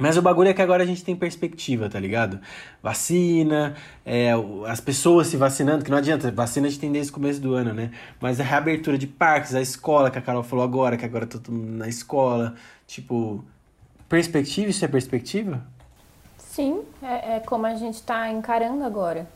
Mas 0.01 0.17
o 0.17 0.23
bagulho 0.23 0.49
é 0.49 0.55
que 0.55 0.63
agora 0.63 0.85
a 0.85 0.87
gente 0.87 1.05
tem 1.05 1.17
perspectiva, 1.17 1.89
tá 1.89 1.99
ligado? 1.99 2.41
Vacina, 2.81 3.75
é, 4.07 4.31
as 4.69 4.81
pessoas 4.81 5.27
se 5.27 5.37
vacinando, 5.37 5.85
que 5.85 5.91
não 5.91 5.99
adianta, 5.99 6.31
vacina 6.31 6.69
a 6.69 6.71
gente 6.71 6.81
tem 6.81 6.93
desde 6.93 7.11
o 7.11 7.15
começo 7.15 7.41
do 7.41 7.55
ano, 7.55 7.75
né? 7.75 7.91
Mas 8.21 8.39
a 8.39 8.45
reabertura 8.45 8.97
de 8.97 9.09
parques, 9.09 9.57
a 9.57 9.61
escola, 9.61 10.09
que 10.09 10.19
a 10.19 10.23
Carol 10.23 10.45
falou 10.45 10.65
agora, 10.65 10.97
que 10.97 11.05
agora 11.05 11.27
tá 11.27 11.39
todo 11.39 11.53
mundo 11.53 11.79
na 11.79 11.89
escola. 11.89 12.55
Tipo, 12.87 13.45
perspectiva, 14.09 14.71
isso 14.71 14.85
é 14.85 14.89
perspectiva? 14.89 15.67
Sim, 16.59 16.85
é, 17.01 17.37
é 17.37 17.41
como 17.41 17.67
a 17.67 17.77
gente 17.77 18.03
tá 18.03 18.29
encarando 18.29 18.83
agora. 18.83 19.29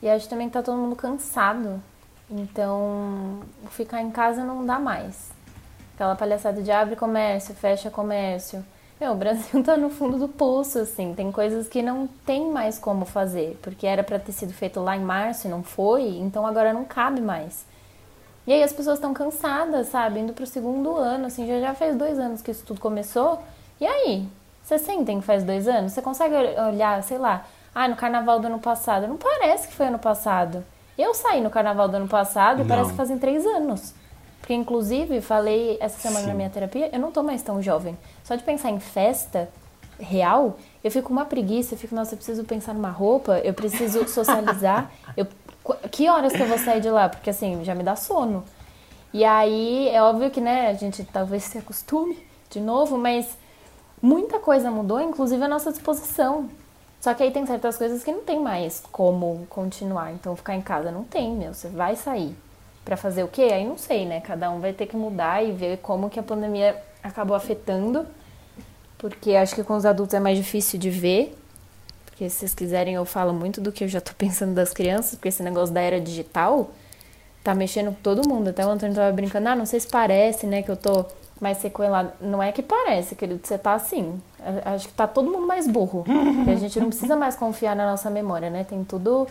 E 0.00 0.08
acho 0.08 0.26
também 0.26 0.46
que 0.46 0.54
tá 0.54 0.62
todo 0.62 0.78
mundo 0.78 0.96
cansado. 0.96 1.82
Então, 2.30 3.42
ficar 3.68 4.00
em 4.00 4.10
casa 4.10 4.42
não 4.42 4.64
dá 4.64 4.78
mais. 4.78 5.30
Aquela 5.94 6.16
palhaçada 6.16 6.62
de 6.62 6.72
abre 6.72 6.96
comércio, 6.96 7.54
fecha 7.54 7.90
comércio 7.90 8.64
meu, 8.98 9.12
o 9.12 9.16
Brasil 9.16 9.60
tá 9.62 9.76
no 9.76 9.90
fundo 9.90 10.16
do 10.16 10.28
poço, 10.28 10.78
assim. 10.78 11.12
Tem 11.12 11.30
coisas 11.30 11.68
que 11.68 11.82
não 11.82 12.06
tem 12.24 12.50
mais 12.50 12.78
como 12.78 13.04
fazer, 13.04 13.58
porque 13.60 13.86
era 13.86 14.02
para 14.02 14.18
ter 14.18 14.32
sido 14.32 14.54
feito 14.54 14.80
lá 14.80 14.96
em 14.96 15.02
março 15.02 15.46
e 15.46 15.50
não 15.50 15.62
foi, 15.62 16.16
então 16.20 16.46
agora 16.46 16.72
não 16.72 16.86
cabe 16.86 17.20
mais. 17.20 17.66
E 18.46 18.52
aí 18.52 18.62
as 18.62 18.72
pessoas 18.72 18.96
estão 18.96 19.12
cansadas, 19.12 19.88
sabe? 19.88 20.20
Indo 20.20 20.32
pro 20.32 20.46
segundo 20.46 20.96
ano, 20.96 21.26
assim, 21.26 21.46
já, 21.46 21.60
já 21.60 21.74
faz 21.74 21.94
dois 21.96 22.18
anos 22.18 22.40
que 22.40 22.50
isso 22.50 22.64
tudo 22.64 22.80
começou. 22.80 23.42
E 23.78 23.86
aí? 23.86 24.26
Você 24.62 24.78
sentem 24.78 25.20
que 25.20 25.26
faz 25.26 25.42
dois 25.42 25.66
anos? 25.66 25.92
Você 25.92 26.02
consegue 26.02 26.34
olhar, 26.34 27.02
sei 27.02 27.18
lá, 27.18 27.44
ah, 27.74 27.88
no 27.88 27.96
carnaval 27.96 28.38
do 28.38 28.46
ano 28.46 28.58
passado? 28.58 29.06
Não 29.06 29.16
parece 29.16 29.68
que 29.68 29.74
foi 29.74 29.86
ano 29.86 29.98
passado. 29.98 30.64
Eu 30.96 31.14
saí 31.14 31.40
no 31.40 31.50
carnaval 31.50 31.88
do 31.88 31.96
ano 31.96 32.08
passado 32.08 32.62
e 32.62 32.64
parece 32.64 32.90
que 32.90 32.96
fazem 32.96 33.18
três 33.18 33.44
anos. 33.46 33.94
Porque, 34.40 34.52
inclusive, 34.54 35.20
falei 35.20 35.78
essa 35.80 35.98
semana 36.00 36.22
Sim. 36.22 36.28
na 36.28 36.34
minha 36.34 36.50
terapia, 36.50 36.90
eu 36.92 36.98
não 36.98 37.10
tô 37.10 37.22
mais 37.22 37.42
tão 37.42 37.62
jovem. 37.62 37.96
Só 38.24 38.34
de 38.34 38.42
pensar 38.42 38.70
em 38.70 38.80
festa 38.80 39.48
real, 39.98 40.58
eu 40.82 40.90
fico 40.90 41.08
com 41.08 41.12
uma 41.12 41.24
preguiça, 41.24 41.74
eu 41.74 41.78
fico, 41.78 41.94
nossa, 41.94 42.14
eu 42.14 42.16
preciso 42.16 42.44
pensar 42.44 42.74
numa 42.74 42.90
roupa, 42.90 43.38
eu 43.38 43.54
preciso 43.54 44.06
socializar. 44.10 44.90
eu, 45.16 45.26
que 45.90 46.08
horas 46.08 46.32
que 46.32 46.42
eu 46.42 46.46
vou 46.46 46.58
sair 46.58 46.80
de 46.80 46.90
lá? 46.90 47.08
Porque, 47.08 47.30
assim, 47.30 47.64
já 47.64 47.74
me 47.74 47.82
dá 47.82 47.96
sono. 47.96 48.44
E 49.12 49.24
aí, 49.24 49.88
é 49.88 50.02
óbvio 50.02 50.30
que, 50.30 50.40
né, 50.40 50.68
a 50.68 50.74
gente 50.74 51.04
talvez 51.04 51.44
se 51.44 51.58
acostume 51.58 52.18
de 52.50 52.60
novo, 52.60 52.98
mas 52.98 53.38
muita 54.02 54.40
coisa 54.40 54.70
mudou, 54.70 55.00
inclusive 55.00 55.42
a 55.42 55.48
nossa 55.48 55.70
disposição. 55.70 56.48
Só 57.00 57.14
que 57.14 57.22
aí 57.22 57.30
tem 57.30 57.46
certas 57.46 57.76
coisas 57.76 58.04
que 58.04 58.12
não 58.12 58.22
tem 58.22 58.40
mais 58.40 58.82
como 58.92 59.46
continuar. 59.48 60.12
Então, 60.12 60.36
ficar 60.36 60.54
em 60.54 60.60
casa 60.60 60.90
não 60.90 61.04
tem, 61.04 61.34
meu. 61.34 61.54
Você 61.54 61.68
vai 61.68 61.96
sair 61.96 62.36
para 62.84 62.96
fazer 62.96 63.22
o 63.22 63.28
quê? 63.28 63.42
Aí 63.52 63.66
não 63.66 63.78
sei, 63.78 64.04
né? 64.04 64.20
Cada 64.20 64.50
um 64.50 64.60
vai 64.60 64.72
ter 64.72 64.86
que 64.86 64.96
mudar 64.96 65.44
e 65.44 65.52
ver 65.52 65.78
como 65.78 66.10
que 66.10 66.18
a 66.20 66.22
pandemia 66.22 66.76
acabou 67.02 67.36
afetando. 67.36 68.06
Porque 68.98 69.34
acho 69.34 69.54
que 69.54 69.64
com 69.64 69.76
os 69.76 69.84
adultos 69.84 70.14
é 70.14 70.20
mais 70.20 70.36
difícil 70.36 70.78
de 70.78 70.90
ver. 70.90 71.36
Porque 72.06 72.28
se 72.30 72.36
vocês 72.36 72.54
quiserem, 72.54 72.94
eu 72.94 73.04
falo 73.04 73.32
muito 73.32 73.60
do 73.60 73.72
que 73.72 73.82
eu 73.82 73.88
já 73.88 74.00
tô 74.00 74.12
pensando 74.18 74.54
das 74.54 74.72
crianças, 74.72 75.16
porque 75.16 75.28
esse 75.28 75.42
negócio 75.42 75.74
da 75.74 75.80
era 75.80 76.00
digital 76.00 76.70
tá 77.42 77.52
mexendo 77.52 77.88
com 77.88 78.00
todo 78.00 78.28
mundo. 78.28 78.48
Até 78.48 78.64
o 78.64 78.68
Antônio 78.68 78.94
tava 78.94 79.10
brincando, 79.10 79.48
ah, 79.48 79.56
não 79.56 79.66
sei 79.66 79.80
se 79.80 79.88
parece, 79.88 80.46
né, 80.46 80.62
que 80.62 80.70
eu 80.70 80.76
tô 80.76 81.04
mais 81.42 81.58
sequelado. 81.58 82.12
Não 82.20 82.40
é 82.40 82.52
que 82.52 82.62
parece, 82.62 83.16
querido, 83.16 83.40
você 83.42 83.58
tá 83.58 83.74
assim. 83.74 84.22
Acho 84.64 84.86
que 84.86 84.94
tá 84.94 85.08
todo 85.08 85.28
mundo 85.28 85.44
mais 85.46 85.66
burro. 85.66 86.04
a 86.46 86.54
gente 86.54 86.78
não 86.78 86.88
precisa 86.88 87.16
mais 87.16 87.34
confiar 87.34 87.74
na 87.74 87.84
nossa 87.84 88.08
memória, 88.08 88.48
né? 88.48 88.62
Tem 88.62 88.84
tudo 88.84 89.26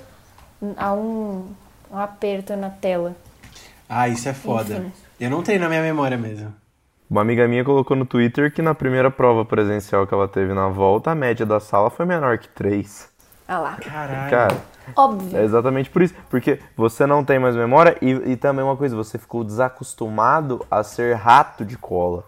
a 0.76 0.92
um, 0.92 1.48
um 1.90 1.98
aperto 1.98 2.54
na 2.58 2.70
tela. 2.70 3.16
Ah, 3.88 4.10
isso 4.10 4.28
é 4.28 4.34
foda. 4.34 4.76
Enfim. 4.76 4.92
Eu 5.20 5.30
não 5.30 5.42
tenho 5.42 5.62
na 5.62 5.70
minha 5.70 5.82
memória 5.82 6.18
mesmo. 6.18 6.54
Uma 7.10 7.22
amiga 7.22 7.48
minha 7.48 7.64
colocou 7.64 7.96
no 7.96 8.06
Twitter 8.06 8.54
que 8.54 8.62
na 8.62 8.76
primeira 8.76 9.10
prova 9.10 9.46
presencial 9.46 10.06
que 10.06 10.14
ela 10.14 10.28
teve 10.28 10.54
na 10.54 10.68
volta, 10.68 11.12
a 11.12 11.16
média 11.16 11.46
da 11.46 11.60
sala 11.60 11.90
foi 11.90 12.06
menor 12.06 12.38
que 12.38 12.50
3. 12.50 13.10
Ah 13.48 13.60
lá. 13.60 13.78
Caralho. 13.78 14.30
Cara, 14.30 14.58
Óbvio. 14.96 15.38
É 15.38 15.44
exatamente 15.44 15.90
por 15.90 16.02
isso. 16.02 16.14
Porque 16.30 16.60
você 16.76 17.06
não 17.06 17.24
tem 17.24 17.40
mais 17.40 17.56
memória 17.56 17.98
e, 18.02 18.12
e 18.32 18.36
também 18.36 18.64
uma 18.64 18.78
coisa, 18.78 18.96
você 18.96 19.18
ficou 19.18 19.44
desacostumado 19.44 20.66
a 20.70 20.84
ser 20.84 21.16
rato 21.16 21.64
de 21.66 21.78
cola. 21.78 22.24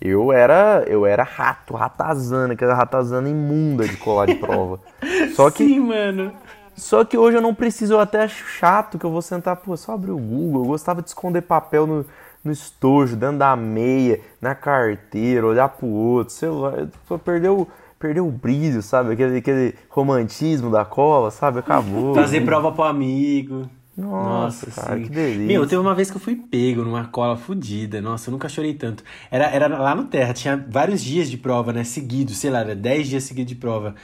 Eu 0.00 0.32
era, 0.32 0.84
eu 0.86 1.06
era 1.06 1.22
rato, 1.22 1.74
ratazana, 1.74 2.52
aquela 2.52 2.74
ratazana 2.74 3.28
imunda 3.28 3.86
de 3.86 3.96
colar 3.96 4.26
de 4.26 4.34
prova. 4.34 4.80
Só 5.34 5.50
que, 5.50 5.66
Sim, 5.66 5.80
mano. 5.80 6.32
Só 6.76 7.04
que 7.04 7.16
hoje 7.16 7.36
eu 7.36 7.40
não 7.40 7.54
preciso, 7.54 7.94
eu 7.94 8.00
até 8.00 8.22
acho 8.22 8.44
chato 8.44 8.98
que 8.98 9.06
eu 9.06 9.10
vou 9.10 9.22
sentar, 9.22 9.56
pô, 9.56 9.76
só 9.76 9.92
abrir 9.92 10.10
o 10.10 10.18
Google. 10.18 10.62
Eu 10.62 10.68
gostava 10.68 11.00
de 11.00 11.08
esconder 11.08 11.42
papel 11.42 11.86
no, 11.86 12.04
no 12.42 12.50
estojo, 12.50 13.16
dentro 13.16 13.38
da 13.38 13.54
meia, 13.54 14.20
na 14.40 14.54
carteira, 14.54 15.46
olhar 15.46 15.68
pro 15.68 15.86
outro, 15.86 16.34
celular. 16.34 16.88
Perdeu, 17.24 17.68
perdeu 18.04 18.28
o 18.28 18.30
brilho, 18.30 18.82
sabe? 18.82 19.14
Aquele, 19.14 19.38
aquele 19.38 19.74
romantismo 19.88 20.70
da 20.70 20.84
cola, 20.84 21.30
sabe? 21.30 21.60
Acabou. 21.60 22.12
Fazer 22.14 22.42
prova 22.42 22.70
pro 22.70 22.84
amigo. 22.84 23.66
Nossa, 23.96 24.66
Nossa 24.66 24.82
cara, 24.82 24.98
sim. 24.98 25.04
que 25.04 25.08
delícia. 25.08 25.46
Meu, 25.46 25.66
teve 25.66 25.80
uma 25.80 25.94
vez 25.94 26.10
que 26.10 26.16
eu 26.18 26.20
fui 26.20 26.36
pego 26.36 26.82
numa 26.84 27.06
cola 27.06 27.34
fodida. 27.34 28.02
Nossa, 28.02 28.28
eu 28.28 28.32
nunca 28.32 28.46
chorei 28.46 28.74
tanto. 28.74 29.02
Era, 29.30 29.46
era 29.46 29.68
lá 29.68 29.94
no 29.94 30.04
Terra, 30.04 30.34
tinha 30.34 30.62
vários 30.68 31.02
dias 31.02 31.30
de 31.30 31.38
prova, 31.38 31.72
né? 31.72 31.82
Seguidos, 31.82 32.36
sei 32.36 32.50
lá, 32.50 32.60
era 32.60 32.74
10 32.74 33.08
dias 33.08 33.24
seguidos 33.24 33.54
de 33.54 33.58
prova. 33.58 33.94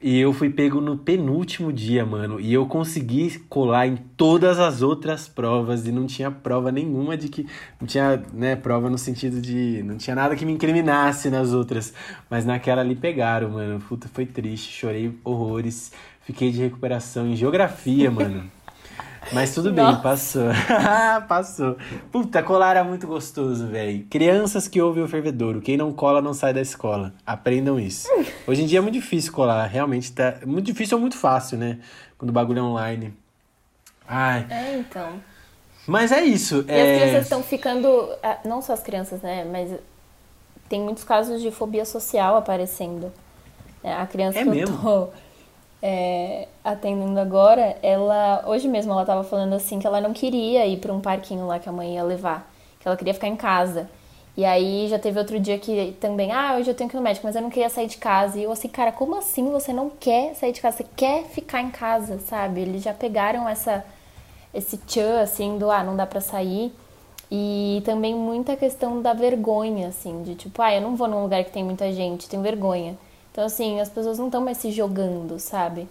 E 0.00 0.18
eu 0.20 0.32
fui 0.32 0.48
pego 0.48 0.80
no 0.80 0.96
penúltimo 0.96 1.72
dia, 1.72 2.06
mano. 2.06 2.38
E 2.40 2.52
eu 2.52 2.66
consegui 2.66 3.36
colar 3.48 3.88
em 3.88 3.96
todas 3.96 4.60
as 4.60 4.80
outras 4.80 5.26
provas. 5.26 5.86
E 5.86 5.92
não 5.92 6.06
tinha 6.06 6.30
prova 6.30 6.70
nenhuma 6.70 7.16
de 7.16 7.28
que. 7.28 7.46
Não 7.80 7.86
tinha, 7.86 8.22
né, 8.32 8.54
prova 8.54 8.88
no 8.88 8.96
sentido 8.96 9.40
de. 9.40 9.82
Não 9.82 9.96
tinha 9.96 10.14
nada 10.14 10.36
que 10.36 10.44
me 10.44 10.52
incriminasse 10.52 11.28
nas 11.30 11.52
outras. 11.52 11.92
Mas 12.30 12.44
naquela 12.44 12.80
ali 12.80 12.94
pegaram, 12.94 13.50
mano. 13.50 13.80
Puta, 13.80 14.08
foi 14.08 14.24
triste. 14.24 14.72
Chorei 14.72 15.12
horrores. 15.24 15.92
Fiquei 16.20 16.52
de 16.52 16.60
recuperação 16.60 17.26
em 17.26 17.34
geografia, 17.34 18.10
mano. 18.10 18.48
Mas 19.32 19.54
tudo 19.54 19.72
bem, 19.72 19.84
Nossa. 19.84 20.00
passou. 20.00 20.42
passou. 21.28 21.76
Puta, 22.10 22.42
colar 22.42 22.70
era 22.70 22.84
muito 22.84 23.06
gostoso, 23.06 23.66
velho. 23.66 24.04
Crianças 24.08 24.66
que 24.66 24.80
ouvem 24.80 25.02
o 25.02 25.08
fervedouro. 25.08 25.60
Quem 25.60 25.76
não 25.76 25.92
cola 25.92 26.22
não 26.22 26.32
sai 26.32 26.52
da 26.52 26.60
escola. 26.60 27.12
Aprendam 27.26 27.78
isso. 27.78 28.08
Hoje 28.46 28.62
em 28.62 28.66
dia 28.66 28.78
é 28.78 28.80
muito 28.80 28.94
difícil 28.94 29.32
colar. 29.32 29.66
Realmente 29.66 30.12
tá. 30.12 30.36
Muito 30.46 30.66
difícil 30.66 30.96
ou 30.96 31.00
muito 31.00 31.16
fácil, 31.16 31.58
né? 31.58 31.78
Quando 32.16 32.30
o 32.30 32.32
bagulho 32.32 32.58
é 32.60 32.62
online. 32.62 33.14
Ai. 34.06 34.46
É, 34.48 34.78
então. 34.78 35.20
Mas 35.86 36.12
é 36.12 36.22
isso. 36.22 36.64
E 36.66 36.72
é... 36.72 36.80
as 36.80 37.02
crianças 37.02 37.22
estão 37.24 37.42
ficando. 37.42 38.10
Ah, 38.22 38.38
não 38.44 38.62
só 38.62 38.72
as 38.72 38.82
crianças, 38.82 39.20
né? 39.20 39.44
Mas 39.44 39.70
tem 40.68 40.80
muitos 40.80 41.04
casos 41.04 41.40
de 41.40 41.50
fobia 41.50 41.84
social 41.84 42.36
aparecendo. 42.36 43.12
É, 43.82 43.92
a 43.92 44.06
criança 44.06 44.38
é 44.38 44.44
que 44.44 44.50
mesmo? 44.50 44.74
eu 44.74 44.80
tô 44.80 45.08
é, 45.82 46.48
atendendo 46.64 47.18
agora, 47.20 47.76
ela 47.82 48.44
hoje 48.46 48.68
mesmo 48.68 48.92
ela 48.92 49.02
estava 49.02 49.22
falando 49.24 49.54
assim 49.54 49.78
que 49.78 49.86
ela 49.86 50.00
não 50.00 50.12
queria 50.12 50.66
ir 50.66 50.78
para 50.78 50.92
um 50.92 51.00
parquinho 51.00 51.46
lá 51.46 51.58
que 51.58 51.68
a 51.68 51.72
mãe 51.72 51.94
ia 51.94 52.02
levar, 52.02 52.50
que 52.80 52.88
ela 52.88 52.96
queria 52.96 53.14
ficar 53.14 53.28
em 53.28 53.36
casa. 53.36 53.88
E 54.36 54.44
aí 54.44 54.86
já 54.88 54.98
teve 55.00 55.18
outro 55.18 55.40
dia 55.40 55.58
que 55.58 55.96
também, 56.00 56.30
ah, 56.30 56.54
hoje 56.56 56.70
eu 56.70 56.74
tenho 56.74 56.88
que 56.88 56.96
ir 56.96 56.98
no 56.98 57.02
médico, 57.02 57.26
mas 57.26 57.34
eu 57.34 57.42
não 57.42 57.50
queria 57.50 57.68
sair 57.68 57.88
de 57.88 57.96
casa. 57.96 58.38
E 58.38 58.44
eu 58.44 58.52
assim, 58.52 58.68
cara, 58.68 58.92
como 58.92 59.16
assim 59.18 59.50
você 59.50 59.72
não 59.72 59.90
quer 59.90 60.34
sair 60.36 60.52
de 60.52 60.60
casa? 60.60 60.78
Você 60.78 60.86
quer 60.96 61.24
ficar 61.24 61.60
em 61.60 61.70
casa, 61.70 62.20
sabe? 62.20 62.60
Eles 62.60 62.82
já 62.82 62.94
pegaram 62.94 63.48
essa 63.48 63.84
esse 64.54 64.78
tchan 64.78 65.20
assim 65.20 65.58
do 65.58 65.70
ah, 65.70 65.82
não 65.84 65.96
dá 65.96 66.06
para 66.06 66.20
sair. 66.20 66.72
E 67.30 67.82
também 67.84 68.14
muita 68.14 68.56
questão 68.56 69.02
da 69.02 69.12
vergonha, 69.12 69.88
assim, 69.88 70.22
de 70.22 70.34
tipo, 70.34 70.62
ah, 70.62 70.74
eu 70.74 70.80
não 70.80 70.96
vou 70.96 71.06
num 71.08 71.22
lugar 71.22 71.44
que 71.44 71.52
tem 71.52 71.62
muita 71.64 71.92
gente, 71.92 72.28
tenho 72.28 72.42
vergonha. 72.42 72.96
Então, 73.38 73.46
assim, 73.46 73.78
as 73.78 73.88
pessoas 73.88 74.18
não 74.18 74.26
estão 74.26 74.40
mais 74.40 74.58
se 74.58 74.72
jogando, 74.72 75.38
sabe? 75.38 75.86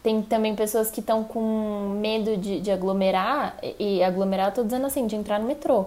Tem 0.00 0.22
também 0.22 0.54
pessoas 0.54 0.88
que 0.88 1.00
estão 1.00 1.24
com 1.24 1.96
medo 2.00 2.36
de, 2.36 2.60
de 2.60 2.70
aglomerar, 2.70 3.58
e 3.80 4.00
aglomerar, 4.00 4.50
eu 4.50 4.54
tô 4.54 4.62
dizendo 4.62 4.86
assim, 4.86 5.04
de 5.04 5.16
entrar 5.16 5.40
no 5.40 5.48
metrô. 5.48 5.86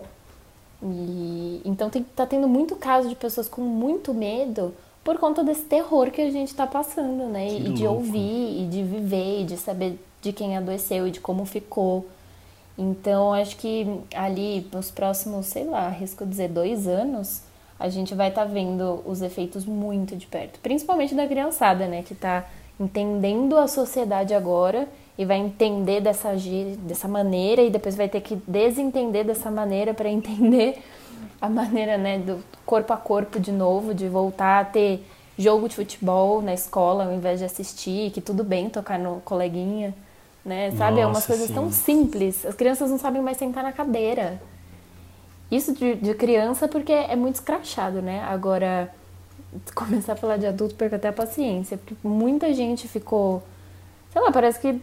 E, 0.83 1.61
então, 1.63 1.89
tem, 1.89 2.03
tá 2.03 2.25
tendo 2.25 2.45
muito 2.45 2.75
caso 2.75 3.07
de 3.07 3.15
pessoas 3.15 3.47
com 3.47 3.61
muito 3.61 4.13
medo 4.13 4.73
por 5.01 5.17
conta 5.17 5.45
desse 5.45 5.61
terror 5.61 6.11
que 6.11 6.19
a 6.19 6.29
gente 6.29 6.53
tá 6.53 6.67
passando, 6.67 7.23
né? 7.29 7.47
Que 7.47 7.55
e 7.55 7.73
de 7.73 7.87
louco. 7.87 7.99
ouvir, 7.99 8.61
e 8.61 8.67
de 8.69 8.83
viver, 8.83 9.43
e 9.43 9.45
de 9.45 9.55
saber 9.55 9.97
de 10.21 10.33
quem 10.33 10.57
adoeceu 10.57 11.07
e 11.07 11.11
de 11.11 11.21
como 11.21 11.45
ficou. 11.45 12.05
Então, 12.77 13.31
acho 13.33 13.55
que 13.55 13.87
ali, 14.13 14.67
nos 14.73 14.91
próximos, 14.91 15.45
sei 15.45 15.63
lá, 15.63 15.85
arrisco 15.85 16.25
dizer, 16.25 16.49
dois 16.49 16.85
anos, 16.85 17.43
a 17.81 17.89
gente 17.89 18.13
vai 18.13 18.29
estar 18.29 18.45
tá 18.45 18.51
vendo 18.51 19.01
os 19.05 19.21
efeitos 19.21 19.65
muito 19.65 20.15
de 20.15 20.27
perto. 20.27 20.59
Principalmente 20.59 21.15
da 21.15 21.27
criançada, 21.27 21.87
né? 21.87 22.03
Que 22.03 22.13
está 22.13 22.45
entendendo 22.79 23.57
a 23.57 23.67
sociedade 23.67 24.33
agora 24.33 24.87
e 25.17 25.25
vai 25.25 25.37
entender 25.37 25.99
dessa, 25.99 26.29
dessa 26.79 27.07
maneira 27.07 27.61
e 27.61 27.69
depois 27.69 27.95
vai 27.95 28.07
ter 28.07 28.21
que 28.21 28.35
desentender 28.47 29.25
dessa 29.25 29.49
maneira 29.49 29.93
para 29.93 30.07
entender 30.09 30.81
a 31.39 31.49
maneira, 31.49 31.97
né, 31.97 32.19
do 32.19 32.43
corpo 32.65 32.93
a 32.93 32.97
corpo 32.97 33.39
de 33.39 33.51
novo, 33.51 33.93
de 33.93 34.07
voltar 34.07 34.61
a 34.61 34.65
ter 34.65 35.03
jogo 35.37 35.67
de 35.67 35.75
futebol 35.75 36.41
na 36.41 36.53
escola 36.53 37.05
ao 37.05 37.13
invés 37.13 37.39
de 37.39 37.45
assistir, 37.45 38.11
que 38.11 38.21
tudo 38.21 38.43
bem 38.43 38.69
tocar 38.69 38.99
no 38.99 39.21
coleguinha, 39.21 39.93
né? 40.45 40.71
Sabe? 40.71 40.97
Nossa, 40.97 41.01
é 41.01 41.07
umas 41.07 41.25
coisas 41.25 41.47
sim. 41.47 41.53
tão 41.53 41.71
simples. 41.71 42.45
As 42.45 42.55
crianças 42.55 42.91
não 42.91 42.99
sabem 42.99 43.21
mais 43.21 43.37
sentar 43.37 43.63
na 43.63 43.71
cadeira. 43.71 44.39
Isso 45.51 45.73
de, 45.73 45.95
de 45.95 46.13
criança 46.13 46.67
porque 46.67 46.93
é 46.93 47.15
muito 47.15 47.35
escrachado, 47.35 48.01
né? 48.01 48.23
Agora, 48.23 48.89
começar 49.75 50.13
a 50.13 50.15
falar 50.15 50.37
de 50.37 50.47
adulto, 50.47 50.75
perco 50.75 50.95
até 50.95 51.09
a 51.09 51.13
paciência. 51.13 51.77
Porque 51.77 51.95
muita 52.07 52.53
gente 52.53 52.87
ficou. 52.87 53.43
Sei 54.11 54.21
lá, 54.21 54.31
parece 54.31 54.59
que 54.59 54.79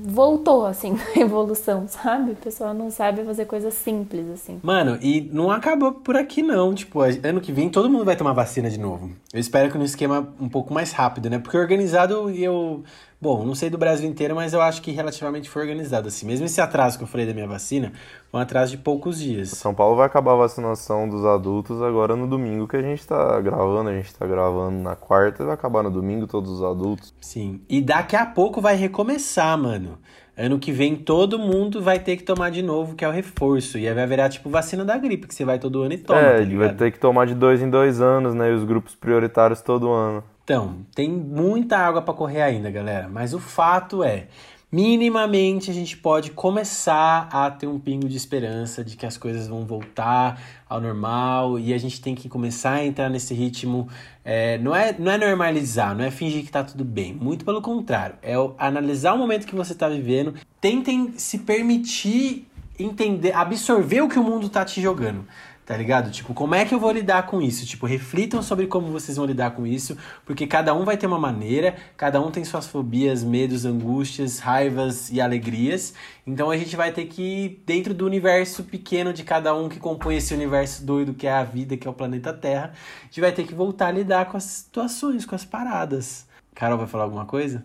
voltou, 0.00 0.64
assim, 0.64 0.92
na 1.16 1.22
evolução, 1.22 1.86
sabe? 1.88 2.32
O 2.32 2.36
pessoal 2.36 2.72
não 2.72 2.90
sabe 2.90 3.24
fazer 3.24 3.44
coisas 3.46 3.74
simples, 3.74 4.28
assim. 4.30 4.60
Mano, 4.62 4.98
e 5.02 5.28
não 5.32 5.50
acabou 5.50 5.92
por 5.92 6.16
aqui 6.16 6.42
não. 6.42 6.74
Tipo, 6.74 7.00
ano 7.00 7.40
que 7.40 7.52
vem 7.52 7.68
todo 7.68 7.90
mundo 7.90 8.04
vai 8.04 8.16
tomar 8.16 8.32
vacina 8.32 8.70
de 8.70 8.78
novo. 8.78 9.10
Eu 9.32 9.40
espero 9.40 9.70
que 9.70 9.78
no 9.78 9.84
esquema 9.84 10.32
um 10.40 10.48
pouco 10.48 10.72
mais 10.72 10.92
rápido, 10.92 11.28
né? 11.28 11.38
Porque 11.38 11.56
organizado 11.56 12.30
eu. 12.30 12.82
Bom, 13.20 13.44
não 13.44 13.54
sei 13.54 13.68
do 13.68 13.76
Brasil 13.76 14.08
inteiro, 14.08 14.36
mas 14.36 14.52
eu 14.52 14.62
acho 14.62 14.80
que 14.80 14.92
relativamente 14.92 15.50
foi 15.50 15.62
organizado 15.62 16.06
assim. 16.06 16.24
Mesmo 16.24 16.46
esse 16.46 16.60
atraso 16.60 16.96
que 16.96 17.02
eu 17.02 17.08
falei 17.08 17.26
da 17.26 17.34
minha 17.34 17.48
vacina, 17.48 17.92
foi 18.30 18.38
um 18.38 18.42
atraso 18.42 18.70
de 18.70 18.78
poucos 18.78 19.18
dias. 19.18 19.48
São 19.50 19.74
Paulo 19.74 19.96
vai 19.96 20.06
acabar 20.06 20.34
a 20.34 20.36
vacinação 20.36 21.08
dos 21.08 21.24
adultos 21.24 21.82
agora 21.82 22.14
no 22.14 22.28
domingo 22.28 22.68
que 22.68 22.76
a 22.76 22.82
gente 22.82 23.04
tá 23.04 23.40
gravando. 23.40 23.90
A 23.90 23.92
gente 23.94 24.14
tá 24.14 24.24
gravando 24.24 24.78
na 24.80 24.94
quarta, 24.94 25.44
vai 25.44 25.54
acabar 25.54 25.82
no 25.82 25.90
domingo 25.90 26.28
todos 26.28 26.48
os 26.48 26.62
adultos. 26.62 27.12
Sim. 27.20 27.60
E 27.68 27.80
daqui 27.82 28.14
a 28.14 28.24
pouco 28.24 28.60
vai 28.60 28.76
recomeçar, 28.76 29.58
mano. 29.58 29.98
Ano 30.36 30.60
que 30.60 30.70
vem 30.70 30.94
todo 30.94 31.36
mundo 31.40 31.82
vai 31.82 31.98
ter 31.98 32.16
que 32.16 32.22
tomar 32.22 32.50
de 32.50 32.62
novo, 32.62 32.94
que 32.94 33.04
é 33.04 33.08
o 33.08 33.10
reforço. 33.10 33.76
E 33.76 33.88
aí 33.88 33.94
vai 33.94 34.06
virar 34.06 34.28
tipo 34.28 34.48
vacina 34.48 34.84
da 34.84 34.96
gripe, 34.96 35.26
que 35.26 35.34
você 35.34 35.44
vai 35.44 35.58
todo 35.58 35.82
ano 35.82 35.94
e 35.94 35.98
toma. 35.98 36.20
é, 36.20 36.46
tá 36.46 36.56
vai 36.56 36.72
ter 36.72 36.92
que 36.92 37.00
tomar 37.00 37.26
de 37.26 37.34
dois 37.34 37.60
em 37.60 37.68
dois 37.68 38.00
anos, 38.00 38.32
né? 38.32 38.48
E 38.48 38.54
os 38.54 38.62
grupos 38.62 38.94
prioritários 38.94 39.60
todo 39.60 39.90
ano. 39.90 40.22
Então, 40.48 40.86
tem 40.94 41.10
muita 41.10 41.76
água 41.76 42.00
para 42.00 42.14
correr 42.14 42.40
ainda, 42.40 42.70
galera. 42.70 43.06
Mas 43.06 43.34
o 43.34 43.38
fato 43.38 44.02
é, 44.02 44.28
minimamente 44.72 45.70
a 45.70 45.74
gente 45.74 45.94
pode 45.94 46.30
começar 46.30 47.28
a 47.30 47.50
ter 47.50 47.66
um 47.66 47.78
pingo 47.78 48.08
de 48.08 48.16
esperança 48.16 48.82
de 48.82 48.96
que 48.96 49.04
as 49.04 49.18
coisas 49.18 49.46
vão 49.46 49.66
voltar 49.66 50.40
ao 50.66 50.80
normal 50.80 51.58
e 51.58 51.74
a 51.74 51.76
gente 51.76 52.00
tem 52.00 52.14
que 52.14 52.30
começar 52.30 52.72
a 52.72 52.86
entrar 52.86 53.10
nesse 53.10 53.34
ritmo. 53.34 53.90
é, 54.24 54.56
não, 54.56 54.74
é, 54.74 54.96
não 54.98 55.12
é 55.12 55.18
normalizar, 55.18 55.94
não 55.94 56.02
é 56.02 56.10
fingir 56.10 56.42
que 56.42 56.50
tá 56.50 56.64
tudo 56.64 56.82
bem. 56.82 57.12
Muito 57.12 57.44
pelo 57.44 57.60
contrário. 57.60 58.16
É 58.22 58.32
analisar 58.56 59.12
o 59.12 59.18
momento 59.18 59.46
que 59.46 59.54
você 59.54 59.74
tá 59.74 59.86
vivendo. 59.86 60.32
Tentem 60.62 61.12
se 61.18 61.40
permitir 61.40 62.47
entender, 62.78 63.32
absorver 63.34 64.02
o 64.02 64.08
que 64.08 64.18
o 64.18 64.24
mundo 64.24 64.48
tá 64.48 64.64
te 64.64 64.80
jogando. 64.80 65.26
Tá 65.68 65.76
ligado? 65.76 66.10
Tipo, 66.10 66.32
como 66.32 66.54
é 66.54 66.64
que 66.64 66.74
eu 66.74 66.80
vou 66.80 66.90
lidar 66.90 67.26
com 67.26 67.42
isso? 67.42 67.66
Tipo, 67.66 67.84
reflitam 67.84 68.42
sobre 68.42 68.66
como 68.66 68.90
vocês 68.90 69.18
vão 69.18 69.26
lidar 69.26 69.50
com 69.50 69.66
isso, 69.66 69.98
porque 70.24 70.46
cada 70.46 70.72
um 70.72 70.82
vai 70.82 70.96
ter 70.96 71.06
uma 71.06 71.18
maneira, 71.18 71.76
cada 71.94 72.18
um 72.22 72.30
tem 72.30 72.42
suas 72.42 72.66
fobias, 72.66 73.22
medos, 73.22 73.66
angústias, 73.66 74.38
raivas 74.38 75.10
e 75.10 75.20
alegrias. 75.20 75.92
Então 76.26 76.50
a 76.50 76.56
gente 76.56 76.74
vai 76.74 76.90
ter 76.90 77.04
que, 77.04 77.60
dentro 77.66 77.92
do 77.92 78.06
universo 78.06 78.64
pequeno 78.64 79.12
de 79.12 79.22
cada 79.24 79.54
um 79.54 79.68
que 79.68 79.78
compõe 79.78 80.16
esse 80.16 80.32
universo 80.32 80.86
doido 80.86 81.12
que 81.12 81.26
é 81.26 81.32
a 81.32 81.44
vida, 81.44 81.76
que 81.76 81.86
é 81.86 81.90
o 81.90 81.94
planeta 81.94 82.32
Terra, 82.32 82.72
a 83.02 83.04
gente 83.04 83.20
vai 83.20 83.32
ter 83.32 83.44
que 83.44 83.54
voltar 83.54 83.88
a 83.88 83.92
lidar 83.92 84.24
com 84.24 84.38
as 84.38 84.44
situações, 84.44 85.26
com 85.26 85.34
as 85.34 85.44
paradas. 85.44 86.26
Carol 86.54 86.78
vai 86.78 86.86
falar 86.86 87.04
alguma 87.04 87.26
coisa? 87.26 87.62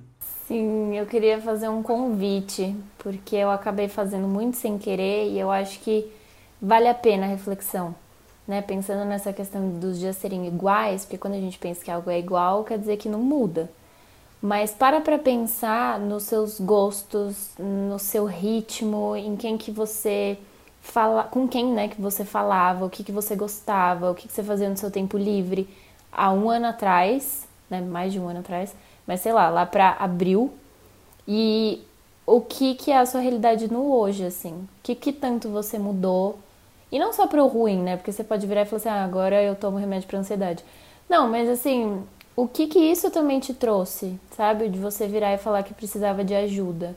Sim, 0.47 0.95
eu 0.97 1.05
queria 1.05 1.39
fazer 1.41 1.69
um 1.69 1.81
convite, 1.81 2.75
porque 2.97 3.35
eu 3.35 3.49
acabei 3.49 3.87
fazendo 3.87 4.27
muito 4.27 4.57
sem 4.57 4.77
querer 4.77 5.29
e 5.29 5.39
eu 5.39 5.49
acho 5.49 5.79
que 5.79 6.11
vale 6.61 6.87
a 6.87 6.93
pena 6.93 7.25
a 7.25 7.29
reflexão. 7.29 7.95
né, 8.47 8.61
pensando 8.61 9.05
nessa 9.05 9.33
questão 9.33 9.71
dos 9.79 9.99
dias 9.99 10.17
serem 10.17 10.47
iguais, 10.47 11.05
porque 11.05 11.17
quando 11.17 11.35
a 11.35 11.39
gente 11.39 11.59
pensa 11.59 11.83
que 11.83 11.91
algo 11.91 12.11
é 12.11 12.19
igual, 12.19 12.63
quer 12.65 12.77
dizer 12.79 12.97
que 12.97 13.09
não 13.09 13.19
muda. 13.21 13.71
Mas 14.41 14.71
para 14.71 15.01
para 15.01 15.19
pensar 15.19 15.99
nos 15.99 16.23
seus 16.23 16.59
gostos, 16.59 17.51
no 17.59 17.99
seu 17.99 18.25
ritmo, 18.25 19.15
em 19.15 19.35
quem 19.37 19.57
que 19.57 19.71
você 19.71 20.37
fala, 20.81 21.23
com 21.25 21.47
quem, 21.47 21.67
né, 21.73 21.87
que 21.89 22.01
você 22.01 22.25
falava, 22.25 22.85
o 22.85 22.89
que 22.89 23.03
que 23.03 23.11
você 23.11 23.35
gostava, 23.35 24.11
o 24.11 24.15
que 24.15 24.27
que 24.27 24.33
você 24.33 24.43
fazia 24.43 24.69
no 24.69 24.77
seu 24.77 24.91
tempo 24.91 25.17
livre 25.17 25.69
há 26.11 26.31
um 26.31 26.49
ano 26.49 26.67
atrás, 26.67 27.47
né, 27.69 27.81
mais 27.81 28.13
de 28.13 28.19
um 28.19 28.27
ano 28.27 28.39
atrás, 28.39 28.75
mas 29.07 29.21
sei 29.21 29.33
lá, 29.33 29.49
lá 29.49 29.65
para 29.65 29.91
abril. 29.99 30.51
E 31.27 31.81
o 32.25 32.41
que 32.41 32.75
que 32.75 32.91
é 32.91 32.97
a 32.97 33.05
sua 33.05 33.21
realidade 33.21 33.71
no 33.71 33.93
hoje, 33.93 34.25
assim? 34.25 34.53
O 34.53 34.67
que 34.81 34.95
que 34.95 35.11
tanto 35.11 35.49
você 35.49 35.77
mudou? 35.77 36.37
E 36.91 36.99
não 36.99 37.11
só 37.11 37.27
pro 37.27 37.47
ruim, 37.47 37.81
né? 37.81 37.97
Porque 37.97 38.11
você 38.11 38.23
pode 38.23 38.45
virar 38.45 38.61
e 38.61 38.65
falar 38.65 38.77
assim, 38.77 38.89
ah, 38.89 39.03
agora 39.03 39.41
eu 39.41 39.55
tomo 39.55 39.77
remédio 39.77 40.07
para 40.07 40.19
ansiedade. 40.19 40.63
Não, 41.09 41.27
mas 41.27 41.49
assim, 41.49 42.03
o 42.35 42.47
que 42.47 42.67
que 42.67 42.79
isso 42.79 43.09
também 43.11 43.39
te 43.39 43.53
trouxe, 43.53 44.19
sabe? 44.35 44.69
De 44.69 44.79
você 44.79 45.07
virar 45.07 45.33
e 45.33 45.37
falar 45.37 45.63
que 45.63 45.73
precisava 45.73 46.23
de 46.23 46.35
ajuda. 46.35 46.95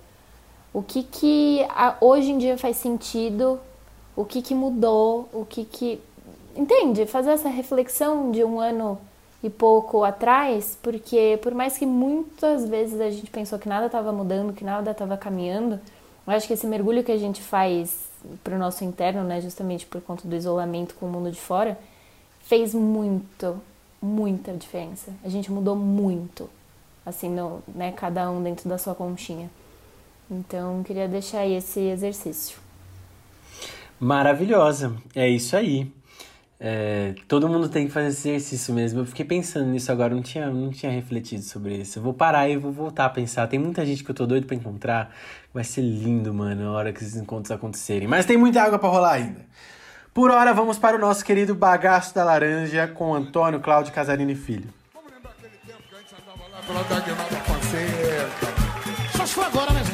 O 0.72 0.82
que 0.82 1.02
que 1.02 1.60
hoje 2.00 2.30
em 2.30 2.38
dia 2.38 2.58
faz 2.58 2.76
sentido? 2.76 3.58
O 4.14 4.24
que 4.24 4.42
que 4.42 4.54
mudou? 4.54 5.28
O 5.32 5.44
que 5.44 5.64
que... 5.64 6.00
Entende? 6.54 7.06
Fazer 7.06 7.30
essa 7.30 7.48
reflexão 7.48 8.30
de 8.30 8.44
um 8.44 8.60
ano 8.60 8.98
e 9.42 9.50
pouco 9.50 10.02
atrás, 10.02 10.78
porque 10.82 11.38
por 11.42 11.54
mais 11.54 11.76
que 11.76 11.86
muitas 11.86 12.68
vezes 12.68 13.00
a 13.00 13.10
gente 13.10 13.30
pensou 13.30 13.58
que 13.58 13.68
nada 13.68 13.86
estava 13.86 14.12
mudando, 14.12 14.52
que 14.52 14.64
nada 14.64 14.90
estava 14.90 15.16
caminhando, 15.16 15.78
eu 16.26 16.32
acho 16.32 16.46
que 16.46 16.54
esse 16.54 16.66
mergulho 16.66 17.04
que 17.04 17.12
a 17.12 17.18
gente 17.18 17.40
faz 17.40 18.06
para 18.42 18.56
o 18.56 18.58
nosso 18.58 18.84
interno, 18.84 19.22
né, 19.22 19.40
justamente 19.40 19.86
por 19.86 20.00
conta 20.00 20.26
do 20.26 20.34
isolamento 20.34 20.94
com 20.94 21.06
o 21.06 21.08
mundo 21.08 21.30
de 21.30 21.40
fora, 21.40 21.78
fez 22.42 22.74
muito, 22.74 23.60
muita 24.02 24.52
diferença. 24.52 25.12
A 25.24 25.28
gente 25.28 25.50
mudou 25.52 25.76
muito, 25.76 26.50
assim, 27.04 27.28
no, 27.28 27.62
né, 27.68 27.92
cada 27.92 28.28
um 28.30 28.42
dentro 28.42 28.68
da 28.68 28.78
sua 28.78 28.94
conchinha. 28.94 29.48
Então, 30.28 30.82
queria 30.82 31.06
deixar 31.06 31.46
esse 31.46 31.78
exercício. 31.78 32.58
Maravilhosa, 34.00 34.96
é 35.14 35.28
isso 35.28 35.56
aí. 35.56 35.90
É, 36.58 37.14
todo 37.28 37.48
mundo 37.48 37.68
tem 37.68 37.86
que 37.86 37.92
fazer 37.92 38.06
exercício 38.06 38.72
mesmo. 38.72 39.00
Eu 39.00 39.06
fiquei 39.06 39.24
pensando 39.24 39.66
nisso 39.66 39.92
agora, 39.92 40.14
não 40.14 40.22
tinha, 40.22 40.48
não 40.48 40.70
tinha 40.70 40.90
refletido 40.90 41.42
sobre 41.42 41.76
isso. 41.76 41.98
Eu 41.98 42.02
vou 42.02 42.14
parar 42.14 42.48
e 42.48 42.56
vou 42.56 42.72
voltar 42.72 43.04
a 43.04 43.10
pensar. 43.10 43.46
Tem 43.46 43.58
muita 43.58 43.84
gente 43.84 44.02
que 44.02 44.10
eu 44.10 44.14
tô 44.14 44.26
doido 44.26 44.46
para 44.46 44.56
encontrar. 44.56 45.14
Vai 45.52 45.64
ser 45.64 45.82
lindo, 45.82 46.32
mano, 46.32 46.68
a 46.68 46.72
hora 46.72 46.92
que 46.92 47.02
esses 47.02 47.16
encontros 47.16 47.50
acontecerem. 47.50 48.08
Mas 48.08 48.24
tem 48.24 48.36
muita 48.36 48.62
água 48.62 48.78
para 48.78 48.88
rolar 48.88 49.12
ainda. 49.12 49.44
Por 50.14 50.30
hora, 50.30 50.54
vamos 50.54 50.78
para 50.78 50.96
o 50.96 50.98
nosso 50.98 51.22
querido 51.22 51.54
bagaço 51.54 52.14
da 52.14 52.24
laranja 52.24 52.88
com 52.88 53.14
Antônio 53.14 53.60
Cláudio 53.60 53.92
Casarini 53.92 54.34
Filho. 54.34 54.72
Vamos 54.94 55.12
lembrar 55.12 55.32
aquele 55.32 55.58
tempo 55.66 55.82
que 55.90 55.94
a 55.94 55.98
gente 55.98 56.14
andava 56.14 56.48
lá 56.50 56.62
pela 56.62 56.82
Só 59.14 59.26
se 59.26 59.40
agora, 59.40 59.72
né, 59.74 59.84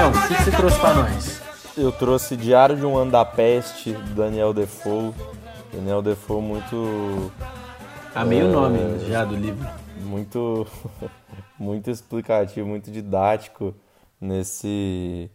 Tonhão, 0.00 0.12
o 0.12 0.28
que 0.28 0.42
você 0.42 0.50
trouxe 0.50 0.80
pra 0.80 0.94
nós? 0.94 1.42
Eu 1.76 1.92
trouxe 1.92 2.34
Diário 2.34 2.74
de 2.74 2.86
um 2.86 2.96
Ano 2.96 3.10
da 3.10 3.22
Peste, 3.22 3.92
do 3.92 4.14
Daniel 4.14 4.54
Defoe. 4.54 5.12
Daniel 5.74 6.00
Defoe 6.00 6.40
muito... 6.40 7.30
Amei 8.14 8.40
é, 8.40 8.44
o 8.44 8.48
nome 8.50 8.78
já 9.06 9.26
do 9.26 9.36
livro. 9.36 9.68
Muito, 9.98 10.66
muito 11.60 11.90
explicativo, 11.90 12.66
muito 12.66 12.90
didático 12.90 13.74
nesse 14.18 15.30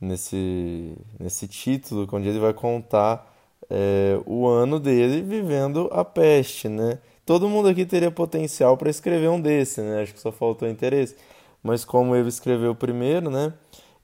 nesse, 0.00 0.96
nesse 1.20 1.46
título, 1.46 2.08
onde 2.10 2.28
ele 2.28 2.38
vai 2.38 2.54
contar 2.54 3.30
é, 3.68 4.18
o 4.24 4.46
ano 4.46 4.80
dele 4.80 5.20
vivendo 5.20 5.90
a 5.92 6.02
peste, 6.02 6.66
né? 6.66 6.98
Todo 7.26 7.46
mundo 7.46 7.68
aqui 7.68 7.84
teria 7.84 8.10
potencial 8.10 8.74
para 8.74 8.88
escrever 8.88 9.28
um 9.28 9.38
desse, 9.38 9.82
né? 9.82 10.00
Acho 10.00 10.14
que 10.14 10.20
só 10.20 10.32
faltou 10.32 10.66
interesse. 10.66 11.14
Mas 11.62 11.84
como 11.84 12.16
ele 12.16 12.28
escreveu 12.28 12.74
primeiro, 12.74 13.28
né? 13.28 13.52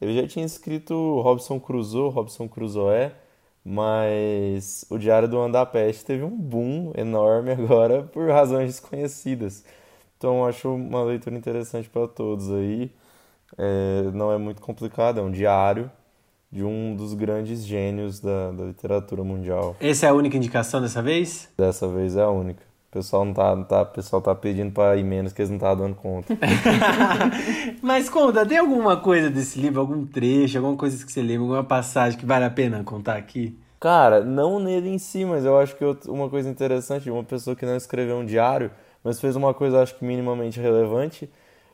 Ele 0.00 0.20
já 0.20 0.26
tinha 0.26 0.44
escrito 0.44 1.20
Robson 1.20 1.58
Crusoe, 1.60 2.10
Robson 2.10 2.48
Crusoe, 2.48 3.12
mas 3.64 4.84
o 4.90 4.98
Diário 4.98 5.28
do 5.28 5.38
Ano 5.38 5.52
da 5.52 5.64
Peste 5.64 6.04
teve 6.04 6.22
um 6.22 6.36
boom 6.36 6.92
enorme 6.96 7.52
agora 7.52 8.02
por 8.12 8.28
razões 8.28 8.66
desconhecidas. 8.66 9.64
Então 10.18 10.44
acho 10.44 10.74
uma 10.74 11.02
leitura 11.02 11.36
interessante 11.36 11.88
para 11.88 12.06
todos 12.06 12.50
aí. 12.50 12.90
É, 13.56 14.10
não 14.12 14.32
é 14.32 14.38
muito 14.38 14.60
complicado, 14.60 15.20
é 15.20 15.22
um 15.22 15.30
diário 15.30 15.90
de 16.50 16.62
um 16.62 16.94
dos 16.94 17.14
grandes 17.14 17.64
gênios 17.64 18.20
da, 18.20 18.52
da 18.52 18.64
literatura 18.64 19.24
mundial. 19.24 19.76
Essa 19.80 20.06
é 20.06 20.08
a 20.08 20.14
única 20.14 20.36
indicação 20.36 20.80
dessa 20.80 21.02
vez? 21.02 21.48
Dessa 21.58 21.88
vez 21.88 22.16
é 22.16 22.22
a 22.22 22.30
única. 22.30 22.62
O 22.94 22.98
pessoal 22.98 23.24
não 23.24 23.34
tá, 23.34 23.56
não 23.56 23.64
tá, 23.64 23.84
pessoal 23.84 24.22
tá 24.22 24.32
pedindo 24.36 24.70
para 24.70 24.96
ir 24.96 25.02
menos 25.02 25.32
que 25.32 25.42
eles 25.42 25.50
não 25.50 25.56
estavam 25.56 25.84
dando 25.84 25.96
conta. 25.96 26.38
Mas 27.82 28.08
conta, 28.08 28.46
tem 28.46 28.58
alguma 28.58 28.96
coisa 28.96 29.28
desse 29.28 29.58
livro, 29.58 29.80
algum 29.80 30.06
trecho, 30.06 30.58
alguma 30.58 30.76
coisa 30.76 31.04
que 31.04 31.10
você 31.10 31.20
lembra, 31.20 31.42
alguma 31.42 31.64
passagem 31.64 32.16
que 32.16 32.24
vale 32.24 32.44
a 32.44 32.50
pena 32.50 32.84
contar 32.84 33.16
aqui? 33.16 33.58
Cara, 33.80 34.24
não 34.24 34.60
nele 34.60 34.90
em 34.90 34.98
si, 34.98 35.24
mas 35.24 35.44
eu 35.44 35.58
acho 35.58 35.74
que 35.74 35.84
uma 36.08 36.30
coisa 36.30 36.48
interessante, 36.48 37.10
uma 37.10 37.24
pessoa 37.24 37.56
que 37.56 37.66
não 37.66 37.74
escreveu 37.74 38.16
um 38.16 38.24
diário, 38.24 38.70
mas 39.02 39.20
fez 39.20 39.34
uma 39.34 39.52
coisa 39.52 39.82
acho 39.82 39.98
que 39.98 40.04
minimamente 40.04 40.60
relevante, 40.60 41.28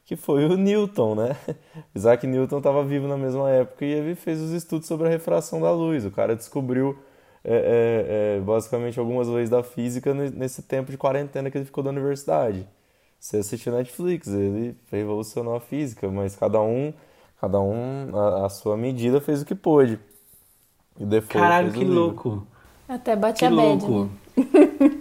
que 0.06 0.16
foi 0.16 0.46
o 0.46 0.56
Newton, 0.56 1.16
né? 1.16 1.36
Isaac 1.94 2.26
Newton 2.26 2.58
estava 2.58 2.82
vivo 2.82 3.06
na 3.06 3.18
mesma 3.18 3.50
época 3.50 3.84
e 3.84 3.92
ele 3.92 4.14
fez 4.14 4.40
os 4.40 4.52
estudos 4.52 4.88
sobre 4.88 5.06
a 5.06 5.10
refração 5.10 5.60
da 5.60 5.70
luz. 5.70 6.06
O 6.06 6.10
cara 6.10 6.34
descobriu 6.34 6.98
é, 7.44 8.36
é, 8.36 8.36
é, 8.36 8.40
basicamente 8.40 8.98
algumas 8.98 9.28
leis 9.28 9.48
da 9.48 9.62
física 9.62 10.12
nesse 10.12 10.62
tempo 10.62 10.90
de 10.90 10.98
quarentena 10.98 11.50
que 11.50 11.58
ele 11.58 11.64
ficou 11.64 11.82
da 11.82 11.90
universidade. 11.90 12.66
Você 13.18 13.38
assistiu 13.38 13.72
Netflix, 13.72 14.28
ele 14.28 14.76
revolucionou 14.90 15.54
a 15.54 15.60
física, 15.60 16.08
mas 16.08 16.36
cada 16.36 16.60
um, 16.60 16.92
cada 17.40 17.60
um 17.60 18.16
a, 18.16 18.46
a 18.46 18.48
sua 18.48 18.76
medida 18.76 19.20
fez 19.20 19.42
o 19.42 19.44
que 19.44 19.54
pôde. 19.54 19.98
E 20.98 21.04
depois 21.04 21.42
Caralho, 21.42 21.72
que 21.72 21.84
louco! 21.84 22.46
Até 22.88 23.14
bate 23.14 23.40
que 23.40 23.44
a 23.44 23.50
louco. 23.50 24.10
Né? 24.36 25.00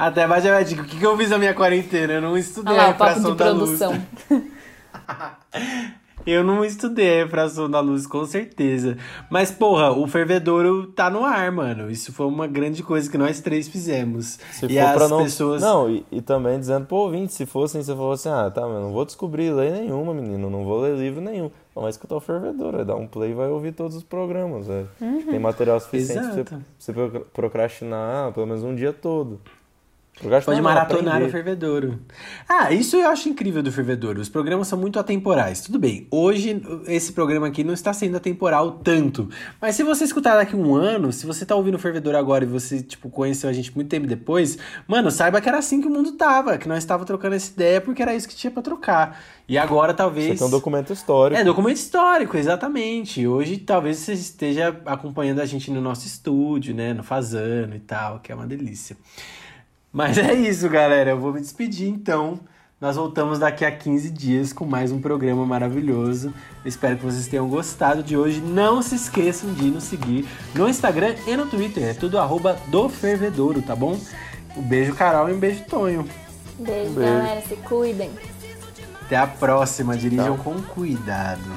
Até 0.00 0.26
bate 0.26 0.48
a 0.48 0.54
média. 0.54 0.80
O 0.80 0.86
que, 0.86 0.98
que 0.98 1.04
eu 1.04 1.14
fiz 1.16 1.28
na 1.28 1.36
minha 1.36 1.52
quarentena? 1.52 2.14
Eu 2.14 2.22
não 2.22 2.36
estudei 2.36 2.72
ah 2.72 2.76
lá, 2.76 2.84
a 2.84 2.86
refração 2.88 3.36
da 3.36 3.44
produção. 3.44 3.92
luz. 3.92 4.44
eu 6.30 6.44
não 6.44 6.64
estudei 6.64 7.20
a 7.20 7.24
refração 7.24 7.68
da 7.70 7.80
luz, 7.80 8.06
com 8.06 8.24
certeza. 8.24 8.96
Mas, 9.28 9.50
porra, 9.50 9.90
o 9.90 10.06
fervedouro 10.06 10.86
tá 10.86 11.10
no 11.10 11.24
ar, 11.24 11.50
mano. 11.50 11.90
Isso 11.90 12.12
foi 12.12 12.26
uma 12.26 12.46
grande 12.46 12.82
coisa 12.82 13.10
que 13.10 13.18
nós 13.18 13.40
três 13.40 13.68
fizemos. 13.68 14.38
Se 14.52 14.66
e 14.66 14.78
as 14.78 15.10
não... 15.10 15.22
pessoas. 15.22 15.62
Não, 15.62 15.90
e, 15.90 16.04
e, 16.10 16.20
também 16.20 16.58
dizendo 16.58 16.86
pro 16.86 16.96
ouvinte, 16.96 17.32
se 17.32 17.46
fossem, 17.46 17.82
você 17.82 17.94
falou 17.94 18.12
assim: 18.12 18.28
ah, 18.28 18.50
tá, 18.50 18.62
mas 18.62 18.82
não 18.82 18.92
vou 18.92 19.04
descobrir 19.04 19.50
lei 19.50 19.70
nenhuma, 19.70 20.14
menino. 20.14 20.48
Não 20.50 20.64
vou 20.64 20.80
ler 20.80 20.96
livro 20.96 21.20
nenhum. 21.20 21.50
Não 21.74 21.82
vai 21.82 21.90
escutar 21.90 22.16
o 22.16 22.20
fervedouro, 22.20 22.80
é 22.80 22.84
dar 22.84 22.96
um 22.96 23.06
play 23.06 23.30
e 23.30 23.34
vai 23.34 23.48
ouvir 23.48 23.72
todos 23.72 23.96
os 23.96 24.02
programas. 24.02 24.68
É. 24.68 24.84
Uhum. 25.00 25.22
Tem 25.26 25.38
material 25.38 25.78
suficiente 25.80 26.44
pra 26.44 26.58
você, 26.78 26.92
pra 26.92 27.06
você 27.06 27.20
procrastinar 27.32 28.32
pelo 28.32 28.46
menos 28.46 28.62
um 28.62 28.74
dia 28.74 28.92
todo. 28.92 29.40
Pode 30.44 30.60
maratonar 30.60 31.22
o 31.22 31.30
Fervedouro. 31.30 31.98
Ah, 32.46 32.70
isso 32.72 32.96
eu 32.96 33.08
acho 33.08 33.28
incrível 33.28 33.62
do 33.62 33.72
Fervedouro. 33.72 34.20
Os 34.20 34.28
programas 34.28 34.68
são 34.68 34.78
muito 34.78 34.98
atemporais. 34.98 35.62
Tudo 35.62 35.78
bem, 35.78 36.06
hoje 36.10 36.62
esse 36.86 37.12
programa 37.12 37.46
aqui 37.46 37.64
não 37.64 37.72
está 37.72 37.92
sendo 37.92 38.18
atemporal 38.18 38.72
tanto. 38.72 39.30
Mas 39.60 39.76
se 39.76 39.82
você 39.82 40.04
escutar 40.04 40.36
daqui 40.36 40.54
um 40.54 40.74
ano, 40.74 41.10
se 41.10 41.24
você 41.24 41.46
tá 41.46 41.54
ouvindo 41.54 41.76
o 41.76 41.78
Fervedouro 41.78 42.18
agora 42.18 42.44
e 42.44 42.46
você, 42.46 42.82
tipo, 42.82 43.08
conheceu 43.08 43.48
a 43.48 43.52
gente 43.52 43.74
muito 43.74 43.88
tempo 43.88 44.06
depois, 44.06 44.58
mano, 44.86 45.10
saiba 45.10 45.40
que 45.40 45.48
era 45.48 45.58
assim 45.58 45.80
que 45.80 45.86
o 45.86 45.90
mundo 45.90 46.12
tava, 46.12 46.58
que 46.58 46.68
nós 46.68 46.78
estava 46.78 47.04
trocando 47.06 47.34
essa 47.34 47.50
ideia 47.50 47.80
porque 47.80 48.02
era 48.02 48.14
isso 48.14 48.28
que 48.28 48.34
tinha 48.34 48.50
para 48.50 48.62
trocar. 48.62 49.18
E 49.48 49.56
agora 49.56 49.94
talvez. 49.94 50.34
Isso 50.34 50.44
é 50.44 50.46
um 50.46 50.50
documento 50.50 50.92
histórico. 50.92 51.40
É, 51.40 51.42
documento 51.42 51.76
histórico, 51.76 52.36
exatamente. 52.36 53.26
Hoje 53.26 53.56
talvez 53.56 53.96
você 53.96 54.12
esteja 54.12 54.80
acompanhando 54.84 55.40
a 55.40 55.46
gente 55.46 55.70
no 55.70 55.80
nosso 55.80 56.06
estúdio, 56.06 56.74
né? 56.74 56.92
No 56.92 57.02
Fazano 57.02 57.74
e 57.74 57.80
tal, 57.80 58.20
que 58.20 58.30
é 58.30 58.34
uma 58.34 58.46
delícia. 58.46 58.96
Mas 59.92 60.18
é 60.18 60.34
isso, 60.34 60.68
galera. 60.68 61.10
Eu 61.10 61.18
vou 61.18 61.32
me 61.32 61.40
despedir 61.40 61.88
então. 61.88 62.38
Nós 62.80 62.96
voltamos 62.96 63.38
daqui 63.38 63.62
a 63.64 63.70
15 63.70 64.08
dias 64.10 64.52
com 64.54 64.64
mais 64.64 64.90
um 64.90 65.00
programa 65.00 65.44
maravilhoso. 65.44 66.32
espero 66.64 66.96
que 66.96 67.04
vocês 67.04 67.28
tenham 67.28 67.46
gostado 67.46 68.02
de 68.02 68.16
hoje. 68.16 68.40
Não 68.40 68.80
se 68.80 68.94
esqueçam 68.94 69.52
de 69.52 69.64
nos 69.64 69.84
seguir 69.84 70.26
no 70.54 70.66
Instagram 70.66 71.14
e 71.26 71.36
no 71.36 71.44
Twitter. 71.46 71.84
É 71.84 71.92
tudo 71.92 72.18
arroba 72.18 72.56
do 72.68 72.88
Fervedouro, 72.88 73.60
tá 73.60 73.76
bom? 73.76 74.00
Um 74.56 74.62
beijo, 74.62 74.94
Carol, 74.94 75.28
e 75.28 75.34
um 75.34 75.38
beijo, 75.38 75.62
Tonho. 75.64 76.08
Beijo, 76.58 76.94
beijo. 76.94 77.00
galera. 77.00 77.42
Se 77.42 77.56
cuidem. 77.56 78.10
Até 79.02 79.16
a 79.16 79.26
próxima. 79.26 79.96
Dirijam 79.96 80.38
com 80.38 80.54
cuidado. 80.62 81.50